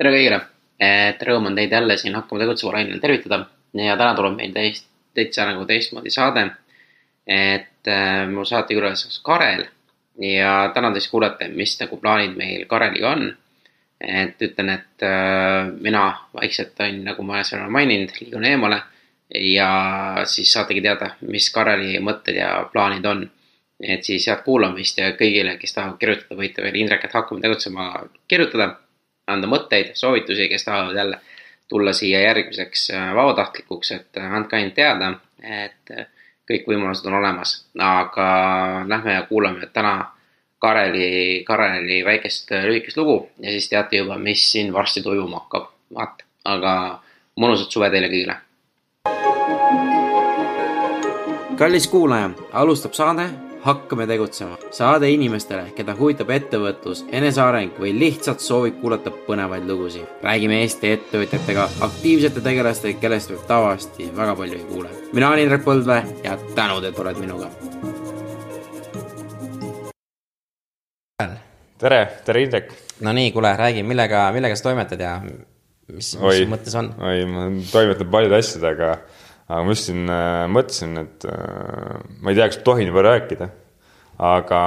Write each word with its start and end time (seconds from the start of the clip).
tere 0.00 0.14
kõigile, 0.14 0.38
et 0.80 1.20
rõõm 1.28 1.50
on 1.50 1.58
teid 1.58 1.74
jälle 1.76 1.96
siin 2.00 2.14
Hakkame 2.16 2.40
tegutsema 2.40 2.78
lainel 2.78 3.02
tervitada 3.02 3.42
ja 3.76 3.98
täna 4.00 4.14
tuleb 4.16 4.38
meil 4.38 4.54
täist, 4.54 4.86
täitsa 5.14 5.44
nagu 5.50 5.66
teistmoodi 5.68 6.12
saade. 6.14 6.46
et 7.26 7.88
äh, 7.88 8.24
mu 8.28 8.44
saatekülaline 8.44 8.96
on 8.96 9.20
Karel 9.22 9.66
ja 10.24 10.70
täna 10.74 10.90
te 10.92 11.00
siis 11.00 11.10
kuulete, 11.12 11.48
mis 11.48 11.76
nagu 11.80 12.00
plaanid 12.00 12.32
meil 12.36 12.64
Kareliga 12.66 13.10
on. 13.10 13.36
et 14.00 14.40
ütlen, 14.40 14.70
et 14.70 15.04
äh, 15.04 15.68
mina 15.80 16.16
vaikselt 16.32 16.80
on, 16.80 17.04
nagu 17.04 17.22
ma 17.22 17.42
olen 17.44 17.72
maininud, 17.72 18.16
liigun 18.20 18.44
eemale 18.44 18.82
ja 19.34 19.70
siis 20.24 20.52
saategi 20.52 20.80
teada, 20.80 21.10
mis 21.20 21.52
Kareli 21.52 22.00
mõtted 22.00 22.40
ja 22.40 22.70
plaanid 22.72 23.04
on. 23.04 23.30
et 23.80 24.04
siis 24.04 24.26
head 24.28 24.40
kuulamist 24.44 24.98
ja 24.98 25.12
kõigile, 25.12 25.58
kes 25.58 25.74
tahavad 25.74 25.98
kirjutada, 26.00 26.40
võite 26.40 26.62
veel 26.62 26.76
Indreket 26.76 27.12
Hakkame 27.12 27.40
tegutsema 27.40 27.92
kirjutada 28.28 28.78
anda 29.32 29.48
mõtteid, 29.50 29.94
soovitusi, 29.94 30.48
kes 30.48 30.64
tahavad 30.64 30.96
jälle 30.96 31.20
tulla 31.70 31.92
siia 31.92 32.20
järgmiseks 32.20 32.90
äh, 32.90 33.14
vabatahtlikuks, 33.14 33.90
et 33.90 34.16
äh, 34.18 34.32
andke 34.34 34.56
ainult 34.56 34.74
teada, 34.74 35.12
et 35.42 35.92
äh, 35.94 36.06
kõik 36.50 36.66
võimalused 36.66 37.06
on 37.06 37.18
olemas. 37.20 37.52
aga 37.78 38.30
lähme 38.90 39.12
ja 39.14 39.22
kuulame 39.28 39.68
täna 39.72 39.94
Kareli, 40.58 41.44
Kareli 41.46 42.04
väikest 42.04 42.50
lühikest 42.66 42.96
lugu 42.96 43.30
ja 43.38 43.50
siis 43.54 43.68
teate 43.68 44.02
juba, 44.02 44.18
mis 44.18 44.42
siin 44.52 44.72
varsti 44.72 45.02
toimuma 45.02 45.44
hakkab. 45.44 45.70
vaata, 45.94 46.24
aga 46.44 46.72
mõnusat 47.40 47.70
suve 47.70 47.90
teile 47.90 48.10
kõigile. 48.10 48.36
kallis 51.58 51.88
kuulaja, 51.88 52.30
alustab 52.52 52.92
saade 52.98 53.30
hakkame 53.62 54.06
tegutsema. 54.06 54.56
saade 54.70 55.10
inimestele, 55.10 55.70
keda 55.76 55.94
huvitab 55.98 56.30
ettevõtlus, 56.34 57.04
eneseareng 57.12 57.76
või 57.80 57.92
lihtsalt 57.98 58.40
soovib 58.40 58.80
kuulata 58.80 59.12
põnevaid 59.26 59.66
lugusid. 59.68 60.06
räägime 60.22 60.60
Eesti 60.62 60.92
ettevõtjatega, 60.96 61.68
aktiivsete 61.86 62.40
tegelastega, 62.40 63.00
kellest 63.00 63.30
võib 63.30 63.44
tavaliselt 63.46 64.16
väga 64.16 64.36
palju 64.36 64.58
ei 64.58 64.64
kuule. 64.72 64.88
mina 65.12 65.28
olen 65.28 65.44
Indrek 65.44 65.64
Põldvee 65.64 66.02
ja 66.24 66.38
tänud, 66.54 66.84
et 66.84 66.98
oled 66.98 67.18
minuga. 67.20 67.50
tere, 71.78 72.08
tere 72.24 72.42
Indrek. 72.42 72.72
no 73.00 73.12
nii, 73.12 73.32
kuule, 73.32 73.56
räägi, 73.56 73.82
millega, 73.82 74.30
millega 74.32 74.56
sa 74.56 74.70
toimetad 74.70 75.00
ja 75.00 75.20
mis, 75.92 76.16
mis 76.16 76.46
mõttes 76.48 76.76
on? 76.78 76.94
oi, 76.98 77.24
ma 77.26 77.48
toimetan 77.72 78.10
paljude 78.10 78.36
asjadega 78.40 78.98
aga 79.50 79.64
ma 79.66 79.74
just 79.74 79.88
siin 79.88 80.04
äh, 80.10 80.44
mõtlesin, 80.52 80.98
et 81.02 81.26
äh, 81.28 81.96
ma 82.22 82.32
ei 82.32 82.38
tea, 82.38 82.46
kas 82.52 82.60
tohin 82.66 82.90
juba 82.90 83.02
rääkida, 83.06 83.48
aga, 84.30 84.60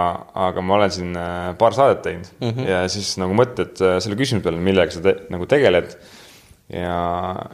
aga 0.47 0.65
ma 0.65 0.79
olen 0.79 0.93
siin 0.93 1.13
äh, 1.19 1.51
paar 1.59 1.75
saadet 1.77 2.01
teinud 2.05 2.31
mm 2.39 2.49
-hmm. 2.49 2.69
ja 2.69 2.81
siis 2.91 3.13
nagu 3.21 3.35
mõtted 3.37 3.77
selle 3.77 4.17
küsimuse 4.19 4.43
peale, 4.43 4.59
millega 4.63 4.91
sa 4.91 5.03
te, 5.05 5.15
nagu 5.33 5.47
tegeled. 5.47 5.95
ja, 6.73 6.97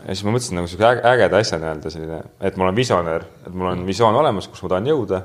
ja 0.05 0.15
siis 0.15 0.23
ma 0.25 0.33
mõtlesin 0.35 0.57
nagu 0.59 0.67
sihuke 0.67 1.03
ägeda 1.13 1.37
asja 1.37 1.59
nii-öelda 1.59 1.91
selline, 1.91 2.23
et 2.41 2.57
mul 2.57 2.71
on 2.71 2.75
visionäär, 2.75 3.27
et 3.47 3.53
mul 3.53 3.71
on 3.73 3.85
visioon 3.85 4.15
olemas, 4.15 4.47
kus 4.47 4.63
ma 4.63 4.69
tahan 4.69 4.87
jõuda. 4.87 5.21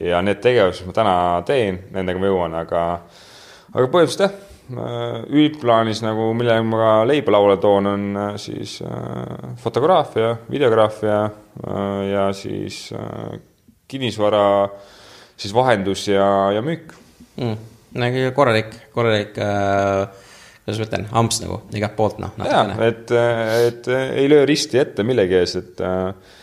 ja 0.00 0.22
need 0.22 0.40
tegevused, 0.40 0.80
mis 0.80 0.86
ma 0.86 0.92
täna 0.92 1.42
teen, 1.46 1.82
nendega 1.92 2.18
ma 2.18 2.26
jõuan, 2.26 2.54
aga, 2.54 3.00
aga 3.74 3.86
põhimõtteliselt 3.86 4.30
jah 4.30 4.51
üldplaanis 4.70 6.00
nagu, 6.04 6.30
millega 6.38 6.62
ma 6.64 6.80
ka 6.80 6.92
leiba 7.08 7.34
lauale 7.34 7.58
toon, 7.60 7.88
on 7.90 8.04
äh, 8.16 8.32
siis 8.40 8.78
äh, 8.86 9.52
fotograafia, 9.62 10.36
videograafia 10.50 11.22
ja 12.08 12.30
siis 12.32 12.86
kinnisvara 13.88 14.44
siis 15.36 15.54
vahendus 15.54 16.06
ja, 16.08 16.26
ja 16.54 16.62
müük 16.64 16.94
mm.. 17.36 17.56
nagu 18.00 18.26
korralik, 18.36 18.72
korralik 18.94 19.36
äh, 19.42 20.06
kuidas 20.62 20.78
ma 20.78 20.86
ütlen, 20.86 21.08
amps 21.22 21.40
nagu 21.42 21.58
igalt 21.74 21.96
poolt 21.98 22.22
noh. 22.22 22.36
jaa, 22.46 22.64
et, 22.86 23.12
et 23.66 23.90
ei 24.22 24.28
löö 24.30 24.46
risti 24.48 24.80
ette 24.80 25.04
millegi 25.06 25.38
ees, 25.40 25.56
et 25.58 25.82
äh, 25.84 26.38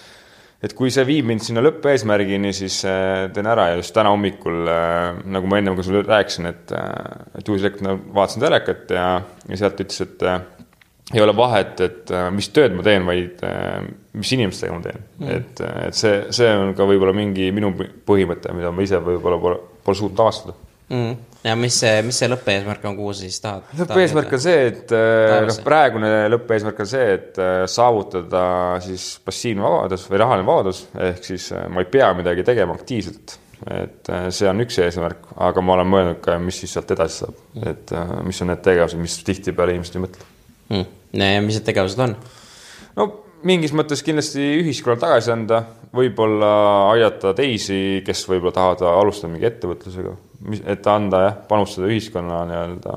et 0.64 0.76
kui 0.76 0.92
see 0.92 1.06
viib 1.08 1.28
mind 1.30 1.44
sinna 1.44 1.64
lõppeesmärgini, 1.64 2.52
siis 2.56 2.82
äh, 2.88 3.28
teen 3.36 3.47
ära 3.50 3.70
ja 3.72 3.80
just 3.80 3.94
täna 3.96 4.12
hommikul, 4.14 4.62
äh, 4.68 5.22
nagu 5.31 5.50
ma 5.50 5.59
ennem 5.62 5.78
ka 5.78 5.86
sulle 5.88 6.03
rääkisin, 6.08 6.50
et, 6.52 6.74
äh, 6.75 7.28
et 7.40 7.52
uudiseks 7.52 7.84
vaatasin 8.16 8.44
telekat 8.44 8.96
ja, 8.96 9.06
ja 9.48 9.59
sealt 9.62 9.80
ütles, 9.86 10.03
et 10.03 10.28
ei 11.16 11.24
ole 11.24 11.34
vahet, 11.34 11.80
et 11.81 12.12
mis 12.36 12.52
tööd 12.53 12.75
ma 12.78 12.84
teen, 12.86 13.08
vaid 13.08 13.40
mis 14.19 14.34
inimestega 14.36 14.75
ma 14.75 14.84
teen. 14.84 15.00
Mm.. 15.18 15.31
et, 15.40 15.64
et 15.88 15.98
see, 15.98 16.19
see 16.36 16.52
on 16.53 16.75
ka 16.78 16.86
võib-olla 16.86 17.16
mingi 17.18 17.50
minu 17.56 17.72
põhimõte, 18.06 18.53
mida 18.53 18.69
ma 18.75 18.86
ise 18.86 19.00
võib-olla 19.02 19.40
pole, 19.42 19.58
pole 19.86 20.02
suutnud 20.03 20.22
avastada. 20.28 20.58
Mm 20.94 21.18
ja 21.44 21.55
mis 21.59 21.75
see, 21.81 22.00
mis 22.05 22.17
see 22.19 22.29
lõppeesmärk 22.31 22.85
on, 22.89 22.95
kuhu 22.97 23.13
sa 23.16 23.23
siis 23.23 23.39
tahad? 23.44 23.67
lõppeesmärk 23.79 24.33
on 24.35 24.41
see, 24.44 24.63
et 24.72 24.94
äh, 24.95 25.35
noh, 25.47 25.59
praegune 25.66 26.09
lõppeesmärk 26.33 26.81
on 26.83 26.89
see, 26.89 27.05
et 27.16 27.39
äh, 27.41 27.59
saavutada 27.72 28.41
siis 28.83 29.11
passiivne 29.25 29.63
vabadus 29.63 30.07
või 30.11 30.23
rahaline 30.23 30.47
vabadus, 30.47 30.83
ehk 31.09 31.29
siis 31.31 31.51
äh, 31.55 31.69
ma 31.72 31.85
ei 31.85 31.91
pea 31.91 32.11
midagi 32.17 32.45
tegema 32.47 32.75
aktiivselt. 32.77 33.38
et 33.75 34.07
see 34.31 34.47
on 34.47 34.63
üks 34.63 34.77
eesmärk, 34.79 35.33
aga 35.44 35.61
ma 35.63 35.73
olen 35.75 35.89
mõelnud 35.91 36.19
ka, 36.23 36.38
mis 36.39 36.61
siis 36.61 36.72
sealt 36.75 36.91
edasi 36.95 37.25
saab, 37.25 37.41
et 37.67 37.91
mis 38.23 38.39
on 38.39 38.47
need 38.53 38.61
tegevused, 38.63 39.01
mis 39.03 39.17
tihtipeale 39.27 39.75
inimesed 39.75 39.97
ei 39.97 40.03
mõtle 40.06 40.27
mm.. 40.69 40.85
ja 41.19 41.41
mis 41.44 41.59
need 41.59 41.67
tegevused 41.67 42.00
on? 42.06 42.16
no 42.95 43.09
mingis 43.44 43.75
mõttes 43.75 44.03
kindlasti 44.06 44.45
ühiskonnale 44.61 45.03
tagasi 45.03 45.33
anda, 45.35 45.61
võib-olla 45.95 46.53
aidata 46.94 47.33
teisi, 47.35 48.00
kes 48.06 48.23
võib-olla 48.31 48.56
tahavad 48.56 48.85
alustada 48.94 49.33
mingi 49.33 49.47
ettevõtlusega, 49.50 50.16
et 50.39 50.88
anda 50.88 51.22
jah, 51.25 51.39
panustada 51.50 51.89
ühiskonna 51.91 52.44
nii-öelda 52.47 52.94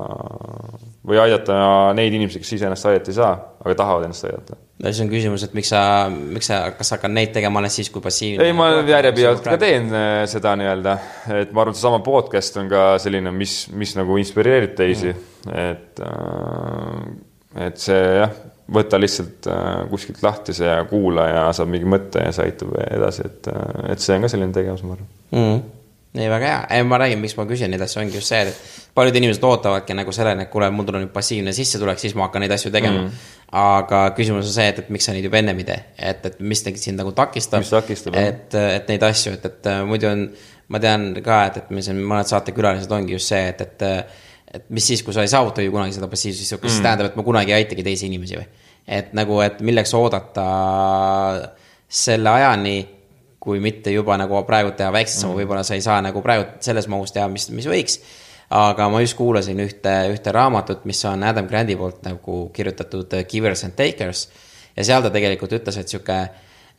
või 1.03 1.19
aidata 1.19 1.55
neid 1.97 2.13
inimesi, 2.15 2.39
kes 2.39 2.53
ise 2.55 2.69
ennast 2.69 2.87
aidata 2.87 3.11
ei 3.11 3.17
saa, 3.17 3.33
aga 3.59 3.75
tahavad 3.81 4.05
ennast 4.07 4.27
aidata. 4.29 4.55
no 4.79 4.93
siis 4.93 5.01
on 5.03 5.11
küsimus, 5.11 5.43
et 5.43 5.57
miks 5.57 5.73
sa, 5.73 5.81
miks 6.11 6.47
sa, 6.47 6.61
kas 6.77 6.93
sa 6.93 6.97
hakkad 6.97 7.15
neid 7.15 7.33
tegema 7.35 7.59
alles 7.59 7.75
siis, 7.79 7.91
kui 7.91 8.03
passiivne? 8.03 8.47
ei, 8.47 8.55
ma 8.55 8.69
järjepidevalt 8.79 9.43
ka 9.43 9.57
teen 9.59 9.91
äh, 9.91 10.21
seda 10.31 10.55
nii-öelda, 10.59 10.95
et 11.41 11.51
ma 11.51 11.65
arvan, 11.65 11.75
seesama 11.75 11.99
podcast 12.05 12.63
on 12.63 12.71
ka 12.71 12.85
selline, 13.03 13.35
mis, 13.35 13.57
mis 13.75 13.93
nagu 13.99 14.17
inspireerib 14.23 14.79
teisi 14.79 15.11
mm., 15.11 15.53
et, 15.67 16.03
äh, 16.07 17.67
et 17.67 17.83
see 17.83 18.01
jah 18.21 18.41
võta 18.73 18.97
lihtsalt 19.01 19.51
äh, 19.51 19.69
kuskilt 19.91 20.23
lahti 20.23 20.55
see 20.55 20.69
ja 20.69 20.83
kuula 20.87 21.27
ja 21.27 21.45
saab 21.55 21.71
mingi 21.73 21.87
mõtte 21.89 22.23
ja 22.23 22.31
see 22.31 22.47
aitab 22.47 22.71
edasi, 22.87 23.27
et, 23.27 23.49
et 23.91 24.03
see 24.03 24.15
on 24.15 24.23
ka 24.23 24.31
selline 24.31 24.55
tegevus, 24.55 24.87
ma 24.87 24.95
arvan 24.95 25.09
mm. 25.35 25.63
-hmm. 26.13 26.21
ei, 26.21 26.29
väga 26.29 26.51
hea, 26.69 26.83
ma 26.83 26.97
räägin, 27.01 27.19
miks 27.19 27.37
ma 27.37 27.45
küsin 27.49 27.71
neid 27.73 27.81
asju, 27.81 28.01
ongi 28.01 28.19
just 28.19 28.31
see, 28.31 28.41
et 28.41 28.89
paljud 28.93 29.15
inimesed 29.15 29.43
ootavadki 29.43 29.95
nagu 29.97 30.11
selleni, 30.11 30.45
et 30.45 30.51
kuule, 30.53 30.69
mul 30.69 30.85
tuleb 30.85 31.05
nüüd 31.05 31.13
passiivne 31.13 31.53
sissetulek, 31.53 31.99
siis 31.99 32.15
ma 32.15 32.27
hakkan 32.27 32.45
neid 32.45 32.51
asju 32.51 32.71
tegema 32.71 33.01
mm. 33.01 33.07
-hmm. 33.07 33.37
aga 33.51 34.03
küsimus 34.17 34.45
on 34.45 34.53
see, 34.53 34.67
et, 34.67 34.79
et 34.79 34.89
miks 34.89 35.05
sa 35.05 35.13
neid 35.13 35.25
juba 35.25 35.37
ennem 35.37 35.63
ei 35.63 35.69
tee, 35.69 35.79
et, 35.97 36.25
et 36.25 36.39
mis 36.39 36.65
neid 36.65 36.77
sind 36.77 37.01
nagu 37.01 37.11
takistab. 37.11 37.61
et, 38.15 38.53
et 38.53 38.87
neid 38.87 39.03
asju, 39.03 39.33
et, 39.33 39.45
et 39.45 39.71
muidu 39.85 40.07
on, 40.07 40.27
ma 40.67 40.79
tean 40.79 41.09
ka, 41.23 41.45
et, 41.45 41.57
et 41.57 41.69
meil 41.71 41.83
siin 41.83 41.97
mõned 41.97 42.29
saatekülalised 42.29 42.91
ongi 42.91 43.17
just 43.17 43.33
see, 43.33 43.47
et, 43.47 43.61
et 43.61 44.05
et 44.53 44.69
mis 44.69 44.85
siis, 44.85 45.01
kui 45.01 45.13
sa 45.13 45.23
ei 45.25 45.31
saavuta 45.31 45.63
ju 45.65 45.71
kunagi 45.73 45.95
seda 45.95 46.07
passiivsust, 46.07 46.45
siis 46.45 46.59
mm. 46.61 46.69
see 46.69 46.85
tähendab, 46.85 47.09
et 47.09 47.15
ma 47.17 47.25
kunagi 47.25 47.53
ei 47.53 47.63
aitagi 47.63 47.85
teisi 47.85 48.05
inimesi 48.05 48.37
või? 48.37 48.45
et 48.87 49.13
nagu, 49.15 49.39
et 49.41 49.61
milleks 49.63 49.93
oodata 49.97 50.45
selle 51.87 52.29
ajani, 52.29 52.75
kui 53.43 53.59
mitte 53.59 53.91
juba 53.91 54.15
nagu 54.19 54.39
praegu 54.47 54.71
teha 54.77 54.91
väikseid 54.95 55.19
sammu 55.19 55.33
mm., 55.33 55.41
võib-olla 55.41 55.63
sa 55.67 55.75
ei 55.75 55.83
saa 55.83 55.99
nagu 56.03 56.21
praegu 56.23 56.45
selles 56.63 56.87
mahus 56.91 57.11
teha, 57.11 57.27
mis, 57.31 57.49
mis 57.51 57.67
võiks. 57.67 57.99
aga 58.53 58.87
ma 58.89 59.01
just 59.01 59.17
kuulasin 59.17 59.59
ühte, 59.59 59.93
ühte 60.13 60.31
raamatut, 60.31 60.85
mis 60.85 61.03
on 61.09 61.23
Adam 61.27 61.47
Granti 61.49 61.75
poolt 61.75 62.03
nagu 62.07 62.47
kirjutatud 62.53 63.15
Givers 63.29 63.63
and 63.67 63.75
Takers. 63.75 64.27
ja 64.77 64.83
seal 64.83 65.03
ta 65.03 65.11
tegelikult 65.11 65.51
ütles, 65.59 65.77
et 65.77 65.91
sihuke 65.91 66.19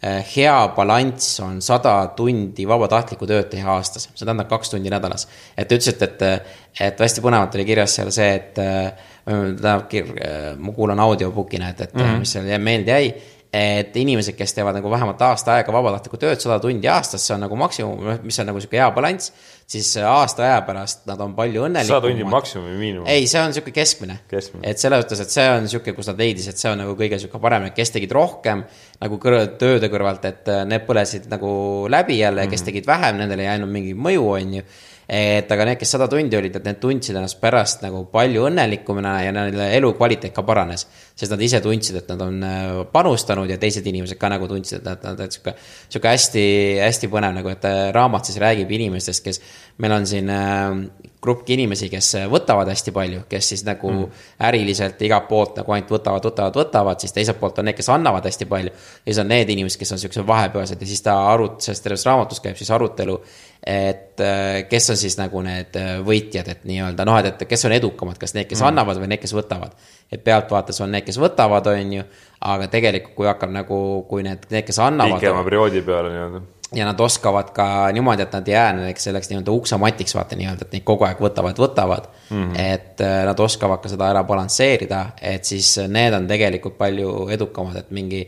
Eh, 0.04 0.25
hea 0.36 0.69
balanss 0.76 1.38
on 1.41 1.60
sada 1.64 1.92
tundi 2.16 2.66
vabatahtlikku 2.69 3.25
tööd 3.31 3.46
teha 3.48 3.76
aastas, 3.78 4.08
see 4.10 4.26
tähendab 4.26 4.50
kaks 4.50 4.75
tundi 4.75 4.91
nädalas. 4.92 5.28
et 5.56 5.69
te 5.69 5.78
ütlesite, 5.78 6.08
et, 6.10 6.56
et 6.88 6.98
hästi 7.00 7.22
põnevalt 7.25 7.54
oli 7.56 7.64
kirjas 7.64 7.94
seal 7.96 8.10
see, 8.12 8.34
et 8.34 8.50
tähendab, 8.58 9.94
eh, 9.94 10.50
ma 10.60 10.75
kuulan 10.76 11.00
audiobook'ina, 11.00 11.70
et, 11.70 11.81
et 11.87 11.94
mm 11.94 12.02
-hmm. 12.02 12.19
mis 12.20 12.32
seal 12.37 12.58
meelde 12.58 12.90
jäi 12.90 13.14
et 13.55 13.97
inimesed, 14.01 14.35
kes 14.35 14.56
teevad 14.56 14.75
nagu 14.75 14.91
vähemalt 14.91 15.21
aasta 15.23 15.53
aega 15.55 15.73
vabatahtlikku 15.75 16.19
tööd, 16.19 16.41
sada 16.43 16.56
tundi 16.62 16.89
aastas, 16.91 17.23
see 17.23 17.35
on 17.37 17.45
nagu 17.45 17.59
maksimum, 17.59 18.23
mis 18.25 18.39
on 18.43 18.49
nagu 18.51 18.62
sihuke 18.62 18.81
hea 18.81 18.89
balanss. 18.97 19.31
siis 19.67 19.95
aasta 19.97 20.43
aja 20.45 20.56
pärast 20.67 21.06
nad 21.09 21.21
on 21.25 21.33
palju 21.37 21.62
õnnelikumad. 21.65 21.89
sada 21.89 22.09
tundi 22.09 22.27
maksimum 22.29 22.67
või 22.67 22.81
miinimum? 22.81 23.06
ei, 23.09 23.29
see 23.31 23.41
on 23.41 23.55
sihuke 23.55 23.71
keskmine, 23.77 24.19
keskmine.. 24.29 24.65
et 24.69 24.83
selles 24.83 25.05
mõttes, 25.05 25.23
et 25.23 25.37
see 25.37 25.47
on 25.53 25.69
sihuke, 25.71 25.95
kus 25.97 26.11
nad 26.11 26.19
leidis, 26.25 26.49
et 26.51 26.61
see 26.61 26.73
on 26.73 26.83
nagu 26.83 26.97
kõige 26.99 27.21
sihuke 27.23 27.41
parem, 27.41 27.69
et 27.69 27.77
kes 27.77 27.95
tegid 27.95 28.12
rohkem 28.17 28.65
nagu 29.05 29.21
kõrv, 29.23 29.55
tööde 29.61 29.93
kõrvalt, 29.93 30.27
et 30.33 30.51
need 30.67 30.89
põlesid 30.89 31.31
nagu 31.31 31.53
läbi 31.89 32.19
jälle 32.19 32.43
ja 32.43 32.49
mm 32.49 32.49
-hmm. 32.49 32.56
kes 32.56 32.61
mhm. 32.61 32.71
tegid 32.73 32.91
vähem, 32.91 33.23
nendel 33.23 33.45
ei 33.45 33.49
jäänud 33.53 33.71
mingi 33.79 33.95
mõju, 33.95 34.27
on 34.35 34.59
ju 34.59 34.67
et 35.09 35.51
aga 35.53 35.67
need, 35.69 35.79
kes 35.81 35.95
sada 35.97 36.09
tundi 36.09 36.37
olid, 36.39 36.55
et 36.56 36.69
need 36.69 36.81
tundsid 36.81 37.17
ennast 37.19 37.41
pärast 37.43 37.83
nagu 37.85 38.05
palju 38.12 38.47
õnnelikumana 38.49 39.15
ja 39.27 39.33
nende 39.37 39.69
elukvaliteet 39.77 40.33
ka 40.35 40.45
paranes. 40.47 40.87
sest 41.15 41.31
nad 41.31 41.43
ise 41.45 41.61
tundsid, 41.62 42.01
et 42.01 42.09
nad 42.11 42.23
on 42.25 42.41
äh, 42.43 42.71
panustanud 42.93 43.51
ja 43.51 43.59
teised 43.61 43.87
inimesed 43.87 44.19
ka 44.19 44.33
nagu 44.33 44.49
tundsid, 44.51 44.81
et 44.81 44.87
nad, 44.89 45.05
nad, 45.05 45.21
et 45.21 45.37
sihuke, 45.37 45.55
sihuke 45.93 46.11
hästi, 46.11 46.45
hästi 46.83 47.11
põnev 47.12 47.37
nagu, 47.37 47.53
et 47.53 47.69
äh, 47.69 47.89
raamat 47.95 48.31
siis 48.31 48.41
räägib 48.43 48.73
inimestest, 48.75 49.25
kes, 49.25 49.41
meil 49.85 49.95
on 49.95 50.09
siin 50.09 50.33
äh, 50.33 51.12
grupp 51.25 51.49
inimesi, 51.49 51.89
kes 51.93 52.11
võtavad 52.33 52.69
hästi 52.69 52.93
palju, 52.95 53.23
kes 53.29 53.53
siis 53.55 53.62
nagu 53.65 53.91
mm. 53.91 54.25
äriliselt 54.49 55.01
igalt 55.06 55.29
poolt 55.31 55.61
nagu 55.61 55.73
ainult 55.77 55.95
võtavad, 55.95 56.27
võtavad, 56.29 56.59
võtavad, 56.61 57.01
siis 57.01 57.15
teiselt 57.17 57.39
poolt 57.41 57.61
on 57.62 57.69
need, 57.71 57.79
kes 57.79 57.89
annavad 57.95 58.27
hästi 58.29 58.49
palju. 58.51 58.75
ja 58.75 59.09
siis 59.09 59.23
on 59.23 59.31
need 59.33 59.53
inimesed, 59.55 59.81
kes 59.81 59.95
on 59.97 60.03
siuksed 60.03 60.27
vahepealsed 60.29 60.83
ja 60.83 60.91
siis 60.91 61.05
ta 61.05 61.17
arut-, 61.33 61.62
sellest 61.65 61.87
terves 61.87 62.05
raamatus 62.09 62.43
käib 62.45 62.61
siis 62.61 62.73
arutelu 62.75 63.17
et 63.66 64.20
äh, 64.20 64.69
kes 64.69 64.90
on 64.93 64.96
siis 65.00 65.14
nagu 65.16 65.40
need 65.44 65.76
äh, 65.81 65.94
võitjad, 66.05 66.49
et 66.52 66.64
nii-öelda 66.69 67.06
noh, 67.08 67.16
et, 67.20 67.31
et 67.32 67.49
kes 67.49 67.64
on 67.64 67.72
edukamad, 67.72 68.19
kas 68.20 68.34
need, 68.37 68.49
kes 68.50 68.61
mm. 68.61 68.69
annavad 68.70 69.00
või 69.00 69.08
need, 69.14 69.22
kes 69.22 69.32
võtavad. 69.32 69.72
et 70.12 70.25
pealtvaates 70.25 70.81
on 70.84 70.93
need, 70.93 71.06
kes 71.06 71.16
võtavad, 71.20 71.70
on 71.72 71.94
ju, 71.96 72.05
aga 72.44 72.69
tegelikult, 72.72 73.14
kui 73.16 73.31
hakkab 73.31 73.55
nagu, 73.55 73.78
kui 74.11 74.26
need, 74.26 74.44
need, 74.50 74.66
kes 74.69 74.81
annavad. 74.84 75.16
pikema 75.16 75.40
perioodi 75.46 75.81
peale 75.87 76.12
nii-öelda. 76.12 76.43
ja 76.76 76.88
nad 76.90 77.00
oskavad 77.00 77.55
ka 77.56 77.69
niimoodi, 77.96 78.26
et 78.26 78.37
nad 78.37 78.49
ei 78.49 78.55
jää 78.55 78.70
nendeks 78.76 79.08
selleks 79.08 79.32
nii-öelda 79.32 79.56
uksematiks, 79.56 80.14
vaata 80.19 80.37
nii-öelda, 80.37 80.69
et 80.69 80.76
neid 80.76 80.84
kogu 80.84 81.08
aeg 81.08 81.22
võtavad, 81.25 81.60
võtavad 81.64 82.10
mm. 82.12 82.43
-hmm. 82.43 82.60
et 82.75 83.00
äh, 83.00 83.22
nad 83.25 83.40
oskavad 83.40 83.81
ka 83.81 83.88
seda 83.88 84.12
ära 84.12 84.26
balansseerida, 84.28 85.06
et 85.22 85.44
siis 85.44 85.78
need 85.88 86.12
on 86.12 86.28
tegelikult 86.28 86.76
palju 86.76 87.31
edukamad, 87.32 87.81
et 87.81 87.96
mingi 87.96 88.26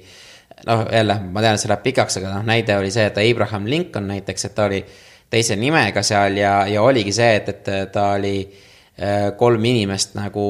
noh, 0.64 0.86
jälle 0.92 1.20
ma 1.28 1.44
tean, 1.44 1.58
et 1.58 1.60
see 1.60 1.68
läheb 1.68 1.84
pikaks, 1.84 2.22
aga 2.22 2.38
noh, 2.38 2.46
näide 2.48 2.78
oli 2.78 2.90
see, 2.94 3.04
et 3.04 3.20
Abraham 3.20 3.68
Lincoln 3.68 4.08
näiteks, 4.08 4.48
et 4.48 4.56
ta 4.56 4.64
oli 4.70 4.80
teise 5.31 5.56
nimega 5.56 6.02
seal 6.06 6.38
ja, 6.40 6.61
ja 6.70 6.82
oligi 6.82 7.12
see, 7.14 7.34
et, 7.40 7.49
et 7.49 7.93
ta 7.93 8.12
oli 8.17 8.38
äh, 8.44 9.32
kolm 9.38 9.64
inimest 9.64 10.14
nagu 10.19 10.46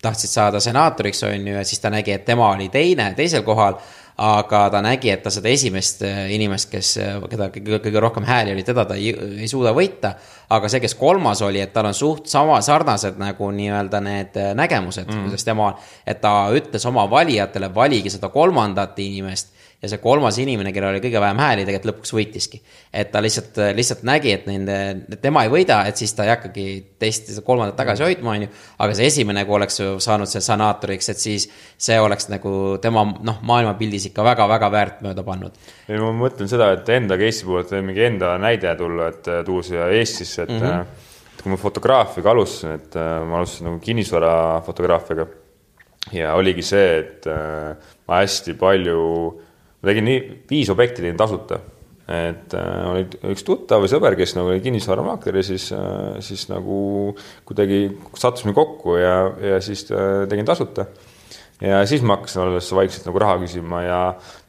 tahtsid 0.00 0.32
saada 0.32 0.60
senaatoriks, 0.64 1.22
on 1.28 1.48
ju, 1.48 1.54
ja 1.54 1.64
siis 1.64 1.80
ta 1.80 1.90
nägi, 1.92 2.14
et 2.16 2.24
tema 2.24 2.50
oli 2.54 2.70
teine, 2.72 3.12
teisel 3.16 3.44
kohal 3.44 3.76
aga 4.20 4.66
ta 4.72 4.80
nägi, 4.84 5.08
et 5.12 5.22
ta 5.24 5.30
seda 5.32 5.48
esimest 5.48 6.02
äh, 6.04 6.26
inimest, 6.34 6.68
kes, 6.72 6.90
äh, 7.00 7.14
keda 7.30 7.48
kõige, 7.54 7.78
kõige 7.86 8.02
rohkem 8.04 8.26
hääli 8.28 8.52
oli, 8.52 8.64
teda 8.66 8.84
ta 8.88 8.98
ei, 8.98 9.14
ei 9.14 9.48
suuda 9.48 9.72
võita. 9.76 10.14
aga 10.50 10.68
see, 10.68 10.80
kes 10.82 10.96
kolmas 10.98 11.40
oli, 11.46 11.60
et 11.62 11.72
tal 11.72 11.88
on 11.88 11.94
suht 11.94 12.26
sama, 12.28 12.58
sarnased 12.64 13.20
nagu 13.20 13.52
nii-öelda 13.54 14.00
need 14.04 14.36
nägemused 14.58 15.06
mm., 15.06 15.28
kuidas 15.28 15.46
tema, 15.46 15.70
et 16.06 16.20
ta 16.20 16.34
ütles 16.52 16.84
oma 16.90 17.06
valijatele, 17.10 17.70
valige 17.74 18.10
seda 18.10 18.28
kolmandat 18.34 18.98
inimest 18.98 19.54
ja 19.80 19.88
see 19.88 20.00
kolmas 20.02 20.36
inimene, 20.42 20.74
kellel 20.76 20.92
oli 20.92 21.00
kõige 21.00 21.20
vähem 21.22 21.40
hääli, 21.40 21.64
tegelikult 21.64 21.88
lõpuks 21.90 22.12
võitiski. 22.12 22.60
et 22.92 23.10
ta 23.12 23.22
lihtsalt, 23.24 23.56
lihtsalt 23.76 24.02
nägi, 24.04 24.34
et 24.36 24.46
nende, 24.48 24.76
tema 25.22 25.44
ei 25.46 25.52
võida, 25.52 25.80
et 25.88 25.96
siis 25.96 26.12
ta 26.14 26.26
ei 26.26 26.34
hakkagi 26.34 26.66
teist, 27.00 27.32
kolmandat 27.46 27.78
tagasi 27.80 28.04
hoidma, 28.04 28.34
on 28.36 28.44
ju. 28.44 28.50
aga 28.78 28.96
see 28.98 29.08
esimene, 29.08 29.44
kui 29.48 29.56
oleks 29.56 29.80
saanud 30.04 30.28
see 30.28 30.44
sanaatoriks, 30.44 31.08
et 31.14 31.24
siis 31.24 31.48
see 31.80 31.98
oleks 32.00 32.28
nagu 32.32 32.54
tema 32.82 33.06
noh, 33.08 33.40
maailmapildis 33.40 34.10
ikka 34.10 34.26
väga-väga 34.30 34.72
väärt 34.76 35.04
mööda 35.06 35.24
pannud. 35.24 35.56
ei, 35.88 35.96
ma 35.96 36.12
mõtlen 36.26 36.50
seda, 36.50 36.72
et 36.76 36.88
enda 36.96 37.16
case'i 37.20 37.48
puhul, 37.48 37.64
et 37.64 37.76
mingi 37.84 38.04
enda 38.10 38.36
näide 38.42 38.76
tulla, 38.76 39.08
et 39.14 39.32
tuua 39.46 39.64
siia 39.64 39.88
Eestisse, 39.96 40.44
et 40.44 40.56
mm. 40.58 40.66
-hmm 40.66 41.06
et 41.40 41.44
kui 41.44 41.54
ma 41.54 41.56
fotograafiaga 41.56 42.34
alustasin, 42.34 42.74
et 42.76 42.96
äh, 43.00 43.22
ma 43.24 43.38
alustasin 43.38 43.70
nagu 43.70 43.78
kinnisvara 43.80 44.60
fotograafiaga 44.60 45.24
ja 46.12 46.34
oligi 46.36 46.60
see, 46.62 46.98
et 46.98 47.28
äh, 47.32 47.76
ma 48.08 48.18
hästi 48.20 48.58
palju 48.60 48.98
ma 49.00 49.49
tegin 49.86 50.08
nii, 50.08 50.22
viis 50.50 50.70
objekti 50.72 51.04
tegin 51.04 51.20
tasuta. 51.20 51.60
et 52.10 52.54
äh, 52.58 52.90
oli 52.90 53.04
üks 53.30 53.44
tuttav 53.46 53.84
või 53.84 53.92
sõber, 53.92 54.16
kes 54.18 54.34
nagu 54.34 54.50
oli 54.50 54.62
kinnisvaramaakler 54.64 55.36
ja 55.38 55.44
siis 55.46 55.68
äh,, 55.76 56.18
siis 56.24 56.48
nagu 56.50 57.14
kuidagi 57.46 57.84
sattusime 58.18 58.54
kokku 58.56 58.96
ja, 58.98 59.14
ja 59.52 59.60
siis 59.62 59.86
äh, 59.94 60.26
tegin 60.28 60.48
tasuta. 60.48 60.88
ja 61.60 61.84
siis 61.86 62.02
ma 62.02 62.18
hakkasin 62.18 62.42
alles 62.48 62.72
vaikselt 62.74 63.06
nagu 63.06 63.22
raha 63.22 63.38
küsima 63.44 63.84
ja 63.86 64.00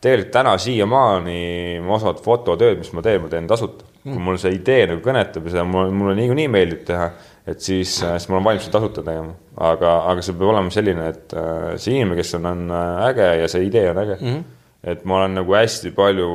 tegelikult 0.01 0.33
täna 0.33 0.57
siiamaani 0.57 1.79
ma 1.85 1.99
osad 1.99 2.23
fototööd, 2.25 2.81
mis 2.81 2.93
ma 2.97 3.05
teen, 3.05 3.21
ma 3.21 3.29
teen 3.29 3.49
tasuta 3.51 3.91
kui 4.03 4.21
mul 4.21 4.39
see 4.41 4.55
idee 4.55 4.87
nagu 4.89 5.03
kõnetab 5.05 5.45
ja 5.45 5.55
see 5.55 5.65
mulle, 5.67 5.93
mulle 5.93 6.15
niikuinii 6.17 6.47
meeldib 6.51 6.85
teha, 6.87 7.11
et 7.49 7.61
siis, 7.61 7.99
äh, 8.05 8.15
siis 8.17 8.31
ma 8.31 8.39
olen 8.39 8.47
valmis 8.49 8.65
seda 8.65 8.79
tasuta 8.79 9.03
tegema. 9.05 9.35
aga, 9.61 9.91
aga 10.09 10.23
see 10.25 10.33
peab 10.37 10.53
olema 10.53 10.73
selline, 10.73 11.11
et 11.11 11.35
äh, 11.37 11.67
see 11.81 11.99
inimene, 11.99 12.17
kes 12.17 12.33
on, 12.39 12.47
on 12.49 12.63
äh, 12.73 13.03
äge 13.11 13.29
ja 13.43 13.51
see 13.51 13.67
idee 13.67 13.89
on 13.91 14.01
äge 14.05 14.17
mm. 14.19 14.33
-hmm 14.33 14.49
et 14.83 15.03
ma 15.05 15.21
olen 15.21 15.39
nagu 15.41 15.55
hästi 15.55 15.91
palju 15.95 16.29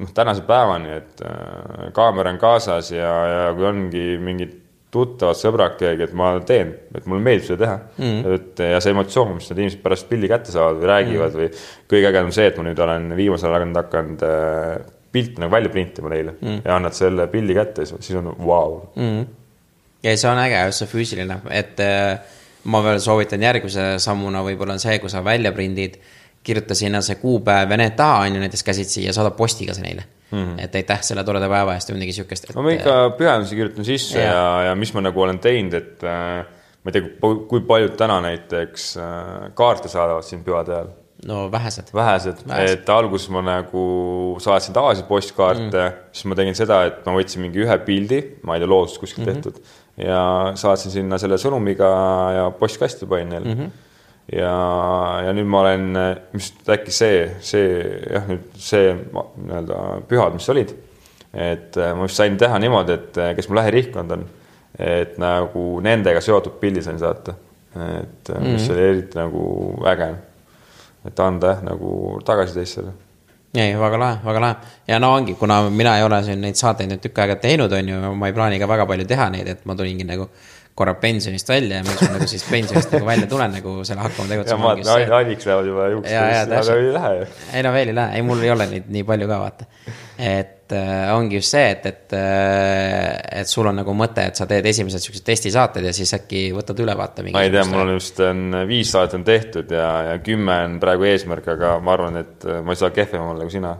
noh, 0.00 0.14
tänase 0.16 0.44
päevani, 0.48 0.96
et 1.00 1.22
äh, 1.24 1.90
kaamera 1.96 2.32
on 2.34 2.40
kaasas 2.40 2.92
ja, 2.94 3.12
ja 3.30 3.46
kui 3.56 3.68
ongi 3.68 4.04
mingid 4.22 4.56
tuttavad 4.90 5.38
sõbrad 5.38 5.76
keegi, 5.78 6.08
et 6.08 6.14
ma 6.18 6.32
teen, 6.46 6.72
et 6.96 7.04
mulle 7.06 7.22
meeldib 7.22 7.46
seda 7.46 7.60
teha 7.62 7.74
mm.. 8.00 8.36
et 8.36 8.62
ja 8.72 8.80
see 8.82 8.94
emotsioon, 8.94 9.36
mis 9.36 9.50
need 9.50 9.62
inimesed 9.62 9.82
pärast 9.84 10.08
pildi 10.10 10.30
kätte 10.30 10.54
saavad 10.54 10.80
või 10.80 10.88
räägivad 10.90 11.36
mm. 11.36 11.38
või 11.38 11.92
kõige 11.92 12.10
ägedam 12.10 12.32
see, 12.34 12.48
et 12.50 12.58
ma 12.58 12.66
nüüd 12.66 12.82
olen 12.86 13.06
viimasel 13.18 13.54
ajal 13.54 13.76
hakanud, 13.78 14.24
äh, 14.26 14.72
pilte 15.14 15.42
nagu 15.42 15.54
välja 15.54 15.70
printima 15.74 16.10
neile 16.10 16.34
mm. 16.40 16.62
ja 16.66 16.74
annad 16.76 16.96
selle 16.98 17.28
pildi 17.30 17.56
kätte, 17.58 17.86
siis 17.86 18.18
on 18.18 18.32
vau 18.32 18.48
wow. 18.50 18.76
mm.. 18.98 19.24
ja 20.06 20.16
see 20.18 20.32
on 20.32 20.42
äge, 20.42 20.64
just 20.72 20.82
see 20.82 20.90
füüsiline, 20.90 21.38
et 21.54 21.82
äh, 21.86 22.38
ma 22.70 22.82
veel 22.84 22.98
soovitan 23.02 23.46
järgmise 23.46 23.92
sammuna 24.02 24.42
võib-olla 24.46 24.74
on 24.74 24.82
see, 24.82 24.98
kui 25.02 25.12
sa 25.12 25.22
välja 25.24 25.54
prindid 25.54 26.00
kirjuta 26.42 26.74
sinna 26.74 27.02
see 27.04 27.18
kuupäev 27.20 27.70
ja 27.70 27.76
need 27.80 27.96
taha, 27.98 28.24
on 28.24 28.38
ju, 28.38 28.40
näiteks 28.40 28.64
käsitsi 28.64 29.04
ja 29.04 29.12
saada 29.16 29.30
postiga 29.36 29.74
see 29.76 29.84
neile 29.84 30.06
mm. 30.30 30.38
-hmm. 30.38 30.64
et 30.64 30.74
aitäh 30.74 31.02
selle 31.02 31.24
toreda 31.24 31.48
päeva 31.48 31.74
eest 31.76 31.90
või 31.90 32.00
midagi 32.00 32.16
siukest 32.20 32.48
et.... 32.48 32.54
no 32.56 32.64
ma 32.64 32.76
ikka 32.76 32.96
pühendusi 33.18 33.58
kirjutan 33.58 33.88
sisse 33.88 34.22
ja, 34.22 34.32
ja, 34.32 34.62
ja 34.70 34.78
mis 34.78 34.94
ma 34.96 35.04
nagu 35.04 35.26
olen 35.26 35.40
teinud, 35.42 35.76
et 35.76 36.06
äh, 36.06 36.46
ma 36.80 36.92
ei 36.92 36.96
tea, 36.96 37.34
kui 37.50 37.60
paljud 37.68 37.98
täna 38.00 38.20
näiteks 38.24 38.94
äh, 39.00 39.50
kaarte 39.58 39.92
saadavad 39.92 40.26
siin 40.26 40.44
pühade 40.46 40.74
ajal. 40.76 40.94
no 41.28 41.42
vähesed. 41.52 41.92
vähesed, 41.94 42.46
et 42.64 42.88
alguses 42.88 43.28
ma 43.28 43.44
nagu 43.44 43.84
saatsin 44.40 44.74
tavalisi 44.76 45.04
postkaarte 45.08 45.84
mm., 45.84 46.00
siis 46.12 46.30
ma 46.32 46.40
tegin 46.40 46.56
seda, 46.56 46.82
et 46.88 47.04
ma 47.04 47.18
võtsin 47.18 47.44
mingi 47.44 47.66
ühe 47.66 47.78
pildi, 47.84 48.22
ma 48.48 48.56
ei 48.56 48.64
tea, 48.64 48.72
loodusest 48.72 49.04
kuskilt 49.04 49.26
mm 49.26 49.32
-hmm. 49.34 49.42
tehtud 49.42 49.78
ja 50.00 50.24
saatsin 50.56 50.96
sinna 50.96 51.18
selle 51.20 51.36
sõnumiga 51.36 51.92
ja 52.38 52.50
postkasti 52.56 53.06
panin 53.06 53.28
neile 53.36 53.54
mm. 53.54 53.60
-hmm 53.60 53.86
ja, 54.32 54.54
ja 55.24 55.32
nüüd 55.36 55.48
ma 55.50 55.64
olen, 55.64 55.88
mis 56.34 56.52
äkki 56.70 56.94
see, 56.94 57.24
see 57.44 57.66
jah, 58.10 58.28
nüüd 58.30 58.46
see 58.60 58.94
nii-öelda 58.94 59.80
pühad, 60.10 60.36
mis 60.36 60.48
olid, 60.52 60.72
et 61.34 61.78
äh, 61.78 61.92
ma 61.96 62.06
just 62.08 62.20
sain 62.20 62.38
teha 62.40 62.58
niimoodi, 62.62 62.96
et 62.98 63.20
äh, 63.20 63.34
kes 63.38 63.50
mu 63.50 63.58
lähiringkond 63.58 64.16
on, 64.16 64.24
et 64.80 65.18
nagu 65.20 65.66
nendega 65.84 66.22
seotud 66.24 66.58
pildi 66.62 66.82
sain 66.86 66.98
saata. 66.98 67.34
et 67.74 68.28
mm 68.28 68.34
-hmm. 68.34 68.52
mis 68.52 68.62
mhm. 68.62 68.72
oli 68.72 68.82
eriti 68.82 69.18
nagu 69.18 69.84
äge. 69.86 70.14
et 71.06 71.20
anda 71.20 71.46
jah, 71.46 71.62
nagu 71.62 72.20
tagasisidet 72.24 72.68
selle 72.68 72.92
ei, 73.54 73.74
väga 73.78 73.98
lahe, 73.98 74.18
väga 74.24 74.40
lahe 74.40 74.54
ja 74.88 74.98
no 74.98 75.14
ongi, 75.14 75.34
kuna 75.34 75.70
mina 75.70 75.96
ei 75.98 76.04
ole 76.04 76.22
siin 76.22 76.40
neid 76.40 76.54
saateid 76.54 76.90
nüüd 76.90 77.00
tükk 77.02 77.18
aega 77.18 77.36
teinud, 77.36 77.72
on 77.72 77.88
ju, 77.88 78.14
ma 78.14 78.26
ei 78.26 78.32
plaani 78.32 78.58
ka 78.58 78.68
väga 78.68 78.86
palju 78.86 79.06
teha 79.10 79.30
neid, 79.30 79.48
et 79.48 79.64
ma 79.66 79.74
tulingi 79.74 80.04
nagu 80.04 80.28
korra 80.74 80.94
pensionist 81.00 81.48
välja 81.48 81.80
ja 81.80 81.84
miks 81.84 82.00
ma 82.04 82.14
nagu 82.14 82.28
siis 82.30 82.44
pensionist 82.48 82.92
nagu 82.94 83.08
välja 83.08 83.26
tulen 83.30 83.52
nagu 83.52 83.74
selle 83.84 84.04
hakkama 84.04 84.30
tegutsema. 84.30 84.70
Aliks 85.18 85.48
lähevad 85.48 85.68
juba 85.68 85.88
juukseid, 85.94 86.54
aga 86.56 86.76
ei 86.76 86.94
lähe 86.94 87.10
ju. 87.18 87.26
ei 87.52 87.64
no 87.66 87.72
veel 87.74 87.92
ei 87.92 87.98
lähe, 87.98 88.20
ei 88.20 88.24
mul 88.26 88.46
ei 88.46 88.52
ole 88.54 88.68
neid 88.70 88.88
nii 88.94 89.04
palju 89.08 89.28
ka 89.28 89.40
vaata. 89.42 89.68
et 90.30 90.72
äh, 90.76 91.10
ongi 91.16 91.40
just 91.40 91.56
see, 91.56 91.66
et, 91.74 91.86
et 91.90 92.16
äh,, 92.16 93.42
et 93.42 93.50
sul 93.50 93.68
on 93.68 93.80
nagu 93.80 93.94
mõte, 93.96 94.24
et 94.30 94.40
sa 94.40 94.46
teed 94.48 94.66
esimesed 94.72 95.04
siuksed 95.04 95.26
testisaated 95.26 95.90
ja 95.90 95.92
siis 95.96 96.14
äkki 96.16 96.46
võtad 96.56 96.80
üle 96.84 96.96
vaata. 96.96 97.26
ma 97.28 97.44
ei 97.44 97.52
tea, 97.52 97.66
mul 97.68 97.84
on 97.84 97.94
just 97.98 98.20
on 98.24 98.62
viis 98.70 98.94
saadet 98.94 99.18
on 99.20 99.26
tehtud 99.26 99.76
ja, 99.76 99.92
ja 100.12 100.18
kümme 100.24 100.62
on 100.68 100.80
praegu 100.80 101.08
eesmärk, 101.10 101.52
aga 101.58 101.76
ma 101.84 101.96
arvan, 101.98 102.20
et 102.24 102.50
ma 102.64 102.76
ei 102.76 102.84
saa 102.84 102.92
kehvem 102.94 103.32
olla 103.34 103.48
kui 103.48 103.58
sina 103.58 103.76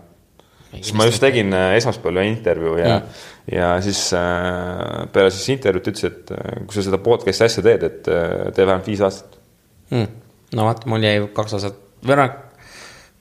siis 0.78 0.94
ma 0.96 1.06
just 1.08 1.22
tegin 1.22 1.52
äh, 1.56 1.74
esmaspäeval 1.78 2.22
ühe 2.22 2.30
intervjuu 2.30 2.76
ja 2.80 2.98
mm., 2.98 3.26
ja 3.50 3.70
siis 3.82 4.02
äh, 4.14 5.08
peale 5.12 5.32
siis 5.34 5.48
intervjuud 5.56 5.90
ütles, 5.90 6.06
et 6.06 6.30
äh, 6.36 6.60
kui 6.64 6.76
sa 6.76 6.84
seda 6.86 7.00
podcast'i 7.02 7.46
asja 7.46 7.64
teed, 7.66 7.86
et 7.88 8.02
tee 8.06 8.66
vähemalt 8.66 8.86
viis 8.90 9.02
aastat 9.06 9.38
mm.. 9.90 10.06
no 10.56 10.68
vaata, 10.68 10.90
mul 10.90 11.06
jäi 11.06 11.24
kaks 11.36 11.58
aastat, 11.58 11.80
või 12.06 12.18
noh, 12.20 12.36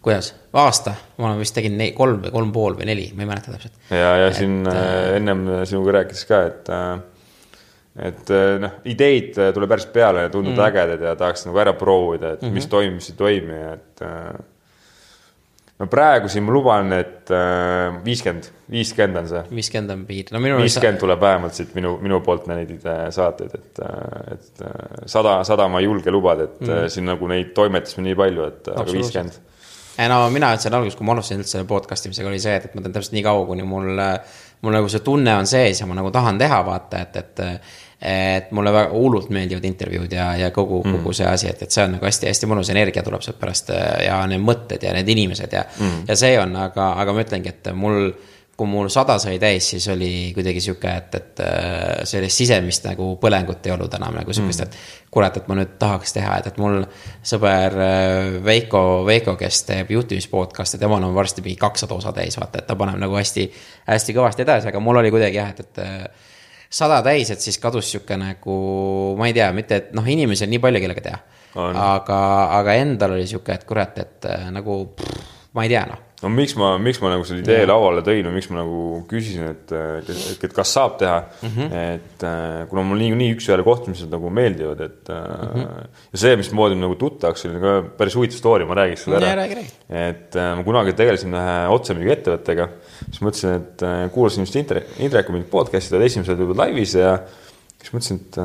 kuidas, 0.05 0.33
aasta, 0.61 0.95
ma 1.21 1.33
vist 1.39 1.57
tegin 1.57 1.77
ne, 1.79 1.91
kolm 1.97 2.21
või 2.25 2.35
kolm 2.35 2.51
pool 2.55 2.77
või 2.79 2.89
neli, 2.91 3.09
ma 3.15 3.25
ei 3.25 3.31
mäleta 3.31 3.55
täpselt. 3.55 3.79
ja, 3.89 4.11
ja 4.23 4.27
et, 4.29 4.37
siin 4.37 4.61
äh, 4.69 5.15
ennem 5.17 5.47
sinuga 5.69 5.99
rääkis 6.01 6.27
ka, 6.29 6.43
et 6.51 6.75
et 7.99 8.29
noh, 8.61 8.77
ideid 8.87 9.33
tuleb 9.35 9.71
päris 9.73 9.89
peale 9.91 10.21
ja 10.27 10.29
tunduvad 10.31 10.61
mm. 10.61 10.67
ägedad 10.69 11.01
ja 11.03 11.17
tahaks 11.19 11.43
nagu 11.49 11.57
ära 11.59 11.73
proovida, 11.75 12.35
et 12.35 12.43
mm 12.43 12.47
-hmm. 12.47 12.59
mis 12.61 12.67
toimib, 12.71 12.99
mis 13.01 13.09
ei 13.09 13.17
toimi, 13.19 13.57
et 13.73 14.03
no 15.79 15.88
praegu 15.91 16.29
siin 16.31 16.45
ma 16.45 16.53
luban, 16.53 16.93
et 16.98 17.31
äh, 17.33 18.00
viiskümmend, 18.05 18.50
viiskümmend 18.71 19.21
on 19.21 19.29
see. 19.31 19.43
viiskümmend 19.59 19.95
on 19.95 20.05
piir, 20.09 20.31
no 20.36 20.41
minu 20.43 20.59
viiskümmend 20.59 21.01
tuleb 21.01 21.21
vähemalt 21.24 21.55
siit 21.57 21.75
minu, 21.77 21.95
minu 22.03 22.19
poolt 22.25 22.50
neid 22.51 22.74
äh, 22.79 23.05
saateid, 23.15 23.55
et, 23.55 23.83
äh, 23.86 24.33
et 24.36 24.65
sada, 25.09 25.39
sada 25.48 25.69
ma 25.71 25.81
ei 25.81 25.88
julge 25.88 26.13
lubada, 26.13 26.50
et 26.50 26.65
mm. 26.65 26.89
siin 26.91 27.07
nagu 27.09 27.31
neid 27.31 27.53
toimetusi 27.57 28.03
nii 28.05 28.17
palju, 28.19 28.50
et 28.51 28.74
aga 28.75 28.89
viiskümmend 28.91 29.45
no 30.09 30.19
mina 30.31 30.53
ütlesin 30.55 30.75
alguses, 30.77 30.95
kui 30.95 31.07
ma 31.07 31.12
alustasin 31.15 31.41
üldse 31.43 31.65
podcast 31.67 32.05
imisega, 32.07 32.29
oli 32.31 32.39
see, 32.39 32.53
et, 32.55 32.69
et 32.69 32.75
ma 32.75 32.83
teen 32.83 32.93
täpselt 32.95 33.15
nii 33.17 33.25
kaua, 33.25 33.43
kuni 33.50 33.65
mul 33.67 33.89
mul 34.62 34.75
nagu 34.75 34.89
see 34.91 35.03
tunne 35.03 35.33
on 35.39 35.48
sees 35.48 35.79
ja 35.79 35.88
ma 35.88 35.95
nagu 35.98 36.12
tahan 36.12 36.39
teha, 36.39 36.59
vaata, 36.67 37.03
et, 37.05 37.19
et 37.19 37.41
et 37.99 38.51
mulle 38.55 38.71
väga 38.71 38.93
hullult 38.93 39.29
meeldivad 39.35 39.65
intervjuud 39.67 40.13
ja, 40.15 40.31
ja 40.39 40.51
kogu 40.55 40.81
mm., 40.85 40.97
kogu 40.97 41.13
see 41.17 41.27
asi, 41.27 41.49
et, 41.51 41.65
et 41.65 41.75
see 41.75 41.83
on 41.83 41.97
nagu 41.97 42.07
hästi-hästi 42.07 42.47
mõnus 42.47 42.71
energia 42.71 43.03
tuleb 43.03 43.25
sealt 43.25 43.39
pärast 43.41 43.73
ja 44.05 44.21
need 44.31 44.43
mõtted 44.43 44.83
ja 44.87 44.95
need 44.95 45.09
inimesed 45.15 45.55
ja 45.55 45.65
mm., 45.67 46.03
ja 46.07 46.19
see 46.19 46.37
on, 46.39 46.55
aga, 46.55 46.93
aga 47.03 47.15
ma 47.15 47.25
ütlengi, 47.27 47.51
et 47.51 47.71
mul 47.75 48.13
kui 48.59 48.67
mul 48.67 48.89
sada 48.91 49.15
sai 49.21 49.37
täis, 49.39 49.69
siis 49.71 49.85
oli 49.91 50.31
kuidagi 50.35 50.59
sihuke, 50.63 50.91
et, 50.91 51.13
et 51.15 51.41
äh, 51.45 52.01
sellist 52.09 52.41
sisemist 52.41 52.83
nagu 52.89 53.13
põlengut 53.21 53.63
ei 53.65 53.71
olnud 53.71 53.93
enam 53.95 54.17
nagu 54.19 54.35
sihukest 54.35 54.65
mm., 54.65 54.73
et 54.73 55.11
kurat, 55.15 55.37
et 55.39 55.47
ma 55.47 55.55
nüüd 55.61 55.77
tahaks 55.79 56.15
teha, 56.17 56.33
et, 56.41 56.49
et 56.51 56.59
mul 56.59 56.81
sõber 57.31 57.77
äh, 57.85 58.33
Veiko, 58.43 58.81
Veiko, 59.07 59.37
kes 59.39 59.63
teeb 59.69 59.93
juhtimis 59.95 60.27
podcast'e, 60.31 60.79
temal 60.81 61.05
on 61.07 61.15
varsti 61.15 61.45
mingi 61.45 61.59
kakssada 61.61 61.95
osa 61.95 62.11
täis, 62.15 62.35
vaata, 62.39 62.59
et 62.59 62.67
ta 62.67 62.75
paneb 62.79 62.99
nagu 62.99 63.15
hästi, 63.15 63.47
hästi 63.87 64.17
kõvasti 64.17 64.43
edasi, 64.43 64.71
aga 64.73 64.83
mul 64.83 64.99
oli 64.99 65.13
kuidagi 65.15 65.39
jah, 65.39 65.53
et, 65.55 65.63
et 65.63 65.83
äh, 65.85 66.27
sada 66.69 67.01
täis, 67.05 67.31
et 67.33 67.41
siis 67.41 67.57
kadus 67.61 67.91
sihuke 67.91 68.17
nagu, 68.19 68.57
ma 69.19 69.29
ei 69.29 69.33
tea, 69.38 69.49
mitte, 69.55 69.81
et 69.81 69.95
noh, 69.97 70.05
inimesi 70.05 70.45
on 70.45 70.53
nii 70.53 70.61
palju, 70.63 70.83
kellega 70.85 71.05
teha. 71.07 71.21
aga, 71.59 72.19
aga 72.59 72.77
endal 72.77 73.17
oli 73.17 73.25
sihuke, 73.27 73.57
et 73.57 73.65
kurat, 73.65 73.97
et 73.97 74.29
nagu 74.53 74.83
pff, 74.95 75.25
ma 75.57 75.65
ei 75.65 75.73
tea, 75.73 75.88
noh 75.89 76.05
no 76.19 76.29
miks 76.33 76.55
ma, 76.59 76.73
miks 76.81 76.99
ma 77.01 77.11
nagu 77.13 77.25
selle 77.27 77.43
idee 77.43 77.63
lauale 77.67 78.01
tõin 78.05 78.27
või 78.27 78.35
miks 78.35 78.49
ma 78.51 78.59
nagu 78.59 78.81
küsisin, 79.09 79.45
et, 79.53 79.71
et, 80.01 80.43
et 80.47 80.55
kas 80.55 80.73
saab 80.75 80.97
teha 80.99 81.17
mm, 81.21 81.53
-hmm. 81.55 81.85
et 81.95 82.25
äh, 82.27 82.65
kuna 82.71 82.83
mul 82.88 82.99
niikuinii 83.03 83.31
üks-ühele 83.38 83.63
kohtumised 83.67 84.11
nagu 84.11 84.31
meeldivad, 84.33 84.83
et 84.83 85.11
mm 85.13 85.61
-hmm. 85.63 85.89
ja 86.11 86.21
see, 86.25 86.35
mismoodi 86.39 86.79
nagu 86.79 86.97
tuttavaks, 86.99 87.45
oli 87.47 87.63
ka 87.63 87.75
päris 88.01 88.19
huvitav 88.19 88.41
story, 88.41 88.67
ma 88.67 88.79
räägiks 88.81 89.07
sulle 89.07 89.21
ära. 89.23 89.47
et 89.47 90.35
äh, 90.35 90.55
ma 90.57 90.63
kunagi 90.63 90.93
tegelesin 90.93 91.33
ühe 91.33 91.57
otsemüügiettevõttega, 91.77 92.67
siis 93.05 93.21
mõtlesin, 93.25 93.57
et 93.59 93.85
kuulasin 94.13 94.45
just 94.45 94.59
Indrek, 94.59 94.93
Indreku 94.99 95.35
mingit 95.35 95.51
podcast'i, 95.51 95.93
ta 95.93 95.99
oli 95.99 96.09
esimesel 96.09 96.37
tulnud 96.39 96.59
laivis 96.59 96.95
ja 96.99 97.15
siis 97.79 97.95
mõtlesin, 97.95 98.21
et 98.21 98.39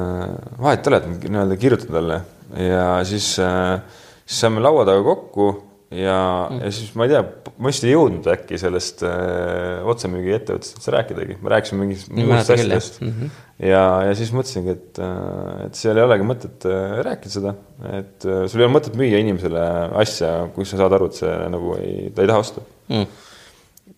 vahet 0.63 0.87
ei 0.87 0.93
ole, 0.93 1.03
et 1.03 1.29
nii-öelda 1.29 1.61
kirjutan 1.61 1.95
talle 1.99 2.19
ja 2.63 2.89
siis, 3.09 3.35
siis 3.35 4.43
saime 4.45 4.63
laua 4.63 4.87
taga 4.89 5.03
kokku 5.07 5.53
ja 5.95 6.49
mm., 6.51 6.61
ja 6.65 6.71
siis 6.75 6.95
ma 6.99 7.07
ei 7.07 7.13
tea, 7.13 7.23
ma 7.59 7.71
vist 7.71 7.87
ei 7.87 7.93
jõudnud 7.93 8.27
äkki 8.33 8.59
sellest 8.61 9.05
äh, 9.07 9.85
otsemüügiettevõttest 9.91 10.79
üldse 10.79 10.95
rääkidagi, 10.95 11.37
ma 11.43 11.53
rääkisin 11.55 11.81
mingist 11.81 12.11
muust 12.15 12.51
asjadest 12.55 13.01
mm. 13.03 13.13
-hmm. 13.13 13.43
ja, 13.69 13.83
ja 14.09 14.15
siis 14.19 14.33
mõtlesingi, 14.35 14.75
et, 14.75 15.03
äh, 15.03 15.67
et 15.67 15.79
seal 15.79 16.01
ei 16.01 16.07
olegi 16.07 16.27
mõtet 16.29 16.67
äh, 16.71 16.97
rääkida 17.07 17.35
seda, 17.37 17.55
et 18.01 18.27
äh, 18.27 18.47
sul 18.49 18.63
ei 18.63 18.69
ole 18.69 18.75
mõtet 18.79 18.99
müüa 18.99 19.21
inimesele 19.23 19.67
asja, 20.03 20.33
kui 20.57 20.67
sa 20.69 20.81
saad 20.81 20.97
aru, 20.99 21.11
et 21.11 21.21
see 21.21 21.37
nagu 21.55 21.77
ei, 21.79 22.11
ta 22.15 22.25
ei 22.25 22.33
taha 22.33 22.45
osta 22.47 22.65
mm. 22.89 23.07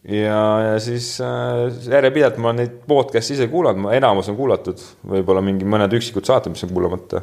Ja, 0.06 0.42
ja 0.62 0.76
siis 0.82 1.16
äh, 1.24 1.66
järjepidevalt 1.90 2.38
ma 2.42 2.52
neid 2.56 2.78
podcast'e 2.88 3.36
ise 3.36 3.48
kuulanud, 3.50 3.88
enamus 3.96 4.30
on 4.30 4.38
kuulatud, 4.38 4.82
võib-olla 5.10 5.42
mingi 5.44 5.66
mõned 5.68 5.96
üksikud 5.98 6.26
saated, 6.28 6.54
mis 6.54 6.64
on 6.66 6.72
kuulamata 6.74 7.22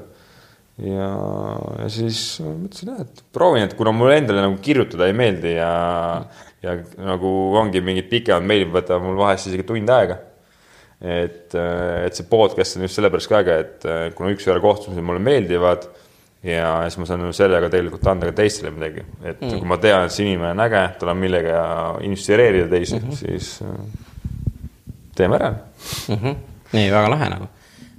ja, 0.84 1.10
ja 1.84 1.88
siis 1.94 2.20
mõtlesin 2.44 2.94
jah, 2.94 3.06
et 3.06 3.24
proovin, 3.36 3.68
et 3.68 3.78
kuna 3.80 3.94
mulle 3.96 4.20
endale 4.20 4.44
nagu 4.46 4.60
kirjutada 4.64 5.08
ei 5.08 5.16
meeldi 5.18 5.56
ja, 5.56 5.72
ja 6.66 6.78
nagu 7.00 7.34
ongi 7.60 7.84
mingid 7.86 8.10
pikemad 8.12 8.48
meilid 8.50 8.74
võtavad 8.74 9.06
mul 9.06 9.20
vahest 9.22 9.52
isegi 9.52 9.68
tund 9.70 9.94
aega. 9.94 10.20
et, 11.04 11.52
et 11.56 12.16
see 12.16 12.28
podcast 12.30 12.78
on 12.78 12.88
just 12.88 13.00
sellepärast 13.00 13.32
ka 13.32 13.44
äge, 13.44 13.60
et 13.64 13.88
kuna 14.18 14.32
üks-ühele 14.34 14.64
kohtumised 14.64 15.04
mulle 15.04 15.24
meeldivad 15.24 15.88
ja 16.44 16.70
siis 16.84 17.00
ma 17.00 17.08
saan 17.08 17.26
sellega 17.34 17.70
tegelikult 17.72 18.08
anda 18.12 18.30
ka 18.30 18.38
teistele 18.42 18.72
midagi, 18.76 19.04
et 19.24 19.42
mm. 19.42 19.58
kui 19.58 19.70
ma 19.70 19.78
tean, 19.82 20.08
et 20.08 20.16
see 20.16 20.28
inimene 20.28 20.52
on 20.52 20.64
äge, 20.66 20.84
tal 21.00 21.14
on 21.14 21.20
millega 21.22 21.66
inspireerida 22.04 22.68
teisi 22.72 23.00
mm, 23.00 23.10
-hmm. 23.10 23.16
siis 23.16 23.64
teeme 25.16 25.36
ära 25.40 25.54
mm. 25.54 26.16
-hmm. 26.16 26.36
nii, 26.74 26.92
väga 26.92 27.10
lahe 27.10 27.30
nagu 27.36 27.52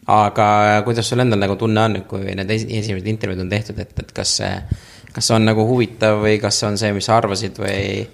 aga 0.07 0.83
kuidas 0.85 1.09
sul 1.09 1.23
endal 1.25 1.41
nagu 1.41 1.57
tunne 1.57 1.81
on, 1.81 2.03
kui 2.09 2.35
need 2.37 2.51
esimesed 2.51 3.07
intervjuud 3.09 3.45
on 3.45 3.53
tehtud, 3.53 3.79
et, 3.81 3.95
et 3.99 4.13
kas 4.17 4.37
see, 4.41 4.53
kas 5.15 5.29
see 5.29 5.37
on 5.37 5.49
nagu 5.49 5.65
huvitav 5.69 6.21
või 6.25 6.39
kas 6.43 6.61
see 6.61 6.69
on 6.69 6.79
see, 6.81 6.93
mis 6.97 7.09
sa 7.09 7.19
arvasid 7.21 7.59
või 7.61 8.05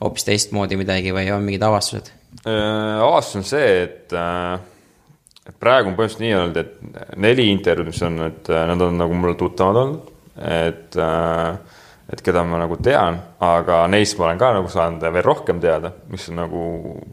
hoopis 0.00 0.26
teistmoodi 0.28 0.76
midagi 0.80 1.14
või 1.16 1.30
on 1.32 1.46
mingid 1.46 1.64
avastused? 1.64 2.12
Äh, 2.44 3.00
avastus 3.00 3.40
on 3.40 3.48
see, 3.48 3.70
et, 3.86 4.12
äh, 4.12 4.60
et 5.48 5.56
praegu 5.56 5.90
on 5.90 5.98
põhimõtteliselt 5.98 6.24
nii 6.24 6.34
olnud, 6.38 6.56
et 6.60 7.14
neli 7.20 7.48
intervjuud, 7.50 7.90
mis 7.90 8.02
on, 8.06 8.18
et 8.28 8.50
äh, 8.52 8.64
nad 8.70 8.86
on 8.86 8.98
nagu 9.00 9.16
mulle 9.16 9.38
tuttavad 9.40 9.84
olnud, 9.84 10.10
et 10.40 10.96
et 12.10 12.22
keda 12.26 12.42
ma 12.42 12.58
nagu 12.58 12.74
tean, 12.82 13.20
aga 13.44 13.84
neist 13.90 14.16
ma 14.18 14.26
olen 14.26 14.38
ka 14.40 14.48
nagu 14.56 14.70
saanud 14.72 15.04
veel 15.04 15.22
rohkem 15.22 15.60
teada, 15.62 15.92
mis 16.10 16.24
on 16.30 16.40
nagu 16.40 16.62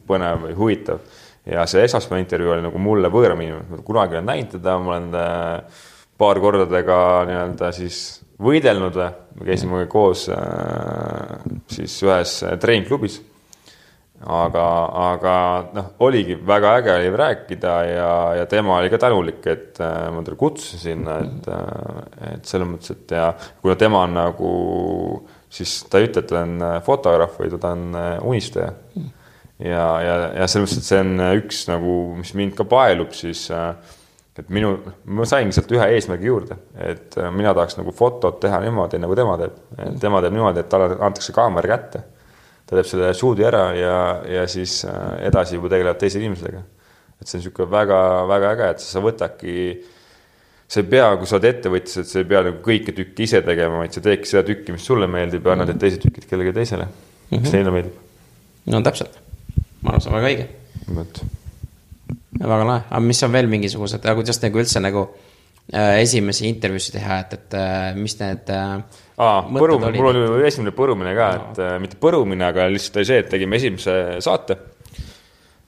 põnev 0.10 0.48
või 0.48 0.56
huvitav 0.58 1.04
ja 1.48 1.66
see 1.70 1.84
esmaspäeva 1.86 2.22
intervjuu 2.22 2.54
oli 2.56 2.66
nagu 2.66 2.80
mulle 2.82 3.12
võõram 3.12 3.42
inimene, 3.44 3.82
kunagi 3.88 4.18
olen 4.18 4.28
näinud 4.28 4.52
teda, 4.58 4.78
ma 4.82 4.94
olen 4.94 5.10
äh, 5.16 5.84
paar 6.20 6.42
korda 6.44 6.66
temaga 6.68 7.00
nii-öelda 7.30 7.72
siis 7.76 8.00
võidelnud, 8.44 8.98
me 9.38 9.48
käisime 9.48 9.86
koos 9.92 10.28
äh, 10.34 11.38
siis 11.72 11.98
ühes 12.06 12.40
treeningklubis. 12.62 13.22
Aga, 14.26 14.66
aga 15.12 15.34
noh, 15.76 15.90
oligi 16.08 16.38
väga 16.48 16.74
äge 16.80 16.96
oli 16.96 17.12
rääkida 17.22 17.74
ja, 17.86 18.12
ja 18.40 18.46
tema 18.50 18.80
oli 18.80 18.90
ka 18.94 19.02
tänulik, 19.02 19.44
et 19.46 19.82
äh, 19.84 20.08
ma 20.14 20.24
teda 20.26 20.40
kutsusin 20.40 20.82
sinna, 20.82 21.20
et, 21.26 21.52
et 22.34 22.50
selles 22.50 22.70
mõttes, 22.70 22.96
et 22.96 23.14
ja 23.18 23.30
kuna 23.62 23.78
tema 23.80 24.06
on 24.08 24.18
nagu 24.18 24.54
siis 25.50 25.80
ta 25.90 26.02
ei 26.02 26.10
ütle, 26.10 26.26
et 26.26 26.32
ta 26.32 26.42
on 26.44 26.66
fotograaf, 26.86 27.38
vaid 27.40 27.60
ta 27.62 27.76
on 27.78 27.94
unistaja 28.28 28.74
ja, 29.60 29.86
ja, 30.02 30.18
ja 30.42 30.50
selles 30.50 30.68
mõttes, 30.68 30.82
et 30.82 30.90
see 30.90 31.00
on 31.04 31.24
üks 31.38 31.64
nagu, 31.70 31.94
mis 32.18 32.34
mind 32.38 32.58
ka 32.58 32.66
paelub, 32.70 33.14
siis 33.18 33.48
äh, 33.54 33.72
et 34.38 34.52
minu, 34.54 34.76
ma 35.10 35.26
saingi 35.28 35.56
sealt 35.56 35.72
ühe 35.74 35.88
eesmärgi 35.96 36.30
juurde, 36.30 36.60
et 36.78 37.18
äh, 37.18 37.32
mina 37.34 37.54
tahaks 37.58 37.80
nagu 37.80 37.94
fotot 37.96 38.40
teha 38.44 38.60
niimoodi, 38.66 39.00
nagu 39.02 39.18
tema 39.18 39.38
teeb. 39.42 39.58
tema 40.02 40.22
teeb 40.24 40.36
niimoodi, 40.36 40.62
et 40.62 40.70
talle 40.72 40.98
antakse 41.00 41.36
kaamera 41.36 41.74
kätte. 41.74 42.04
Ta 42.68 42.78
teeb 42.78 42.90
selle 42.90 43.12
shoot'i 43.16 43.46
ära 43.48 43.68
ja, 43.78 44.00
ja 44.28 44.48
siis 44.52 44.82
äh, 44.86 45.28
edasi 45.30 45.56
juba 45.56 45.72
tegelevad 45.74 46.02
teise 46.02 46.20
inimesega. 46.22 46.64
et 47.18 47.28
see 47.28 47.38
on 47.38 47.44
niisugune 47.44 47.72
väga-väga 47.74 48.50
äge, 48.56 48.72
et 48.76 48.84
sa 48.84 49.02
võtadki, 49.02 49.54
sa 50.68 50.82
ei 50.84 50.90
pea, 50.92 51.08
kui 51.18 51.30
sa 51.30 51.40
oled 51.40 51.48
ettevõtja, 51.50 52.04
et 52.04 52.12
sa 52.12 52.20
ei 52.22 52.28
pea 52.30 52.44
nagu 52.50 52.60
kõike 52.66 52.94
tükki 52.98 53.26
ise 53.26 53.42
tegema, 53.46 53.80
vaid 53.82 53.96
sa 53.96 54.04
teedki 54.06 54.30
seda 54.30 54.44
tükki, 54.48 54.76
mis 54.76 54.86
sulle 54.86 55.10
meeldib 55.10 55.48
ja 55.48 55.56
annad 55.56 55.72
need 55.74 55.82
teised 55.82 56.04
tükid 56.04 56.28
kellelegi 56.30 56.54
teisele, 56.60 56.86
mm 56.86 57.40
-hmm. 57.40 57.56
neile 57.56 57.74
meeldib. 57.74 58.04
no 58.74 58.84
täpselt 58.86 59.24
ma 59.82 59.94
arvan, 59.94 60.04
see 60.04 60.12
on 60.12 60.18
väga 60.18 60.30
õige. 60.32 60.46
vot. 60.98 61.22
väga 62.38 62.60
lahe, 62.64 62.84
aga 62.90 63.02
mis 63.06 63.24
on 63.26 63.34
veel 63.34 63.50
mingisugused, 63.52 64.08
kuidas 64.20 64.42
nagu 64.44 64.62
üldse 64.62 64.82
nagu 64.84 65.04
äh, 65.74 66.00
esimesi 66.04 66.48
intervjuusid 66.50 66.98
teha, 66.98 67.20
et, 67.26 67.36
et 67.38 67.60
äh, 67.60 67.92
mis 67.98 68.18
need 68.22 68.54
äh,. 68.54 69.04
Aa, 69.18 69.44
põrumine, 69.50 69.94
mul 69.98 70.10
oli 70.14 70.48
esimene 70.48 70.74
põrumine 70.76 71.14
ka, 71.18 71.28
et 71.38 71.62
äh, 71.64 71.76
mitte 71.82 72.00
põrumine, 72.02 72.48
aga 72.48 72.68
lihtsalt 72.72 73.02
oli 73.02 73.10
see, 73.10 73.22
et 73.24 73.32
tegime 73.32 73.60
esimese 73.60 73.96
saate. 74.24 74.60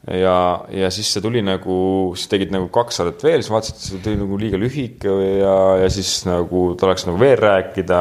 Ja, 0.09 0.63
ja 0.73 0.87
siis 0.93 1.09
see 1.11 1.21
tuli 1.21 1.41
nagu, 1.43 1.75
siis 2.17 2.29
tegid 2.31 2.53
nagu 2.55 2.69
kaks 2.73 3.01
saadet 3.01 3.23
veel, 3.25 3.43
siis 3.43 3.51
vaatasid, 3.51 3.75
et 3.75 3.83
see 3.83 4.03
tuli 4.05 4.17
nagu 4.21 4.37
liiga 4.39 4.57
lühike 4.57 5.11
ja, 5.41 5.57
ja 5.83 5.89
siis 5.91 6.23
nagu 6.25 6.69
tahaks 6.79 7.05
nagu 7.09 7.19
veel 7.19 7.35
rääkida. 7.41 7.99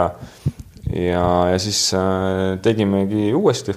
ja, 0.94 1.26
ja 1.52 1.58
siis 1.60 1.82
äh, 1.98 2.56
tegimegi 2.64 3.32
uuesti. 3.34 3.74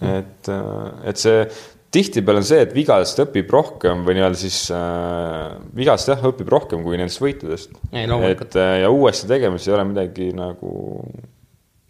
Et, 0.00 0.48
äh, 0.48 1.10
et 1.10 1.20
see 1.20 1.44
tihtipeale 1.90 2.40
on 2.40 2.46
see, 2.46 2.62
et 2.64 2.72
vigadest 2.74 3.18
õpib 3.24 3.50
rohkem 3.50 4.04
või 4.06 4.16
nii-öelda 4.18 4.38
siis 4.38 4.58
äh, 4.74 5.56
vigadest 5.76 6.12
jah, 6.12 6.22
õpib 6.30 6.50
rohkem 6.52 6.84
kui 6.86 6.98
nendest 7.00 7.22
võitudest. 7.22 7.74
et 7.90 8.58
äh, 8.62 8.74
ja 8.84 8.92
uuesti 8.94 9.30
tegemas 9.30 9.66
ei 9.66 9.74
ole 9.74 9.86
midagi 9.90 10.30
nagu, 10.36 10.72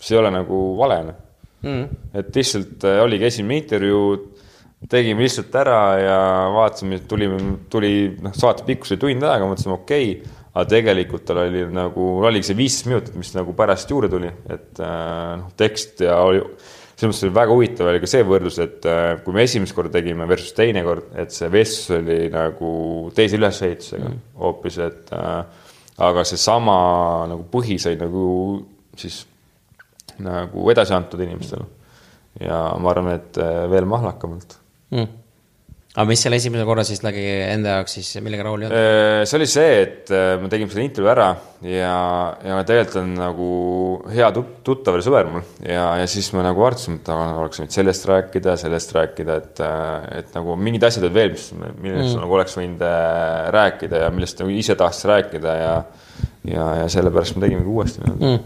see 0.00 0.16
ei 0.16 0.22
ole 0.22 0.32
nagu 0.34 0.62
vale 0.78 1.00
mm.. 1.04 1.84
et 2.16 2.40
lihtsalt 2.40 2.88
äh, 2.88 3.02
oligi 3.04 3.28
esimene 3.28 3.60
intervjuu, 3.60 4.10
tegime 4.90 5.26
lihtsalt 5.26 5.60
ära 5.60 5.80
ja 6.00 6.18
vaatasime, 6.56 7.02
tulime, 7.08 7.40
tuli 7.72 7.94
noh, 8.24 8.36
saate 8.36 8.64
pikkus 8.68 8.96
oli 8.96 9.04
tund 9.04 9.28
aega, 9.28 9.48
mõtlesime 9.48 9.76
okei 9.76 10.12
okay, 10.16 10.36
aga 10.50 10.66
tegelikult 10.72 11.28
tal 11.28 11.44
oli 11.44 11.68
nagu, 11.76 12.10
oligi 12.24 12.48
see 12.48 12.58
viisteist 12.58 12.88
minutit, 12.88 13.16
mis 13.20 13.36
nagu 13.36 13.52
pärast 13.58 13.92
juurde 13.92 14.08
tuli, 14.10 14.32
et 14.48 14.80
äh, 14.80 15.34
noh, 15.42 15.52
tekst 15.60 16.00
ja 16.08 16.22
oli 16.24 16.40
selles 17.00 17.14
mõttes 17.14 17.24
oli 17.24 17.36
väga 17.38 17.54
huvitav 17.56 17.88
oli 17.88 18.00
ka 18.02 18.08
see 18.10 18.24
võrdlus, 18.28 18.58
et 18.60 18.86
äh, 18.88 19.14
kui 19.24 19.36
me 19.36 19.44
esimest 19.46 19.74
korda 19.76 19.94
tegime 19.94 20.26
versus 20.28 20.52
teine 20.56 20.82
kord, 20.84 21.08
et 21.20 21.32
see 21.32 21.48
vestlus 21.52 21.96
oli 21.96 22.18
nagu 22.32 22.72
teise 23.16 23.38
ülesehitusega 23.40 24.08
mm. 24.10 24.22
hoopis 24.42 24.76
mm., 24.76 24.90
et 24.90 25.12
äh, 25.16 25.68
aga 26.10 26.24
seesama 26.28 26.76
nagu 27.30 27.46
põhi 27.52 27.78
sai 27.80 27.96
nagu 28.00 28.24
siis 29.00 29.22
nagu 30.20 30.66
edasi 30.72 30.92
antud 30.96 31.22
inimestele. 31.24 31.64
ja 32.40 32.60
ma 32.80 32.92
arvan, 32.92 33.14
et 33.16 33.40
äh, 33.40 33.64
veel 33.72 33.88
mahlakamalt 33.88 34.58
mm.. 34.92 35.08
Aga 35.90 36.06
mis 36.06 36.20
selle 36.22 36.38
esimese 36.38 36.62
korra 36.68 36.84
siis 36.86 37.00
nägi 37.02 37.22
enda 37.50 37.72
jaoks 37.80 37.96
siis, 37.96 38.10
millega 38.22 38.44
rahul 38.46 38.62
ei 38.62 38.68
olnud? 38.68 38.78
Äh, 38.78 39.22
see 39.26 39.38
oli 39.40 39.48
see, 39.50 39.70
et 39.82 40.12
äh, 40.14 40.36
me 40.38 40.50
tegime 40.52 40.70
selle 40.70 40.84
intervjuu 40.86 41.10
ära 41.10 41.26
ja, 41.66 41.94
ja 42.46 42.58
tegelikult 42.68 43.00
on 43.00 43.16
nagu 43.18 43.48
hea 44.14 44.28
tuttav 44.36 44.94
või 44.94 45.02
sõber 45.06 45.32
mul 45.32 45.42
ja, 45.66 45.88
ja 45.98 46.06
siis 46.10 46.30
me 46.36 46.44
nagu 46.46 46.62
arvasime, 46.62 47.00
et 47.00 47.10
oleks 47.10 47.62
võinud 47.62 47.74
sellest 47.74 48.06
rääkida, 48.12 48.54
sellest 48.62 48.94
rääkida, 48.94 49.40
et, 49.42 49.64
äh, 49.66 50.06
et 50.20 50.38
nagu 50.38 50.54
mingid 50.62 50.86
asjad 50.86 51.08
olid 51.08 51.18
veel, 51.18 51.34
mis, 51.34 51.48
millest 51.58 52.14
mm. 52.14 52.22
nagu 52.22 52.38
oleks 52.38 52.56
võinud 52.60 52.86
rääkida 53.58 54.06
ja 54.06 54.14
millest 54.14 54.44
nagu 54.44 54.54
ise 54.54 54.78
tahaks 54.78 55.02
rääkida 55.10 55.58
ja, 55.58 55.76
ja, 56.54 56.70
ja 56.84 56.88
sellepärast 57.00 57.34
me 57.34 57.48
tegimegi 57.48 57.74
uuesti 57.74 58.06
mm 58.06 58.40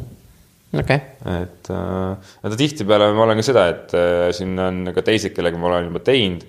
okay.. 0.81 0.97
et 1.45 1.69
äh, 1.71 2.57
tihtipeale 2.57 3.13
ma 3.13 3.29
olen 3.29 3.45
ka 3.45 3.51
seda, 3.53 3.69
et 3.71 3.93
siin 4.35 4.57
on 4.59 4.95
ka 4.97 5.05
teised, 5.05 5.37
kellega 5.37 5.61
ma 5.61 5.75
olen 5.75 5.93
juba 5.93 6.01
teinud 6.09 6.49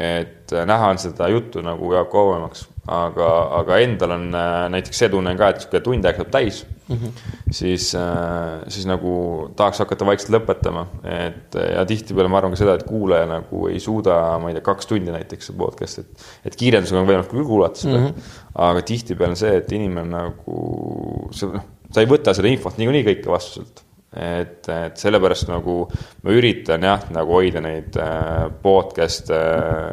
et 0.00 0.52
äh, 0.56 0.64
näha 0.68 0.90
on 0.94 0.98
seda 1.00 1.28
juttu 1.28 1.60
nagu 1.64 1.92
jaob 1.92 2.08
kauemaks, 2.12 2.64
aga, 2.88 3.28
aga 3.58 3.80
endal 3.84 4.14
on 4.16 4.28
äh, 4.32 4.60
näiteks 4.72 5.02
see 5.02 5.10
tunne 5.12 5.34
ka, 5.36 5.50
et 5.52 5.58
niisugune 5.60 5.82
tund 5.84 6.08
aega 6.08 6.22
saab 6.22 6.30
täis 6.32 6.60
mm, 6.64 6.96
-hmm. 6.96 7.34
siis, 7.58 7.90
äh, 7.98 8.62
siis 8.72 8.86
nagu 8.88 9.12
tahaks 9.56 9.82
hakata 9.84 10.08
vaikselt 10.08 10.32
lõpetama, 10.38 10.86
et 11.04 11.58
ja 11.60 11.84
tihtipeale 11.86 12.32
ma 12.32 12.40
arvan 12.40 12.56
ka 12.56 12.62
seda, 12.62 12.78
et 12.80 12.86
kuulaja 12.88 13.28
nagu 13.28 13.66
ei 13.68 13.80
suuda, 13.80 14.38
ma 14.40 14.48
ei 14.48 14.56
tea, 14.56 14.64
kaks 14.70 14.88
tundi 14.88 15.12
näiteks 15.12 15.50
see 15.50 15.58
podcast, 15.60 16.00
et, 16.04 16.24
et 16.48 16.56
kiirendusega 16.56 17.02
on 17.02 17.10
võimalik 17.10 17.30
küll 17.34 17.44
kuulata 17.44 17.84
seda 17.84 17.98
mm, 17.98 18.06
-hmm. 18.06 18.32
aga 18.70 18.86
tihtipeale 18.92 19.36
on 19.36 19.42
see, 19.44 19.52
et 19.60 19.72
inimene 19.76 20.08
nagu, 20.16 21.28
see 21.36 21.52
noh, 21.52 21.68
sa 21.92 22.00
ei 22.00 22.08
võta 22.08 22.34
seda 22.34 22.48
infot 22.48 22.80
niikuinii 22.80 23.06
kõike 23.12 23.36
vastu 23.36 23.60
sealt 23.60 23.84
et, 24.10 24.66
et 24.66 24.96
sellepärast 24.98 25.50
nagu 25.50 25.84
ma 26.24 26.34
üritan 26.34 26.82
jah, 26.86 27.04
nagu 27.14 27.36
hoida 27.38 27.62
neid 27.62 27.96
äh, 28.00 28.48
podcast'e 28.62 29.38
äh, 29.38 29.92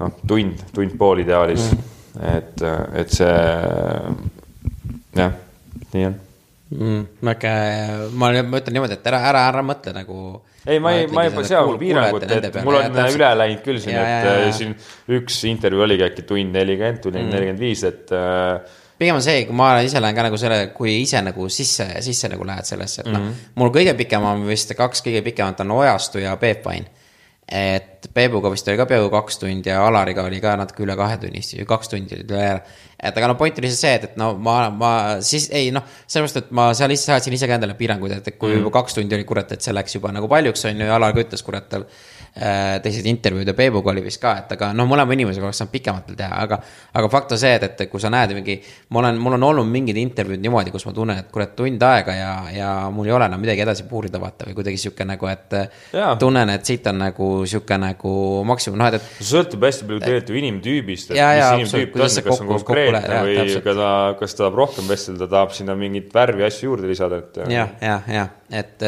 noh, 0.00 0.16
tund, 0.26 0.66
tund-pool 0.74 1.22
ideaalis 1.24 1.70
mm., 1.70 1.86
et, 2.26 2.62
et 2.98 3.12
see 3.14 3.34
jah, 5.14 5.36
nii 5.94 6.08
on 6.08 6.16
mm,. 6.74 7.02
väike, 7.30 7.52
ma, 8.18 8.32
ma 8.42 8.60
ütlen 8.60 8.76
niimoodi, 8.76 8.98
et 8.98 9.10
ära, 9.12 9.22
ära, 9.30 9.44
ära 9.52 9.62
mõtle 9.66 9.94
nagu 9.94 10.18
ei, 10.66 10.80
ma 10.82 10.92
ei, 10.92 11.06
ma 11.08 11.24
ei 11.24 11.46
sea 11.48 11.62
mul 11.64 11.78
piirangut, 11.80 12.26
et 12.26 12.58
mul 12.66 12.76
on 12.82 12.98
üle 13.00 13.30
läinud 13.38 13.62
küll 13.64 13.80
siin, 13.80 13.96
et 13.96 14.26
ja, 14.26 14.34
ja. 14.42 14.50
siin 14.52 14.74
üks 15.16 15.38
intervjuu 15.48 15.86
oligi 15.86 16.04
äkki 16.04 16.26
tund 16.28 16.52
nelikümmend, 16.58 17.00
tund 17.04 17.16
mm. 17.16 17.30
nelikümmend 17.32 17.62
viis, 17.62 17.86
et 17.88 18.12
äh, 18.12 18.78
pigem 19.00 19.16
on 19.16 19.24
see, 19.24 19.44
kui 19.48 19.56
ma 19.56 19.72
ise 19.84 20.00
lähen 20.02 20.16
ka 20.16 20.26
nagu 20.26 20.38
selle, 20.40 20.60
kui 20.76 21.00
ise 21.00 21.22
nagu 21.24 21.48
sisse, 21.52 21.86
sisse 22.04 22.30
nagu 22.32 22.46
lähed 22.46 22.68
sellesse, 22.68 23.02
et 23.02 23.08
mm 23.08 23.12
-hmm. 23.12 23.18
noh, 23.18 23.28
mhm. 23.30 23.60
mul 23.62 23.74
kõige 23.74 23.96
pikem 23.96 24.24
on 24.24 24.46
vist 24.48 24.74
kaks 24.76 25.04
kõige 25.06 25.22
pikemat 25.24 25.60
on 25.64 25.76
Ojastu 25.80 26.18
ja 26.18 26.36
Peep 26.36 26.64
Vain. 26.64 26.86
et 27.50 28.06
Peebuga 28.14 28.50
vist 28.50 28.68
oli 28.68 28.76
ka 28.78 28.84
peaaegu 28.86 29.08
kaks 29.10 29.38
tundi 29.38 29.68
ja 29.68 29.80
Alariga 29.86 30.22
oli 30.22 30.40
ka 30.40 30.52
natuke 30.56 30.84
üle 30.84 30.94
kahe 30.96 31.16
tunni, 31.18 31.40
kaks 31.66 31.88
tundi 31.88 32.14
oli 32.14 32.24
üle 32.28 32.42
ära. 32.42 32.60
et 33.02 33.16
aga 33.16 33.26
no 33.26 33.34
point 33.34 33.58
oli 33.58 33.70
see, 33.70 33.94
et, 33.94 34.04
et 34.04 34.16
no 34.16 34.34
ma, 34.38 34.70
ma 34.70 34.92
siis 35.20 35.48
ei 35.50 35.70
noh, 35.70 35.82
sellepärast, 36.06 36.36
et 36.36 36.50
ma 36.50 36.70
seal 36.74 36.90
ise 36.90 37.10
seadsin 37.10 37.32
ise 37.32 37.48
ka 37.48 37.54
endale 37.54 37.74
piiranguid, 37.74 38.12
et 38.12 38.38
kui 38.38 38.48
mm 38.48 38.54
-hmm. 38.54 38.58
juba 38.58 38.70
kaks 38.70 38.94
tundi 38.94 39.14
oli 39.14 39.24
kurat, 39.24 39.52
et 39.52 39.60
see 39.60 39.74
läks 39.74 39.94
juba 39.94 40.12
nagu 40.12 40.28
paljuks, 40.28 40.64
on 40.64 40.80
ju, 40.80 40.86
ja 40.86 40.94
Alar 40.94 41.12
ka 41.12 41.20
ütles, 41.20 41.42
kurat, 41.42 41.68
tal 41.68 41.84
teised 42.34 43.06
intervjuud 43.10 43.48
ja 43.48 43.54
Peebuga 43.58 43.90
oli 43.90 44.04
vist 44.04 44.20
ka, 44.22 44.36
et 44.44 44.52
aga 44.54 44.70
noh, 44.76 44.86
mõlema 44.88 45.16
inimesega 45.16 45.48
oleks 45.48 45.58
saanud 45.60 45.72
pikemalt 45.72 46.10
veel 46.10 46.18
teha, 46.20 46.36
aga. 46.44 46.60
aga 46.94 47.10
fakt 47.12 47.34
on 47.34 47.40
see, 47.42 47.52
et, 47.58 47.64
et 47.66 47.90
kui 47.90 48.02
sa 48.02 48.10
näed 48.12 48.34
mingi, 48.36 48.56
ma 48.94 49.02
olen, 49.02 49.18
mul 49.20 49.36
on 49.38 49.46
olnud 49.50 49.68
mingid 49.70 49.98
intervjuud 50.00 50.42
niimoodi, 50.42 50.72
kus 50.74 50.86
ma 50.86 50.94
tunnen, 50.96 51.20
et 51.24 51.30
kurat, 51.34 51.52
tund 51.58 51.82
aega 51.90 52.14
ja, 52.14 52.32
ja 52.54 52.70
mul 52.94 53.10
ei 53.10 53.16
ole 53.16 53.26
enam 53.30 53.42
midagi 53.42 53.64
edasi 53.64 53.86
puurida 53.90 54.20
vaata 54.22 54.48
või 54.48 54.56
kuidagi 54.60 54.80
sihuke 54.80 55.06
nagu, 55.08 55.30
et. 55.30 55.58
tunnen, 56.22 56.54
et 56.54 56.66
siit 56.66 56.86
on 56.90 57.00
nagu 57.02 57.30
sihuke 57.50 57.80
nagu 57.80 58.14
maksimum, 58.48 58.78
noh, 58.80 58.90
et, 58.90 59.00
et. 59.00 59.24
sõltub 59.32 59.66
hästi 59.66 59.88
palju 59.88 60.04
tegelikult 60.04 60.34
ju 60.34 60.42
inimtüübist, 60.44 61.14
et 61.14 61.20
ja, 61.20 61.30
mis 61.58 61.66
inimtüüp 61.66 61.96
ta 61.98 62.06
on, 62.06 62.26
kas 62.30 62.44
on 62.44 62.52
konkreetne 62.54 63.22
või 63.26 63.38
kas 63.40 63.58
ta, 63.66 63.94
kas 64.20 64.36
ta 64.36 64.44
tahab 64.44 64.60
rohkem 64.62 64.90
vestelda, 64.90 65.28
tahab 65.30 65.56
sinna 65.56 65.76
mingit 65.78 66.14
värvi 66.14 66.46
asju 66.46 66.70
juurde 66.70 66.90
lisada, 66.90 67.20
et. 67.22 67.42
jah, 67.50 67.74
jah, 67.82 68.06
jah, 68.10 68.36
et 68.52 68.82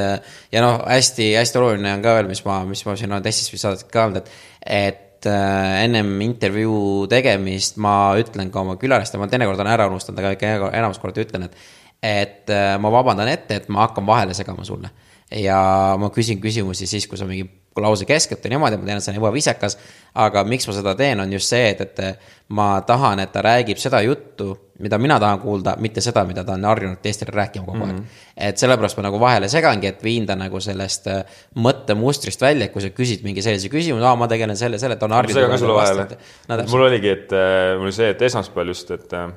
ja 0.52 0.62
noh, 0.64 0.81
hästi-hästi 0.88 1.59
oluline 1.61 1.95
on 1.97 2.02
ka 2.04 2.16
veel, 2.19 2.28
mis 2.31 2.45
ma, 2.47 2.62
mis 2.69 2.83
ma 2.87 2.97
siin 2.99 3.12
olen 3.12 3.25
testis 3.25 3.52
või 3.52 3.62
saadet 3.62 3.88
ka 3.92 4.07
olnud, 4.09 4.23
et 4.66 5.09
et 5.23 5.31
äh, 5.31 5.85
ennem 5.85 6.21
intervjuu 6.25 7.07
tegemist 7.11 7.78
ma 7.83 8.14
ütlen 8.19 8.50
ka 8.50 8.62
oma 8.62 8.75
külalistele, 8.81 9.23
ma 9.23 9.31
teinekord 9.31 9.61
olen 9.61 9.71
ära 9.71 9.87
unustanud, 9.90 10.19
aga 10.19 10.35
ikka 10.35 10.71
enamus 10.75 10.99
korda 11.02 11.23
ütlen, 11.23 11.47
et. 11.47 11.57
et 12.02 12.50
äh, 12.50 12.75
ma 12.83 12.90
vabandan 12.90 13.31
ette, 13.31 13.61
et 13.61 13.69
ma 13.71 13.87
hakkan 13.87 14.07
vahele 14.07 14.35
segama 14.35 14.64
sulle. 14.66 14.90
ja 15.33 15.97
ma 15.97 16.11
küsin 16.12 16.40
küsimusi 16.42 16.87
siis, 16.87 17.07
kui 17.09 17.16
sa 17.16 17.25
mingi 17.25 17.47
lause 17.81 18.04
keskeltki 18.04 18.50
niimoodi, 18.52 18.76
ma 18.76 18.85
tean, 18.85 18.99
et 18.99 19.04
see 19.04 19.14
on 19.14 19.21
ebaviisakas. 19.23 19.78
aga 20.14 20.42
miks 20.45 20.66
ma 20.69 20.75
seda 20.76 20.97
teen, 20.99 21.23
on 21.23 21.33
just 21.33 21.49
see, 21.49 21.71
et, 21.71 21.81
et 21.81 22.41
ma 22.52 22.82
tahan, 22.87 23.23
et 23.23 23.32
ta 23.32 23.42
räägib 23.44 23.80
seda 23.80 24.02
juttu, 24.04 24.52
mida 24.82 24.99
mina 24.99 25.18
tahan 25.21 25.40
kuulda, 25.40 25.76
mitte 25.80 26.02
seda, 26.04 26.25
mida 26.28 26.44
ta 26.44 26.56
on 26.59 26.64
harjunud 26.68 27.00
teistele 27.02 27.32
rääkima 27.35 27.64
kogu 27.64 27.85
aeg 27.85 27.92
mm. 27.92 27.99
-hmm. 27.99 28.26
et 28.49 28.59
sellepärast 28.59 28.99
ma 28.99 29.06
nagu 29.06 29.21
vahele 29.21 29.49
segangi, 29.49 29.87
et 29.87 30.02
viin 30.04 30.26
ta 30.26 30.37
nagu 30.37 30.61
sellest 30.61 31.06
äh, 31.06 31.23
mõttemustrist 31.54 32.41
välja, 32.43 32.67
et 32.67 32.73
kui 32.73 32.82
sa 32.82 32.91
küsid 32.91 33.25
mingi 33.25 33.43
sellise 33.43 33.71
küsimuse, 33.73 34.04
aa, 34.04 34.17
ma 34.17 34.28
tegelen 34.28 34.56
selle, 34.56 34.78
selle, 34.78 34.97
ta 34.97 35.06
on 35.06 35.17
harjunud. 35.19 35.38
segan 35.38 35.50
ka 35.50 35.58
sulle 35.58 35.75
vahele. 35.75 36.67
mul 36.71 36.86
oligi, 36.88 37.08
et 37.08 37.32
äh, 37.32 37.76
mul 37.78 37.88
oli 37.88 37.97
see, 38.00 38.10
et 38.10 38.23
esmaspäeval 38.23 38.75
just, 38.75 38.91
et, 38.91 39.12
äh, 39.12 39.32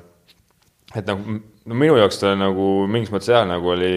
et 0.96 1.06
nagu 1.06 1.40
no 1.66 1.74
minu 1.74 1.96
jaoks 1.96 2.20
ta 2.20 2.34
nagu 2.36 2.86
mingis 2.90 3.12
mõttes 3.14 3.32
jah, 3.32 3.46
nagu 3.48 3.74
oli 3.74 3.94